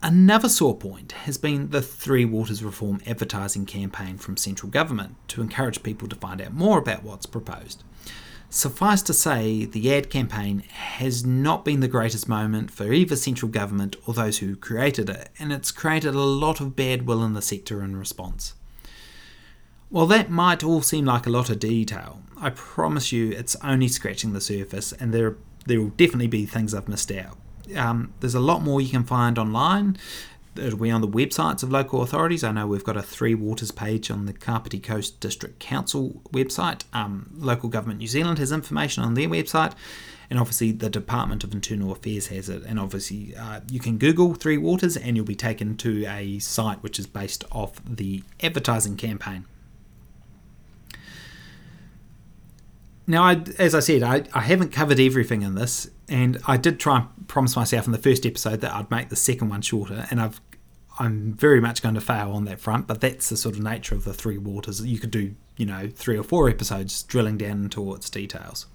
Another 0.00 0.48
sore 0.48 0.76
point 0.76 1.10
has 1.10 1.38
been 1.38 1.70
the 1.70 1.82
Three 1.82 2.24
Waters 2.24 2.62
Reform 2.62 3.00
advertising 3.04 3.66
campaign 3.66 4.16
from 4.16 4.36
central 4.36 4.70
government 4.70 5.16
to 5.28 5.42
encourage 5.42 5.82
people 5.82 6.06
to 6.06 6.14
find 6.14 6.40
out 6.40 6.54
more 6.54 6.78
about 6.78 7.02
what's 7.02 7.26
proposed. 7.26 7.82
Suffice 8.48 9.02
to 9.02 9.12
say, 9.12 9.64
the 9.64 9.92
ad 9.92 10.08
campaign 10.08 10.60
has 10.60 11.26
not 11.26 11.64
been 11.64 11.80
the 11.80 11.88
greatest 11.88 12.28
moment 12.28 12.70
for 12.70 12.92
either 12.92 13.16
central 13.16 13.50
government 13.50 13.96
or 14.06 14.14
those 14.14 14.38
who 14.38 14.54
created 14.54 15.10
it, 15.10 15.30
and 15.38 15.52
it's 15.52 15.72
created 15.72 16.14
a 16.14 16.20
lot 16.20 16.60
of 16.60 16.76
bad 16.76 17.04
will 17.04 17.24
in 17.24 17.34
the 17.34 17.42
sector 17.42 17.82
in 17.82 17.96
response. 17.96 18.54
While 19.88 20.06
that 20.06 20.30
might 20.30 20.62
all 20.62 20.80
seem 20.80 21.06
like 21.06 21.26
a 21.26 21.30
lot 21.30 21.50
of 21.50 21.58
detail, 21.58 22.22
I 22.40 22.50
promise 22.50 23.10
you 23.10 23.32
it's 23.32 23.56
only 23.64 23.88
scratching 23.88 24.32
the 24.32 24.40
surface, 24.40 24.92
and 24.92 25.12
there 25.12 25.36
there 25.66 25.80
will 25.80 25.90
definitely 25.90 26.28
be 26.28 26.46
things 26.46 26.72
I've 26.72 26.88
missed 26.88 27.10
out. 27.10 27.36
Um, 27.76 28.12
there's 28.20 28.34
a 28.34 28.40
lot 28.40 28.62
more 28.62 28.80
you 28.80 28.90
can 28.90 29.04
find 29.04 29.38
online. 29.38 29.96
It'll 30.56 30.78
be 30.78 30.90
on 30.90 31.00
the 31.00 31.08
websites 31.08 31.62
of 31.62 31.70
local 31.70 32.02
authorities. 32.02 32.42
I 32.42 32.52
know 32.52 32.66
we've 32.66 32.84
got 32.84 32.96
a 32.96 33.02
Three 33.02 33.34
Waters 33.34 33.70
page 33.70 34.10
on 34.10 34.26
the 34.26 34.32
Kapiti 34.32 34.80
Coast 34.80 35.20
District 35.20 35.58
Council 35.60 36.20
website. 36.32 36.82
Um, 36.92 37.30
local 37.36 37.68
Government 37.68 38.00
New 38.00 38.08
Zealand 38.08 38.38
has 38.38 38.50
information 38.50 39.04
on 39.04 39.14
their 39.14 39.28
website, 39.28 39.74
and 40.28 40.38
obviously 40.38 40.72
the 40.72 40.90
Department 40.90 41.44
of 41.44 41.52
Internal 41.52 41.92
Affairs 41.92 42.26
has 42.28 42.48
it. 42.48 42.64
And 42.64 42.80
obviously, 42.80 43.36
uh, 43.36 43.60
you 43.70 43.78
can 43.78 43.98
Google 43.98 44.34
Three 44.34 44.58
Waters 44.58 44.96
and 44.96 45.16
you'll 45.16 45.26
be 45.26 45.36
taken 45.36 45.76
to 45.76 46.04
a 46.06 46.38
site 46.40 46.82
which 46.82 46.98
is 46.98 47.06
based 47.06 47.44
off 47.52 47.80
the 47.84 48.24
advertising 48.42 48.96
campaign. 48.96 49.44
Now, 53.10 53.24
I, 53.24 53.42
as 53.58 53.74
I 53.74 53.80
said, 53.80 54.02
I, 54.02 54.24
I 54.34 54.42
haven't 54.42 54.70
covered 54.70 55.00
everything 55.00 55.40
in 55.40 55.54
this, 55.54 55.90
and 56.10 56.38
I 56.46 56.58
did 56.58 56.78
try 56.78 56.98
and 56.98 57.26
promise 57.26 57.56
myself 57.56 57.86
in 57.86 57.92
the 57.92 57.98
first 57.98 58.26
episode 58.26 58.60
that 58.60 58.74
I'd 58.74 58.90
make 58.90 59.08
the 59.08 59.16
second 59.16 59.48
one 59.48 59.62
shorter, 59.62 60.06
and 60.10 60.20
I've 60.20 60.40
I'm 61.00 61.32
very 61.32 61.60
much 61.60 61.80
going 61.80 61.94
to 61.94 62.00
fail 62.00 62.32
on 62.32 62.44
that 62.46 62.60
front, 62.60 62.86
but 62.86 63.00
that's 63.00 63.28
the 63.28 63.36
sort 63.36 63.54
of 63.54 63.62
nature 63.62 63.94
of 63.94 64.04
the 64.04 64.12
three 64.12 64.36
waters. 64.36 64.84
You 64.84 64.98
could 64.98 65.12
do, 65.12 65.34
you 65.56 65.64
know, 65.64 65.88
three 65.94 66.18
or 66.18 66.24
four 66.24 66.48
episodes 66.50 67.04
drilling 67.04 67.38
down 67.38 67.62
into 67.62 67.80
all 67.80 67.94
its 67.94 68.10
details. 68.10 68.66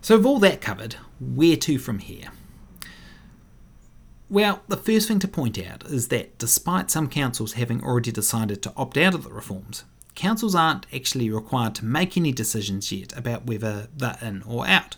So, 0.00 0.16
with 0.16 0.26
all 0.26 0.38
that 0.40 0.60
covered, 0.60 0.96
where 1.20 1.56
to 1.58 1.78
from 1.78 2.00
here? 2.00 2.28
Well, 4.28 4.62
the 4.66 4.76
first 4.76 5.06
thing 5.06 5.18
to 5.20 5.28
point 5.28 5.58
out 5.64 5.84
is 5.84 6.08
that 6.08 6.38
despite 6.38 6.90
some 6.90 7.08
councils 7.08 7.52
having 7.52 7.84
already 7.84 8.10
decided 8.10 8.62
to 8.62 8.72
opt 8.76 8.96
out 8.96 9.14
of 9.14 9.24
the 9.24 9.32
reforms, 9.32 9.84
councils 10.14 10.54
aren't 10.54 10.86
actually 10.94 11.30
required 11.30 11.74
to 11.76 11.84
make 11.84 12.16
any 12.16 12.32
decisions 12.32 12.92
yet 12.92 13.16
about 13.16 13.46
whether 13.46 13.88
they're 13.96 14.18
in 14.20 14.42
or 14.42 14.66
out. 14.66 14.96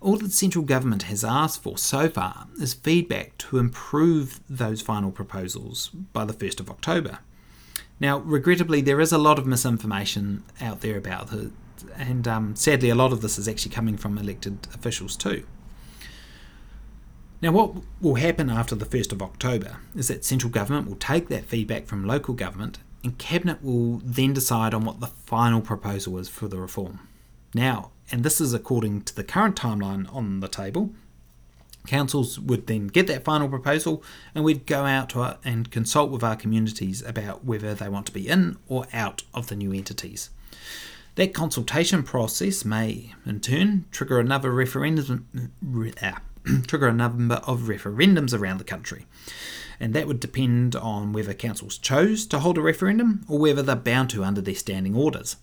All 0.00 0.16
that 0.16 0.24
the 0.24 0.30
central 0.30 0.64
government 0.64 1.04
has 1.04 1.24
asked 1.24 1.62
for 1.62 1.76
so 1.76 2.08
far 2.08 2.46
is 2.58 2.72
feedback 2.72 3.36
to 3.38 3.58
improve 3.58 4.40
those 4.48 4.80
final 4.80 5.10
proposals 5.10 5.90
by 6.12 6.24
the 6.24 6.32
1st 6.32 6.60
of 6.60 6.70
October. 6.70 7.18
Now, 7.98 8.18
regrettably, 8.18 8.80
there 8.80 9.00
is 9.00 9.12
a 9.12 9.18
lot 9.18 9.38
of 9.38 9.46
misinformation 9.46 10.42
out 10.58 10.80
there 10.80 10.96
about 10.96 11.32
it, 11.34 11.50
and 11.96 12.26
um, 12.26 12.56
sadly, 12.56 12.88
a 12.88 12.94
lot 12.94 13.12
of 13.12 13.20
this 13.20 13.38
is 13.38 13.46
actually 13.46 13.72
coming 13.72 13.98
from 13.98 14.16
elected 14.16 14.66
officials 14.72 15.16
too. 15.16 15.44
Now, 17.42 17.52
what 17.52 17.74
will 18.00 18.14
happen 18.14 18.48
after 18.48 18.74
the 18.74 18.86
1st 18.86 19.12
of 19.12 19.22
October 19.22 19.78
is 19.94 20.08
that 20.08 20.24
central 20.24 20.50
government 20.50 20.88
will 20.88 20.96
take 20.96 21.28
that 21.28 21.44
feedback 21.44 21.86
from 21.86 22.06
local 22.06 22.32
government 22.32 22.78
and 23.02 23.18
Cabinet 23.18 23.62
will 23.62 24.00
then 24.04 24.32
decide 24.32 24.74
on 24.74 24.84
what 24.84 25.00
the 25.00 25.06
final 25.06 25.60
proposal 25.60 26.18
is 26.18 26.28
for 26.28 26.48
the 26.48 26.58
reform. 26.58 27.00
Now, 27.54 27.90
and 28.12 28.24
this 28.24 28.40
is 28.40 28.52
according 28.52 29.02
to 29.02 29.14
the 29.14 29.24
current 29.24 29.56
timeline 29.56 30.12
on 30.14 30.40
the 30.40 30.48
table, 30.48 30.90
councils 31.86 32.38
would 32.38 32.66
then 32.66 32.88
get 32.88 33.06
that 33.06 33.24
final 33.24 33.48
proposal 33.48 34.02
and 34.34 34.44
we'd 34.44 34.66
go 34.66 34.84
out 34.84 35.10
to, 35.10 35.38
and 35.44 35.70
consult 35.70 36.10
with 36.10 36.22
our 36.22 36.36
communities 36.36 37.02
about 37.02 37.44
whether 37.44 37.74
they 37.74 37.88
want 37.88 38.06
to 38.06 38.12
be 38.12 38.28
in 38.28 38.58
or 38.68 38.86
out 38.92 39.22
of 39.32 39.48
the 39.48 39.56
new 39.56 39.72
entities. 39.72 40.30
That 41.16 41.34
consultation 41.34 42.02
process 42.02 42.64
may, 42.64 43.14
in 43.26 43.40
turn, 43.40 43.86
trigger 43.90 44.20
another 44.20 44.52
referendum, 44.52 45.26
uh, 46.02 46.12
trigger 46.66 46.88
a 46.88 46.92
number 46.92 47.36
of 47.46 47.62
referendums 47.62 48.38
around 48.38 48.58
the 48.58 48.64
country 48.64 49.06
and 49.80 49.94
that 49.94 50.06
would 50.06 50.20
depend 50.20 50.76
on 50.76 51.12
whether 51.12 51.32
councils 51.32 51.78
chose 51.78 52.26
to 52.26 52.38
hold 52.38 52.58
a 52.58 52.60
referendum 52.60 53.24
or 53.26 53.38
whether 53.38 53.62
they're 53.62 53.74
bound 53.74 54.10
to 54.10 54.22
under 54.22 54.42
their 54.42 54.54
standing 54.54 54.94
orders. 54.94 55.36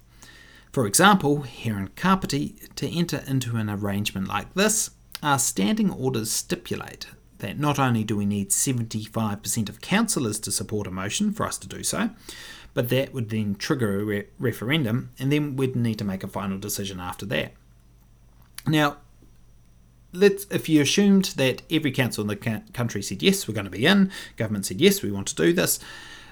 For 0.72 0.86
example, 0.86 1.41
here 1.41 1.78
in 1.78 1.88
Kapiti, 1.89 2.56
to 2.76 2.88
enter 2.88 3.24
into 3.26 3.56
an 3.56 3.70
arrangement 3.70 4.28
like 4.28 4.54
this, 4.54 4.91
our 5.24 5.39
standing 5.39 5.89
orders 5.89 6.32
stipulate 6.32 7.08
that 7.39 7.58
not 7.58 7.80
only 7.80 8.04
do 8.04 8.16
we 8.16 8.26
need 8.26 8.50
75% 8.50 9.70
of 9.70 9.82
councillors 9.82 10.39
to 10.39 10.52
support 10.52 10.86
a 10.86 10.91
motion 10.91 11.32
for 11.32 11.45
us 11.48 11.58
to 11.58 11.68
do 11.68 11.84
so, 11.84 12.12
but 12.76 12.89
that 12.89 13.14
would 13.14 13.30
then 13.30 13.56
trigger 13.56 14.00
a 14.00 14.04
re- 14.04 14.28
referendum, 14.38 15.12
and 15.18 15.32
then 15.32 15.56
we'd 15.56 15.76
need 15.76 15.98
to 15.98 16.04
make 16.04 16.24
a 16.24 16.28
final 16.28 16.60
decision 16.60 17.00
after 17.00 17.26
that. 17.26 17.54
Now, 18.68 18.98
let's 20.14 20.45
if 20.45 20.70
you 20.70 20.82
assumed 20.82 21.26
that 21.38 21.62
every 21.70 21.91
council 21.91 22.22
in 22.22 22.28
the 22.28 22.62
country 22.74 23.01
said 23.01 23.22
yes, 23.22 23.47
we're 23.47 23.53
going 23.53 23.66
to 23.66 23.72
be 23.72 23.86
in, 23.86 24.12
government 24.36 24.66
said 24.66 24.82
yes, 24.82 25.01
we 25.01 25.12
want 25.12 25.28
to 25.28 25.36
do 25.36 25.53
this, 25.53 25.80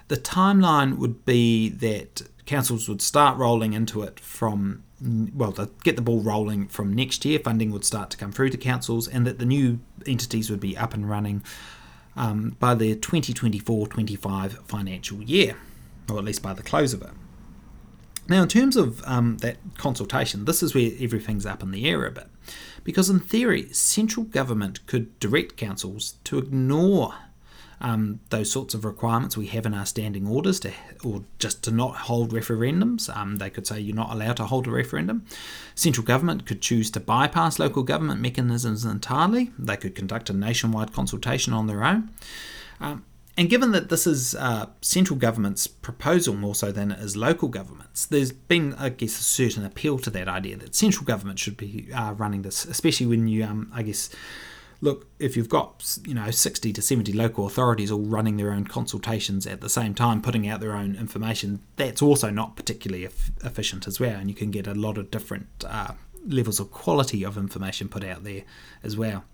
the 0.08 0.18
timeline 0.18 0.98
would 0.98 1.26
be 1.26 1.70
that 1.70 2.24
councils 2.46 2.88
would 2.88 3.02
start 3.02 3.38
rolling 3.38 3.74
into 3.74 4.04
it 4.04 4.20
from 4.20 4.84
well, 5.02 5.52
to 5.52 5.70
get 5.84 5.96
the 5.98 6.02
ball 6.02 6.22
rolling 6.22 6.68
from 6.68 6.94
next 6.94 7.26
year, 7.26 7.38
funding 7.40 7.70
would 7.72 7.84
start 7.84 8.10
to 8.12 8.18
come 8.18 8.32
through 8.32 8.50
to 8.50 8.58
councils, 8.58 9.08
and 9.08 9.28
that 9.28 9.40
the 9.40 9.46
new 9.46 9.80
entities 10.06 10.50
would 10.50 10.60
be 10.60 10.78
up 10.78 10.94
and 10.94 11.10
running 11.10 11.44
um, 12.16 12.56
by 12.60 12.74
the 12.74 12.96
2024 12.96 13.88
25 13.88 14.54
financial 14.66 15.22
year, 15.22 15.58
or 16.10 16.18
at 16.18 16.24
least 16.24 16.42
by 16.42 16.54
the 16.54 16.64
close 16.64 16.94
of 16.94 17.02
it. 17.02 17.12
Now, 18.28 18.42
in 18.42 18.48
terms 18.48 18.76
of 18.76 19.04
um, 19.06 19.38
that 19.40 19.58
consultation, 19.78 20.46
this 20.46 20.64
is 20.64 20.74
where 20.74 20.92
everything's 21.00 21.46
up 21.46 21.62
in 21.62 21.72
the 21.72 21.88
air 21.88 22.06
a 22.06 22.12
bit. 22.12 22.28
Because 22.86 23.10
in 23.10 23.20
theory, 23.20 23.68
central 23.74 24.26
government 24.26 24.86
could 24.88 25.20
direct 25.20 25.58
councils 25.58 26.14
to 26.24 26.38
ignore 26.38 27.16
um, 27.82 28.22
those 28.30 28.50
sorts 28.50 28.74
of 28.74 28.86
requirements 28.86 29.36
we 29.36 29.48
have 29.48 29.66
in 29.66 29.74
our 29.74 29.86
standing 29.86 30.28
orders 30.28 30.60
to, 30.62 30.72
or 31.04 31.24
just 31.40 31.64
to 31.64 31.72
not 31.72 31.96
hold 31.96 32.32
referendums. 32.32 33.14
Um, 33.14 33.36
they 33.38 33.50
could 33.50 33.68
say 33.68 33.80
you're 33.80 33.96
not 33.96 34.12
allowed 34.12 34.38
to 34.38 34.46
hold 34.46 34.68
a 34.68 34.72
referendum. 34.72 35.26
Central 35.74 36.06
government 36.06 36.46
could 36.46 36.62
choose 36.62 36.90
to 36.92 37.00
bypass 37.02 37.60
local 37.60 37.84
government 37.84 38.22
mechanisms 38.22 38.86
entirely. 38.86 39.52
They 39.60 39.76
could 39.76 39.96
conduct 39.96 40.30
a 40.30 40.34
nationwide 40.34 40.94
consultation 40.94 41.52
on 41.54 41.68
their 41.68 41.84
own. 41.84 42.12
Um, 42.80 43.04
and 43.38 43.50
given 43.50 43.72
that 43.72 43.90
this 43.90 44.08
is 44.08 44.34
uh, 44.36 44.68
central 44.82 45.20
government's 45.20 45.68
proposal 45.68 46.34
more 46.34 46.56
so 46.56 46.72
than 46.72 46.92
it 46.92 47.00
is 47.00 47.18
local 47.18 47.50
governments, 47.50 48.06
there's 48.06 48.32
been, 48.32 48.74
I 48.76 48.90
guess, 48.90 49.20
a 49.20 49.24
certain 49.24 49.66
appeal 49.66 50.00
to 50.00 50.10
that 50.12 50.30
idea 50.30 50.56
that 50.58 50.74
central 50.74 51.06
government 51.06 51.40
should 51.40 51.58
be 51.58 51.90
uh, 51.94 52.14
running 52.14 52.44
this, 52.44 52.64
especially 52.64 53.08
when 53.08 53.28
you, 53.28 53.44
um, 53.44 53.70
I 53.74 53.84
guess, 53.84 54.10
look, 54.80 55.08
if 55.20 55.36
you've 55.36 55.50
got, 55.50 55.98
you 56.06 56.14
know, 56.14 56.32
60 56.32 56.72
to 56.72 56.82
70 56.82 57.12
local 57.12 57.46
authorities 57.46 57.92
all 57.92 58.04
running 58.04 58.38
their 58.38 58.54
own 58.54 58.68
consultations 58.68 59.46
at 59.46 59.60
the 59.60 59.70
same 59.70 59.94
time, 59.94 60.22
putting 60.22 60.48
out 60.48 60.62
their 60.62 60.74
own 60.74 60.96
information, 60.96 61.60
that's 61.76 62.02
also 62.02 62.30
not 62.30 62.56
particularly 62.56 63.04
efficient 63.44 63.86
as 63.86 64.00
well. 64.00 64.18
And 64.18 64.30
you 64.30 64.36
can 64.36 64.50
get 64.50 64.66
a 64.66 64.74
lot 64.74 64.98
of 64.98 65.12
different 65.12 65.48
uh, 65.68 65.92
levels 66.26 66.62
of 66.62 66.72
quality 66.72 67.26
of 67.26 67.38
information 67.38 67.90
put 67.90 68.06
out 68.06 68.24
there 68.24 68.44
as 68.82 68.96
well. 68.96 69.26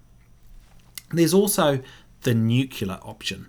There's 1.11 1.35
also 1.35 1.81
the 2.23 2.33
nuclear 2.33 2.99
option 3.03 3.47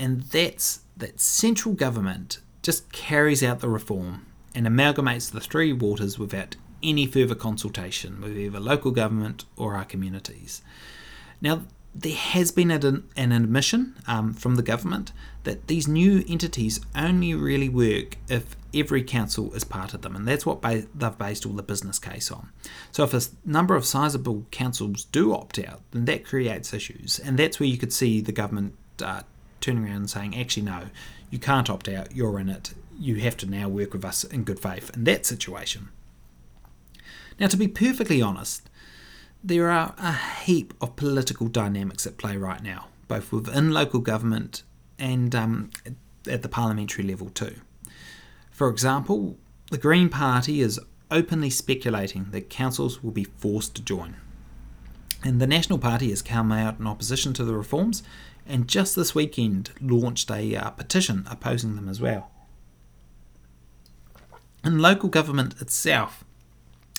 and 0.00 0.22
that's 0.22 0.80
that 0.96 1.20
central 1.20 1.74
government 1.74 2.40
just 2.62 2.90
carries 2.90 3.42
out 3.42 3.60
the 3.60 3.68
reform 3.68 4.26
and 4.54 4.66
amalgamates 4.66 5.30
the 5.30 5.40
three 5.40 5.72
waters 5.72 6.18
without 6.18 6.56
any 6.82 7.06
further 7.06 7.34
consultation 7.34 8.20
with 8.20 8.36
either 8.36 8.58
local 8.58 8.90
government 8.90 9.44
or 9.56 9.76
our 9.76 9.84
communities. 9.84 10.62
Now, 11.40 11.62
there 11.94 12.14
has 12.14 12.50
been 12.52 12.70
an, 12.70 13.04
admission 13.16 13.96
um, 14.06 14.32
from 14.32 14.54
the 14.54 14.62
government 14.62 15.12
that 15.44 15.66
these 15.66 15.88
new 15.88 16.24
entities 16.28 16.80
only 16.94 17.34
really 17.34 17.68
work 17.68 18.16
if 18.28 18.56
every 18.72 19.02
council 19.02 19.52
is 19.54 19.64
part 19.64 19.92
of 19.92 20.02
them, 20.02 20.14
and 20.14 20.26
that's 20.26 20.46
what 20.46 20.62
ba- 20.62 20.86
they've 20.94 21.18
based 21.18 21.44
all 21.44 21.52
the 21.52 21.62
business 21.62 21.98
case 21.98 22.30
on. 22.30 22.50
So, 22.92 23.02
if 23.04 23.12
a 23.12 23.20
number 23.44 23.74
of 23.74 23.84
sizable 23.84 24.46
councils 24.50 25.04
do 25.04 25.34
opt 25.34 25.58
out, 25.58 25.80
then 25.90 26.04
that 26.04 26.24
creates 26.24 26.72
issues, 26.72 27.18
and 27.18 27.36
that's 27.36 27.58
where 27.58 27.68
you 27.68 27.76
could 27.76 27.92
see 27.92 28.20
the 28.20 28.32
government 28.32 28.76
uh, 29.02 29.22
turning 29.60 29.84
around 29.84 29.96
and 29.96 30.10
saying, 30.10 30.38
actually, 30.38 30.64
no, 30.64 30.84
you 31.30 31.38
can't 31.38 31.70
opt 31.70 31.88
out, 31.88 32.14
you're 32.14 32.38
in 32.38 32.48
it, 32.48 32.74
you 32.98 33.16
have 33.16 33.36
to 33.38 33.46
now 33.46 33.68
work 33.68 33.92
with 33.92 34.04
us 34.04 34.24
in 34.24 34.44
good 34.44 34.60
faith 34.60 34.90
in 34.94 35.04
that 35.04 35.24
situation. 35.26 35.88
Now, 37.38 37.46
to 37.46 37.56
be 37.56 37.68
perfectly 37.68 38.20
honest, 38.20 38.68
there 39.42 39.70
are 39.70 39.94
a 39.98 40.12
heap 40.12 40.74
of 40.80 40.96
political 40.96 41.48
dynamics 41.48 42.06
at 42.06 42.18
play 42.18 42.36
right 42.36 42.62
now, 42.62 42.88
both 43.08 43.32
within 43.32 43.72
local 43.72 44.00
government 44.00 44.62
and 44.98 45.34
um, 45.34 45.70
at 46.28 46.42
the 46.42 46.48
parliamentary 46.48 47.04
level 47.04 47.30
too. 47.30 47.56
For 48.50 48.68
example, 48.68 49.38
the 49.70 49.78
Green 49.78 50.10
Party 50.10 50.60
is 50.60 50.78
openly 51.10 51.48
speculating 51.48 52.26
that 52.32 52.50
councils 52.50 53.02
will 53.02 53.10
be 53.10 53.24
forced 53.24 53.74
to 53.76 53.82
join. 53.82 54.16
And 55.24 55.40
the 55.40 55.46
National 55.46 55.78
Party 55.78 56.10
has 56.10 56.22
come 56.22 56.52
out 56.52 56.78
in 56.78 56.86
opposition 56.86 57.32
to 57.34 57.44
the 57.44 57.54
reforms 57.54 58.02
and 58.50 58.68
just 58.68 58.96
this 58.96 59.14
weekend 59.14 59.70
launched 59.80 60.30
a 60.30 60.56
uh, 60.56 60.70
petition 60.70 61.26
opposing 61.30 61.76
them 61.76 61.88
as 61.88 62.00
well. 62.00 62.30
In 64.64 64.78
local 64.78 65.08
government 65.08 65.60
itself, 65.60 66.24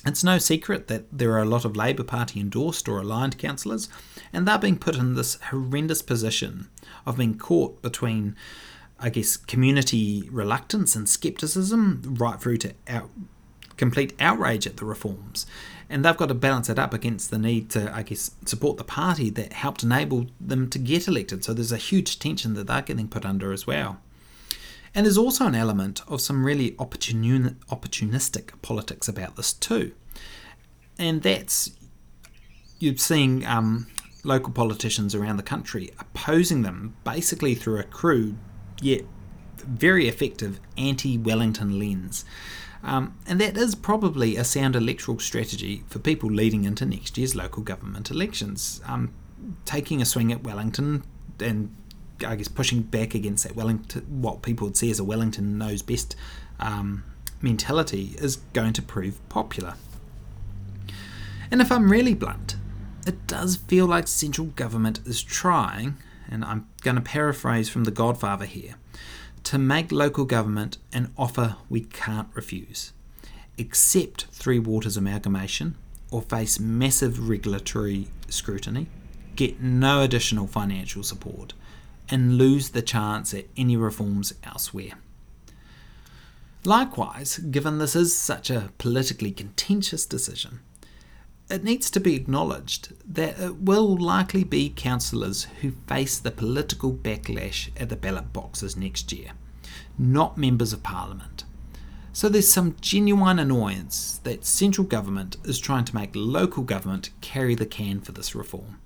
it's 0.06 0.24
no 0.24 0.40
secret 0.40 0.88
that 0.88 1.06
there 1.16 1.32
are 1.34 1.44
a 1.44 1.46
lot 1.46 1.64
of 1.64 1.76
Labour 1.76 2.04
Party 2.04 2.40
endorsed 2.40 2.90
or 2.90 2.98
aligned 3.00 3.38
councillors, 3.38 3.88
and 4.34 4.48
they're 4.48 4.58
being 4.58 4.80
put 4.80 4.96
in 4.96 5.14
this 5.14 5.36
horrendous 5.50 6.02
position 6.02 6.70
of 7.06 7.18
being 7.18 7.38
caught 7.38 7.82
between, 7.84 8.36
I 9.00 9.10
guess, 9.10 9.38
community 9.38 10.28
reluctance 10.32 10.96
and 10.96 11.08
scepticism, 11.08 12.16
right 12.18 12.42
through 12.42 12.58
to 12.58 12.74
out, 12.88 13.12
complete 13.82 14.14
outrage 14.20 14.68
at 14.68 14.78
the 14.78 14.86
reforms. 14.86 15.48
And 15.90 16.06
they've 16.06 16.16
got 16.16 16.28
to 16.28 16.36
balance 16.36 16.70
it 16.70 16.78
up 16.78 16.94
against 16.94 17.32
the 17.32 17.40
need 17.40 17.72
to, 17.72 17.92
I 17.94 18.04
guess, 18.04 18.30
support 18.46 18.78
the 18.78 18.84
party 18.84 19.32
that 19.32 19.54
helped 19.54 19.82
enable 19.82 20.28
them 20.40 20.70
to 20.70 20.78
get 20.78 21.08
elected. 21.08 21.44
So 21.44 21.52
there's 21.52 21.72
a 21.72 21.78
huge 21.78 22.20
tension 22.20 22.54
that 22.54 22.68
they're 22.68 22.84
getting 22.84 23.08
put 23.08 23.26
under 23.26 23.52
as 23.52 23.66
well. 23.66 23.98
And 24.94 25.08
there's 25.08 25.18
also 25.18 25.48
an 25.48 25.56
element 25.56 26.04
of 26.08 26.22
some 26.22 26.46
really 26.46 26.74
opportun- 26.74 27.56
opportunistic 27.72 28.62
politics 28.62 29.08
about 29.08 29.36
this 29.36 29.52
too. 29.52 29.94
And 31.00 31.24
that's 31.24 31.72
you're 32.78 32.98
seeing 32.98 33.48
um, 33.48 33.88
local 34.24 34.54
politicians 34.54 35.16
around 35.16 35.38
the 35.38 35.44
country 35.44 35.90
opposing 36.00 36.62
them 36.62 36.96
basically 37.04 37.56
through 37.56 37.80
a 37.80 37.84
crude 37.84 38.38
yet 38.80 39.06
very 39.58 40.08
effective 40.08 40.60
anti 40.78 41.18
Wellington 41.18 41.80
lens. 41.80 42.26
Um, 42.84 43.18
and 43.28 43.40
that 43.40 43.58
is 43.58 43.76
probably 43.76 44.36
a 44.36 44.44
sound 44.44 44.76
electoral 44.76 45.20
strategy 45.20 45.84
for 45.88 46.00
people 46.00 46.30
leading 46.30 46.64
into 46.64 46.86
next 46.86 47.18
year's 47.18 47.36
local 47.36 47.62
government 47.62 48.10
elections. 48.10 48.82
Um, 48.86 49.14
taking 49.66 50.02
a 50.02 50.06
swing 50.06 50.32
at 50.32 50.44
Wellington 50.44 51.04
and 51.40 51.76
I 52.26 52.36
guess 52.36 52.48
pushing 52.48 52.82
back 52.82 53.16
against 53.16 53.44
that 53.44 53.56
Wellington, 53.56 54.22
what 54.22 54.42
people 54.42 54.68
would 54.68 54.78
see 54.78 54.92
as 54.92 55.00
a 55.00 55.04
Wellington 55.04 55.58
knows 55.58 55.82
best 55.82 56.16
um, 56.60 57.04
mentality, 57.42 58.16
is 58.20 58.38
going 58.54 58.74
to 58.74 58.82
prove 58.82 59.28
popular. 59.30 59.76
And 61.50 61.62
if 61.62 61.72
I'm 61.72 61.92
really 61.92 62.14
blunt, 62.14 62.56
it 63.08 63.28
does 63.28 63.56
feel 63.56 63.88
like 63.88 64.08
central 64.08 64.48
government 64.48 65.00
is 65.06 65.24
trying, 65.24 65.98
and 66.30 66.46
I'm 66.46 66.68
going 66.82 66.96
to 66.96 67.02
paraphrase 67.02 67.70
from 67.70 67.84
The 67.84 67.92
Godfather 67.92 68.46
here, 68.46 68.76
to 69.44 69.58
make 69.58 69.92
local 69.92 70.26
government 70.26 70.78
an 70.94 71.12
offer 71.18 71.58
we 71.70 71.82
can't 71.82 72.30
refuse. 72.34 72.94
Accept 73.58 74.26
Three 74.32 74.60
Waters 74.60 74.98
amalgamation 74.98 75.76
or 76.12 76.22
face 76.22 76.60
massive 76.60 77.30
regulatory 77.30 78.08
scrutiny, 78.28 78.88
get 79.36 79.62
no 79.62 80.02
additional 80.02 80.48
financial 80.48 81.04
support, 81.04 81.54
and 82.10 82.38
lose 82.38 82.70
the 82.70 82.82
chance 82.82 83.34
at 83.34 83.46
any 83.56 83.78
reforms 83.78 84.34
elsewhere. 84.44 84.94
Likewise, 86.64 87.38
given 87.38 87.80
this 87.80 87.96
is 87.96 88.16
such 88.16 88.50
a 88.50 88.72
politically 88.78 89.32
contentious 89.32 90.06
decision, 90.06 90.60
it 91.52 91.64
needs 91.64 91.92
to 91.92 92.00
be 92.00 92.16
acknowledged 92.16 92.94
that 93.06 93.40
it 93.40 93.58
will 93.58 93.98
likely 93.98 94.44
be 94.44 94.74
councillors 94.76 95.44
who 95.62 95.72
face 95.88 96.18
the 96.18 96.32
political 96.32 96.94
backlash 96.94 97.70
at 97.80 97.90
the 97.90 97.96
ballot 97.96 98.34
boxes 98.34 98.76
next 98.76 99.12
year, 99.12 99.32
not 99.98 100.38
members 100.38 100.74
of 100.74 100.82
parliament. 100.82 101.44
So 102.14 102.28
there's 102.28 102.52
some 102.52 102.76
genuine 102.82 103.40
annoyance 103.40 104.20
that 104.24 104.46
central 104.46 104.86
government 104.86 105.38
is 105.46 105.60
trying 105.60 105.86
to 105.86 105.96
make 105.96 106.12
local 106.14 106.64
government 106.64 107.12
carry 107.22 107.56
the 107.56 107.66
can 107.66 108.02
for 108.02 108.12
this 108.12 108.36
reform. 108.36 108.80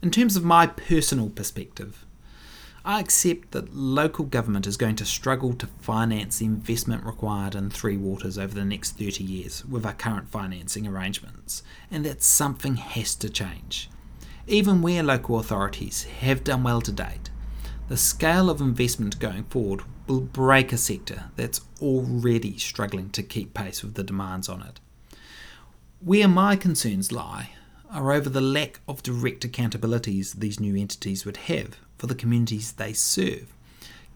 In 0.00 0.10
terms 0.10 0.36
of 0.36 0.44
my 0.44 0.66
personal 0.66 1.28
perspective, 1.28 2.05
I 2.88 3.00
accept 3.00 3.50
that 3.50 3.74
local 3.74 4.24
government 4.24 4.64
is 4.64 4.76
going 4.76 4.94
to 4.96 5.04
struggle 5.04 5.54
to 5.54 5.66
finance 5.66 6.38
the 6.38 6.44
investment 6.44 7.04
required 7.04 7.56
in 7.56 7.68
Three 7.68 7.96
Waters 7.96 8.38
over 8.38 8.54
the 8.54 8.64
next 8.64 8.92
30 8.92 9.24
years 9.24 9.64
with 9.64 9.84
our 9.84 9.92
current 9.92 10.28
financing 10.28 10.86
arrangements, 10.86 11.64
and 11.90 12.04
that 12.04 12.22
something 12.22 12.76
has 12.76 13.16
to 13.16 13.28
change. 13.28 13.90
Even 14.46 14.82
where 14.82 15.02
local 15.02 15.40
authorities 15.40 16.04
have 16.20 16.44
done 16.44 16.62
well 16.62 16.80
to 16.80 16.92
date, 16.92 17.28
the 17.88 17.96
scale 17.96 18.48
of 18.48 18.60
investment 18.60 19.18
going 19.18 19.42
forward 19.44 19.80
will 20.06 20.20
break 20.20 20.72
a 20.72 20.76
sector 20.76 21.24
that's 21.34 21.62
already 21.82 22.56
struggling 22.56 23.10
to 23.10 23.22
keep 23.24 23.52
pace 23.52 23.82
with 23.82 23.94
the 23.94 24.04
demands 24.04 24.48
on 24.48 24.62
it. 24.62 24.78
Where 25.98 26.28
my 26.28 26.54
concerns 26.54 27.10
lie 27.10 27.50
are 27.90 28.12
over 28.12 28.28
the 28.28 28.40
lack 28.40 28.80
of 28.88 29.02
direct 29.02 29.44
accountabilities 29.44 30.34
these 30.34 30.60
new 30.60 30.76
entities 30.76 31.24
would 31.24 31.36
have 31.36 31.76
for 31.98 32.06
the 32.06 32.14
communities 32.14 32.72
they 32.72 32.92
serve, 32.92 33.52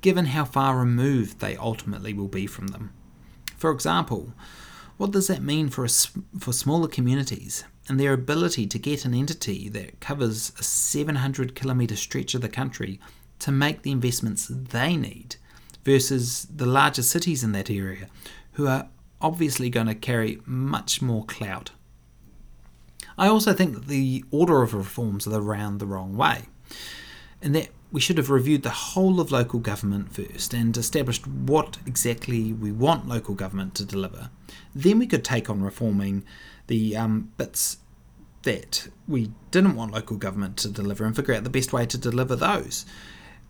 given 0.00 0.26
how 0.26 0.44
far 0.44 0.78
removed 0.78 1.40
they 1.40 1.56
ultimately 1.56 2.12
will 2.12 2.28
be 2.28 2.46
from 2.46 2.68
them. 2.68 2.92
For 3.56 3.70
example, 3.70 4.32
what 4.96 5.12
does 5.12 5.28
that 5.28 5.42
mean 5.42 5.68
for, 5.68 5.84
a, 5.84 5.88
for 6.38 6.52
smaller 6.52 6.88
communities 6.88 7.64
and 7.88 7.98
their 7.98 8.12
ability 8.12 8.66
to 8.66 8.78
get 8.78 9.04
an 9.04 9.14
entity 9.14 9.68
that 9.70 10.00
covers 10.00 10.52
a 10.58 10.62
700 10.62 11.54
kilometre 11.54 11.96
stretch 11.96 12.34
of 12.34 12.40
the 12.40 12.48
country 12.48 13.00
to 13.38 13.50
make 13.50 13.82
the 13.82 13.92
investments 13.92 14.46
they 14.48 14.96
need 14.96 15.36
versus 15.84 16.46
the 16.54 16.66
larger 16.66 17.02
cities 17.02 17.42
in 17.42 17.52
that 17.52 17.70
area 17.70 18.08
who 18.52 18.66
are 18.66 18.88
obviously 19.20 19.70
going 19.70 19.86
to 19.86 19.94
carry 19.94 20.40
much 20.44 21.00
more 21.00 21.24
clout? 21.24 21.70
I 23.20 23.28
also 23.28 23.52
think 23.52 23.74
that 23.74 23.86
the 23.86 24.24
order 24.30 24.62
of 24.62 24.72
reforms 24.72 25.26
are 25.26 25.38
around 25.38 25.76
the 25.76 25.86
wrong 25.86 26.16
way 26.16 26.46
and 27.42 27.54
that 27.54 27.68
we 27.92 28.00
should 28.00 28.16
have 28.16 28.30
reviewed 28.30 28.62
the 28.62 28.70
whole 28.70 29.20
of 29.20 29.30
local 29.30 29.60
government 29.60 30.14
first 30.14 30.54
and 30.54 30.74
established 30.74 31.26
what 31.26 31.76
exactly 31.84 32.54
we 32.54 32.72
want 32.72 33.06
local 33.06 33.34
government 33.34 33.74
to 33.74 33.84
deliver. 33.84 34.30
Then 34.74 34.98
we 34.98 35.06
could 35.06 35.22
take 35.22 35.50
on 35.50 35.60
reforming 35.60 36.24
the 36.66 36.96
um, 36.96 37.30
bits 37.36 37.76
that 38.44 38.88
we 39.06 39.32
didn't 39.50 39.76
want 39.76 39.92
local 39.92 40.16
government 40.16 40.56
to 40.58 40.70
deliver 40.70 41.04
and 41.04 41.14
figure 41.14 41.34
out 41.34 41.44
the 41.44 41.50
best 41.50 41.74
way 41.74 41.84
to 41.84 41.98
deliver 41.98 42.34
those. 42.34 42.86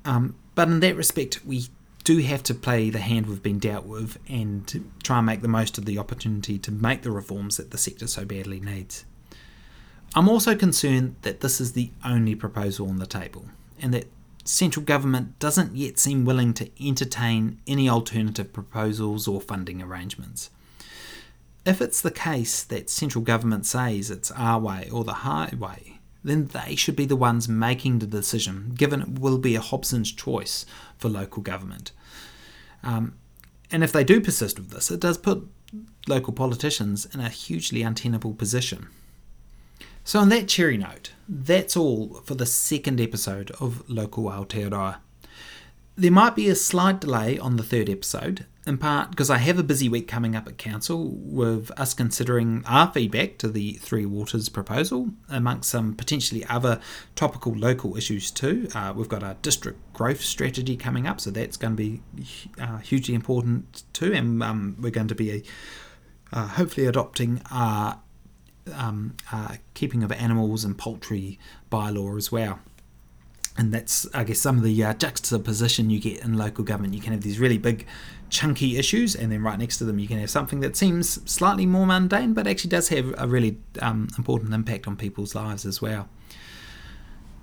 Um, 0.05 0.35
but 0.57 0.67
in 0.67 0.81
that 0.81 0.97
respect, 0.97 1.45
we 1.47 1.67
do 2.03 2.19
have 2.19 2.43
to 2.43 2.55
play 2.55 2.91
the 2.91 2.99
hand 2.99 3.27
we've 3.27 3.41
been 3.41 3.61
dealt 3.61 3.87
with 3.87 4.19
and 4.29 4.91
try 5.05 5.19
and 5.19 5.27
make 5.27 5.43
the 5.43 5.49
most 5.49 5.79
of 5.79 5.85
the 5.85 5.99
opportunity 5.99 6.59
to 6.59 6.73
make 6.73 7.03
the 7.03 7.13
reforms 7.13 7.57
that 7.57 7.71
the 7.71 7.79
sector 7.79 8.09
so 8.09 8.25
badly 8.25 8.59
needs. 8.59 9.05
I'm 10.15 10.29
also 10.29 10.57
concerned 10.57 11.17
that 11.23 11.41
this 11.41 11.61
is 11.61 11.73
the 11.73 11.91
only 12.05 12.35
proposal 12.35 12.89
on 12.89 12.97
the 12.97 13.07
table 13.07 13.47
and 13.81 13.95
that 13.95 14.11
central 14.45 14.85
government 14.85 15.39
doesn't 15.39 15.77
yet 15.77 15.99
seem 15.99 16.25
willing 16.25 16.53
to 16.55 16.69
entertain 16.85 17.61
any 17.67 17.89
alternative 17.89 18.53
proposals 18.53 19.29
or 19.29 19.41
funding 19.41 19.81
arrangements. 19.81 20.51
If 21.65 21.81
it's 21.81 22.01
the 22.01 22.11
case 22.11 22.65
that 22.65 22.91
central 22.91 23.23
government 23.23 23.67
says 23.67 24.11
it's 24.11 24.33
our 24.33 24.59
way 24.59 24.89
or 24.91 25.05
the 25.05 25.13
highway, 25.13 26.01
then 26.25 26.47
they 26.47 26.75
should 26.75 26.97
be 26.97 27.07
the 27.07 27.17
ones 27.17 27.49
making 27.49 27.99
the 27.99 28.07
decision, 28.07 28.73
given 28.75 29.03
it 29.03 29.19
will 29.21 29.39
be 29.39 29.55
a 29.55 29.61
Hobson's 29.61 30.11
choice 30.11 30.67
for 30.99 31.09
local 31.09 31.43
government. 31.43 31.93
Um, 32.83 33.15
and 33.71 33.85
if 33.85 33.93
they 33.93 34.05
do 34.05 34.21
persist 34.21 34.59
with 34.59 34.71
this, 34.71 34.91
it 34.91 35.01
does 35.01 35.19
put 35.19 35.47
local 36.09 36.33
politicians 36.33 37.07
in 37.15 37.21
a 37.21 37.29
hugely 37.29 37.83
untenable 37.83 38.35
position. 38.35 38.89
So, 40.11 40.19
on 40.19 40.29
that 40.31 40.49
cherry 40.49 40.77
note, 40.77 41.13
that's 41.29 41.77
all 41.77 42.15
for 42.25 42.35
the 42.35 42.45
second 42.45 43.01
episode 43.01 43.53
of 43.61 43.89
Local 43.89 44.25
Aotearoa. 44.25 44.97
There 45.95 46.11
might 46.11 46.35
be 46.35 46.49
a 46.49 46.57
slight 46.57 47.01
delay 47.01 47.39
on 47.39 47.55
the 47.55 47.63
third 47.63 47.89
episode, 47.89 48.45
in 48.67 48.79
part 48.79 49.11
because 49.11 49.31
I 49.31 49.39
have 49.39 49.57
a 49.57 49.63
busy 49.63 49.89
week 49.89 50.09
coming 50.09 50.35
up 50.35 50.49
at 50.49 50.59
Council 50.59 51.13
with 51.15 51.71
us 51.77 51.95
considering 51.95 52.65
our 52.67 52.91
feedback 52.91 53.39
to 53.39 53.47
the 53.47 53.75
Three 53.75 54.05
Waters 54.05 54.49
proposal, 54.49 55.11
amongst 55.29 55.71
some 55.71 55.95
potentially 55.95 56.45
other 56.47 56.81
topical 57.15 57.55
local 57.55 57.97
issues 57.97 58.33
too. 58.33 58.67
Uh, 58.75 58.93
we've 58.97 59.09
got 59.09 59.23
our 59.23 59.35
district 59.43 59.93
growth 59.93 60.23
strategy 60.23 60.77
coming 60.77 61.07
up, 61.07 61.21
so 61.21 61.31
that's 61.31 61.57
going 61.57 61.77
to 61.77 61.77
be 61.77 62.03
uh, 62.59 62.79
hugely 62.79 63.15
important 63.15 63.85
too, 63.93 64.13
and 64.13 64.43
um, 64.43 64.77
we're 64.81 64.91
going 64.91 65.07
to 65.07 65.15
be 65.15 65.45
uh, 66.33 66.49
hopefully 66.49 66.87
adopting 66.89 67.43
our 67.53 68.01
um, 68.75 69.17
uh, 69.33 69.57
keeping 69.75 70.03
of 70.03 70.13
animals 70.13 70.65
and 70.65 70.77
poultry 70.77 71.39
bylaw 71.71 72.17
as 72.17 72.31
well. 72.33 72.61
and 73.57 73.75
that's 73.75 74.07
I 74.15 74.25
guess 74.25 74.39
some 74.41 74.57
of 74.57 74.63
the 74.63 74.83
uh, 74.85 74.95
juxtaposition 74.95 75.91
you 75.91 76.01
get 76.01 76.23
in 76.25 76.37
local 76.39 76.65
government. 76.65 76.95
You 76.95 77.01
can 77.01 77.13
have 77.13 77.23
these 77.23 77.39
really 77.39 77.59
big, 77.59 77.87
chunky 78.31 78.79
issues, 78.79 79.15
and 79.15 79.31
then 79.31 79.43
right 79.43 79.59
next 79.59 79.79
to 79.79 79.85
them 79.85 79.99
you 79.99 80.09
can 80.09 80.19
have 80.19 80.31
something 80.31 80.61
that 80.61 80.77
seems 80.77 81.21
slightly 81.31 81.67
more 81.67 81.87
mundane, 81.87 82.33
but 82.33 82.47
actually 82.47 82.71
does 82.71 82.89
have 82.89 83.15
a 83.19 83.27
really 83.27 83.59
um, 83.83 84.09
important 84.17 84.55
impact 84.55 84.87
on 84.87 84.97
people's 84.97 85.35
lives 85.35 85.67
as 85.67 85.83
well. 85.83 86.09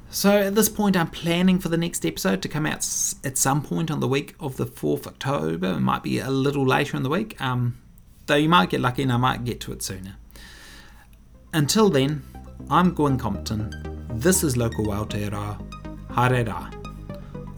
So 0.10 0.32
at 0.32 0.56
this 0.56 0.70
point, 0.70 0.96
I'm 0.96 1.10
planning 1.10 1.60
for 1.60 1.68
the 1.70 1.78
next 1.78 2.06
episode 2.06 2.42
to 2.42 2.48
come 2.48 2.66
out 2.66 2.78
at 3.24 3.38
some 3.38 3.62
point 3.62 3.92
on 3.92 4.00
the 4.00 4.08
week 4.08 4.36
of 4.40 4.56
the 4.56 4.66
4th 4.66 5.06
October. 5.06 5.74
It 5.74 5.82
might 5.82 6.02
be 6.02 6.20
a 6.20 6.30
little 6.30 6.66
later 6.66 6.96
in 6.96 7.04
the 7.04 7.10
week, 7.10 7.40
um, 7.42 7.78
though 8.28 8.36
you 8.36 8.48
might 8.48 8.70
get 8.70 8.80
lucky 8.80 9.04
and 9.04 9.12
I 9.12 9.18
might 9.18 9.44
get 9.44 9.60
to 9.62 9.74
it 9.74 9.84
sooner. 9.84 10.16
Until 11.54 11.90
then, 11.90 12.22
I'm 12.70 12.94
Gwyn 12.94 13.18
Compton. 13.18 13.74
This 14.16 14.44
is 14.44 14.58
Local 14.58 14.88
Aotearoa 14.88 15.58
Haere 16.10 16.44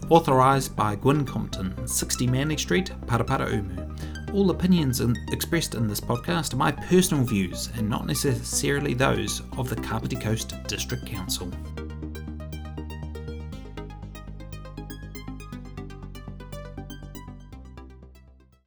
Authorised 0.08 0.76
by 0.76 0.94
Gwyn 0.94 1.24
Compton, 1.24 1.74
60 1.88 2.26
Manly 2.28 2.56
Street, 2.56 2.92
Paraparaumu. 3.06 4.32
All 4.32 4.50
opinions 4.50 5.00
expressed 5.32 5.74
in 5.74 5.88
this 5.88 6.00
podcast 6.00 6.54
are 6.54 6.56
my 6.56 6.70
personal 6.70 7.24
views 7.24 7.68
and 7.76 7.90
not 7.90 8.06
necessarily 8.06 8.94
those 8.94 9.42
of 9.58 9.68
the 9.68 9.76
Kapiti 9.76 10.16
Coast 10.16 10.54
District 10.68 11.04
Council. 11.04 11.50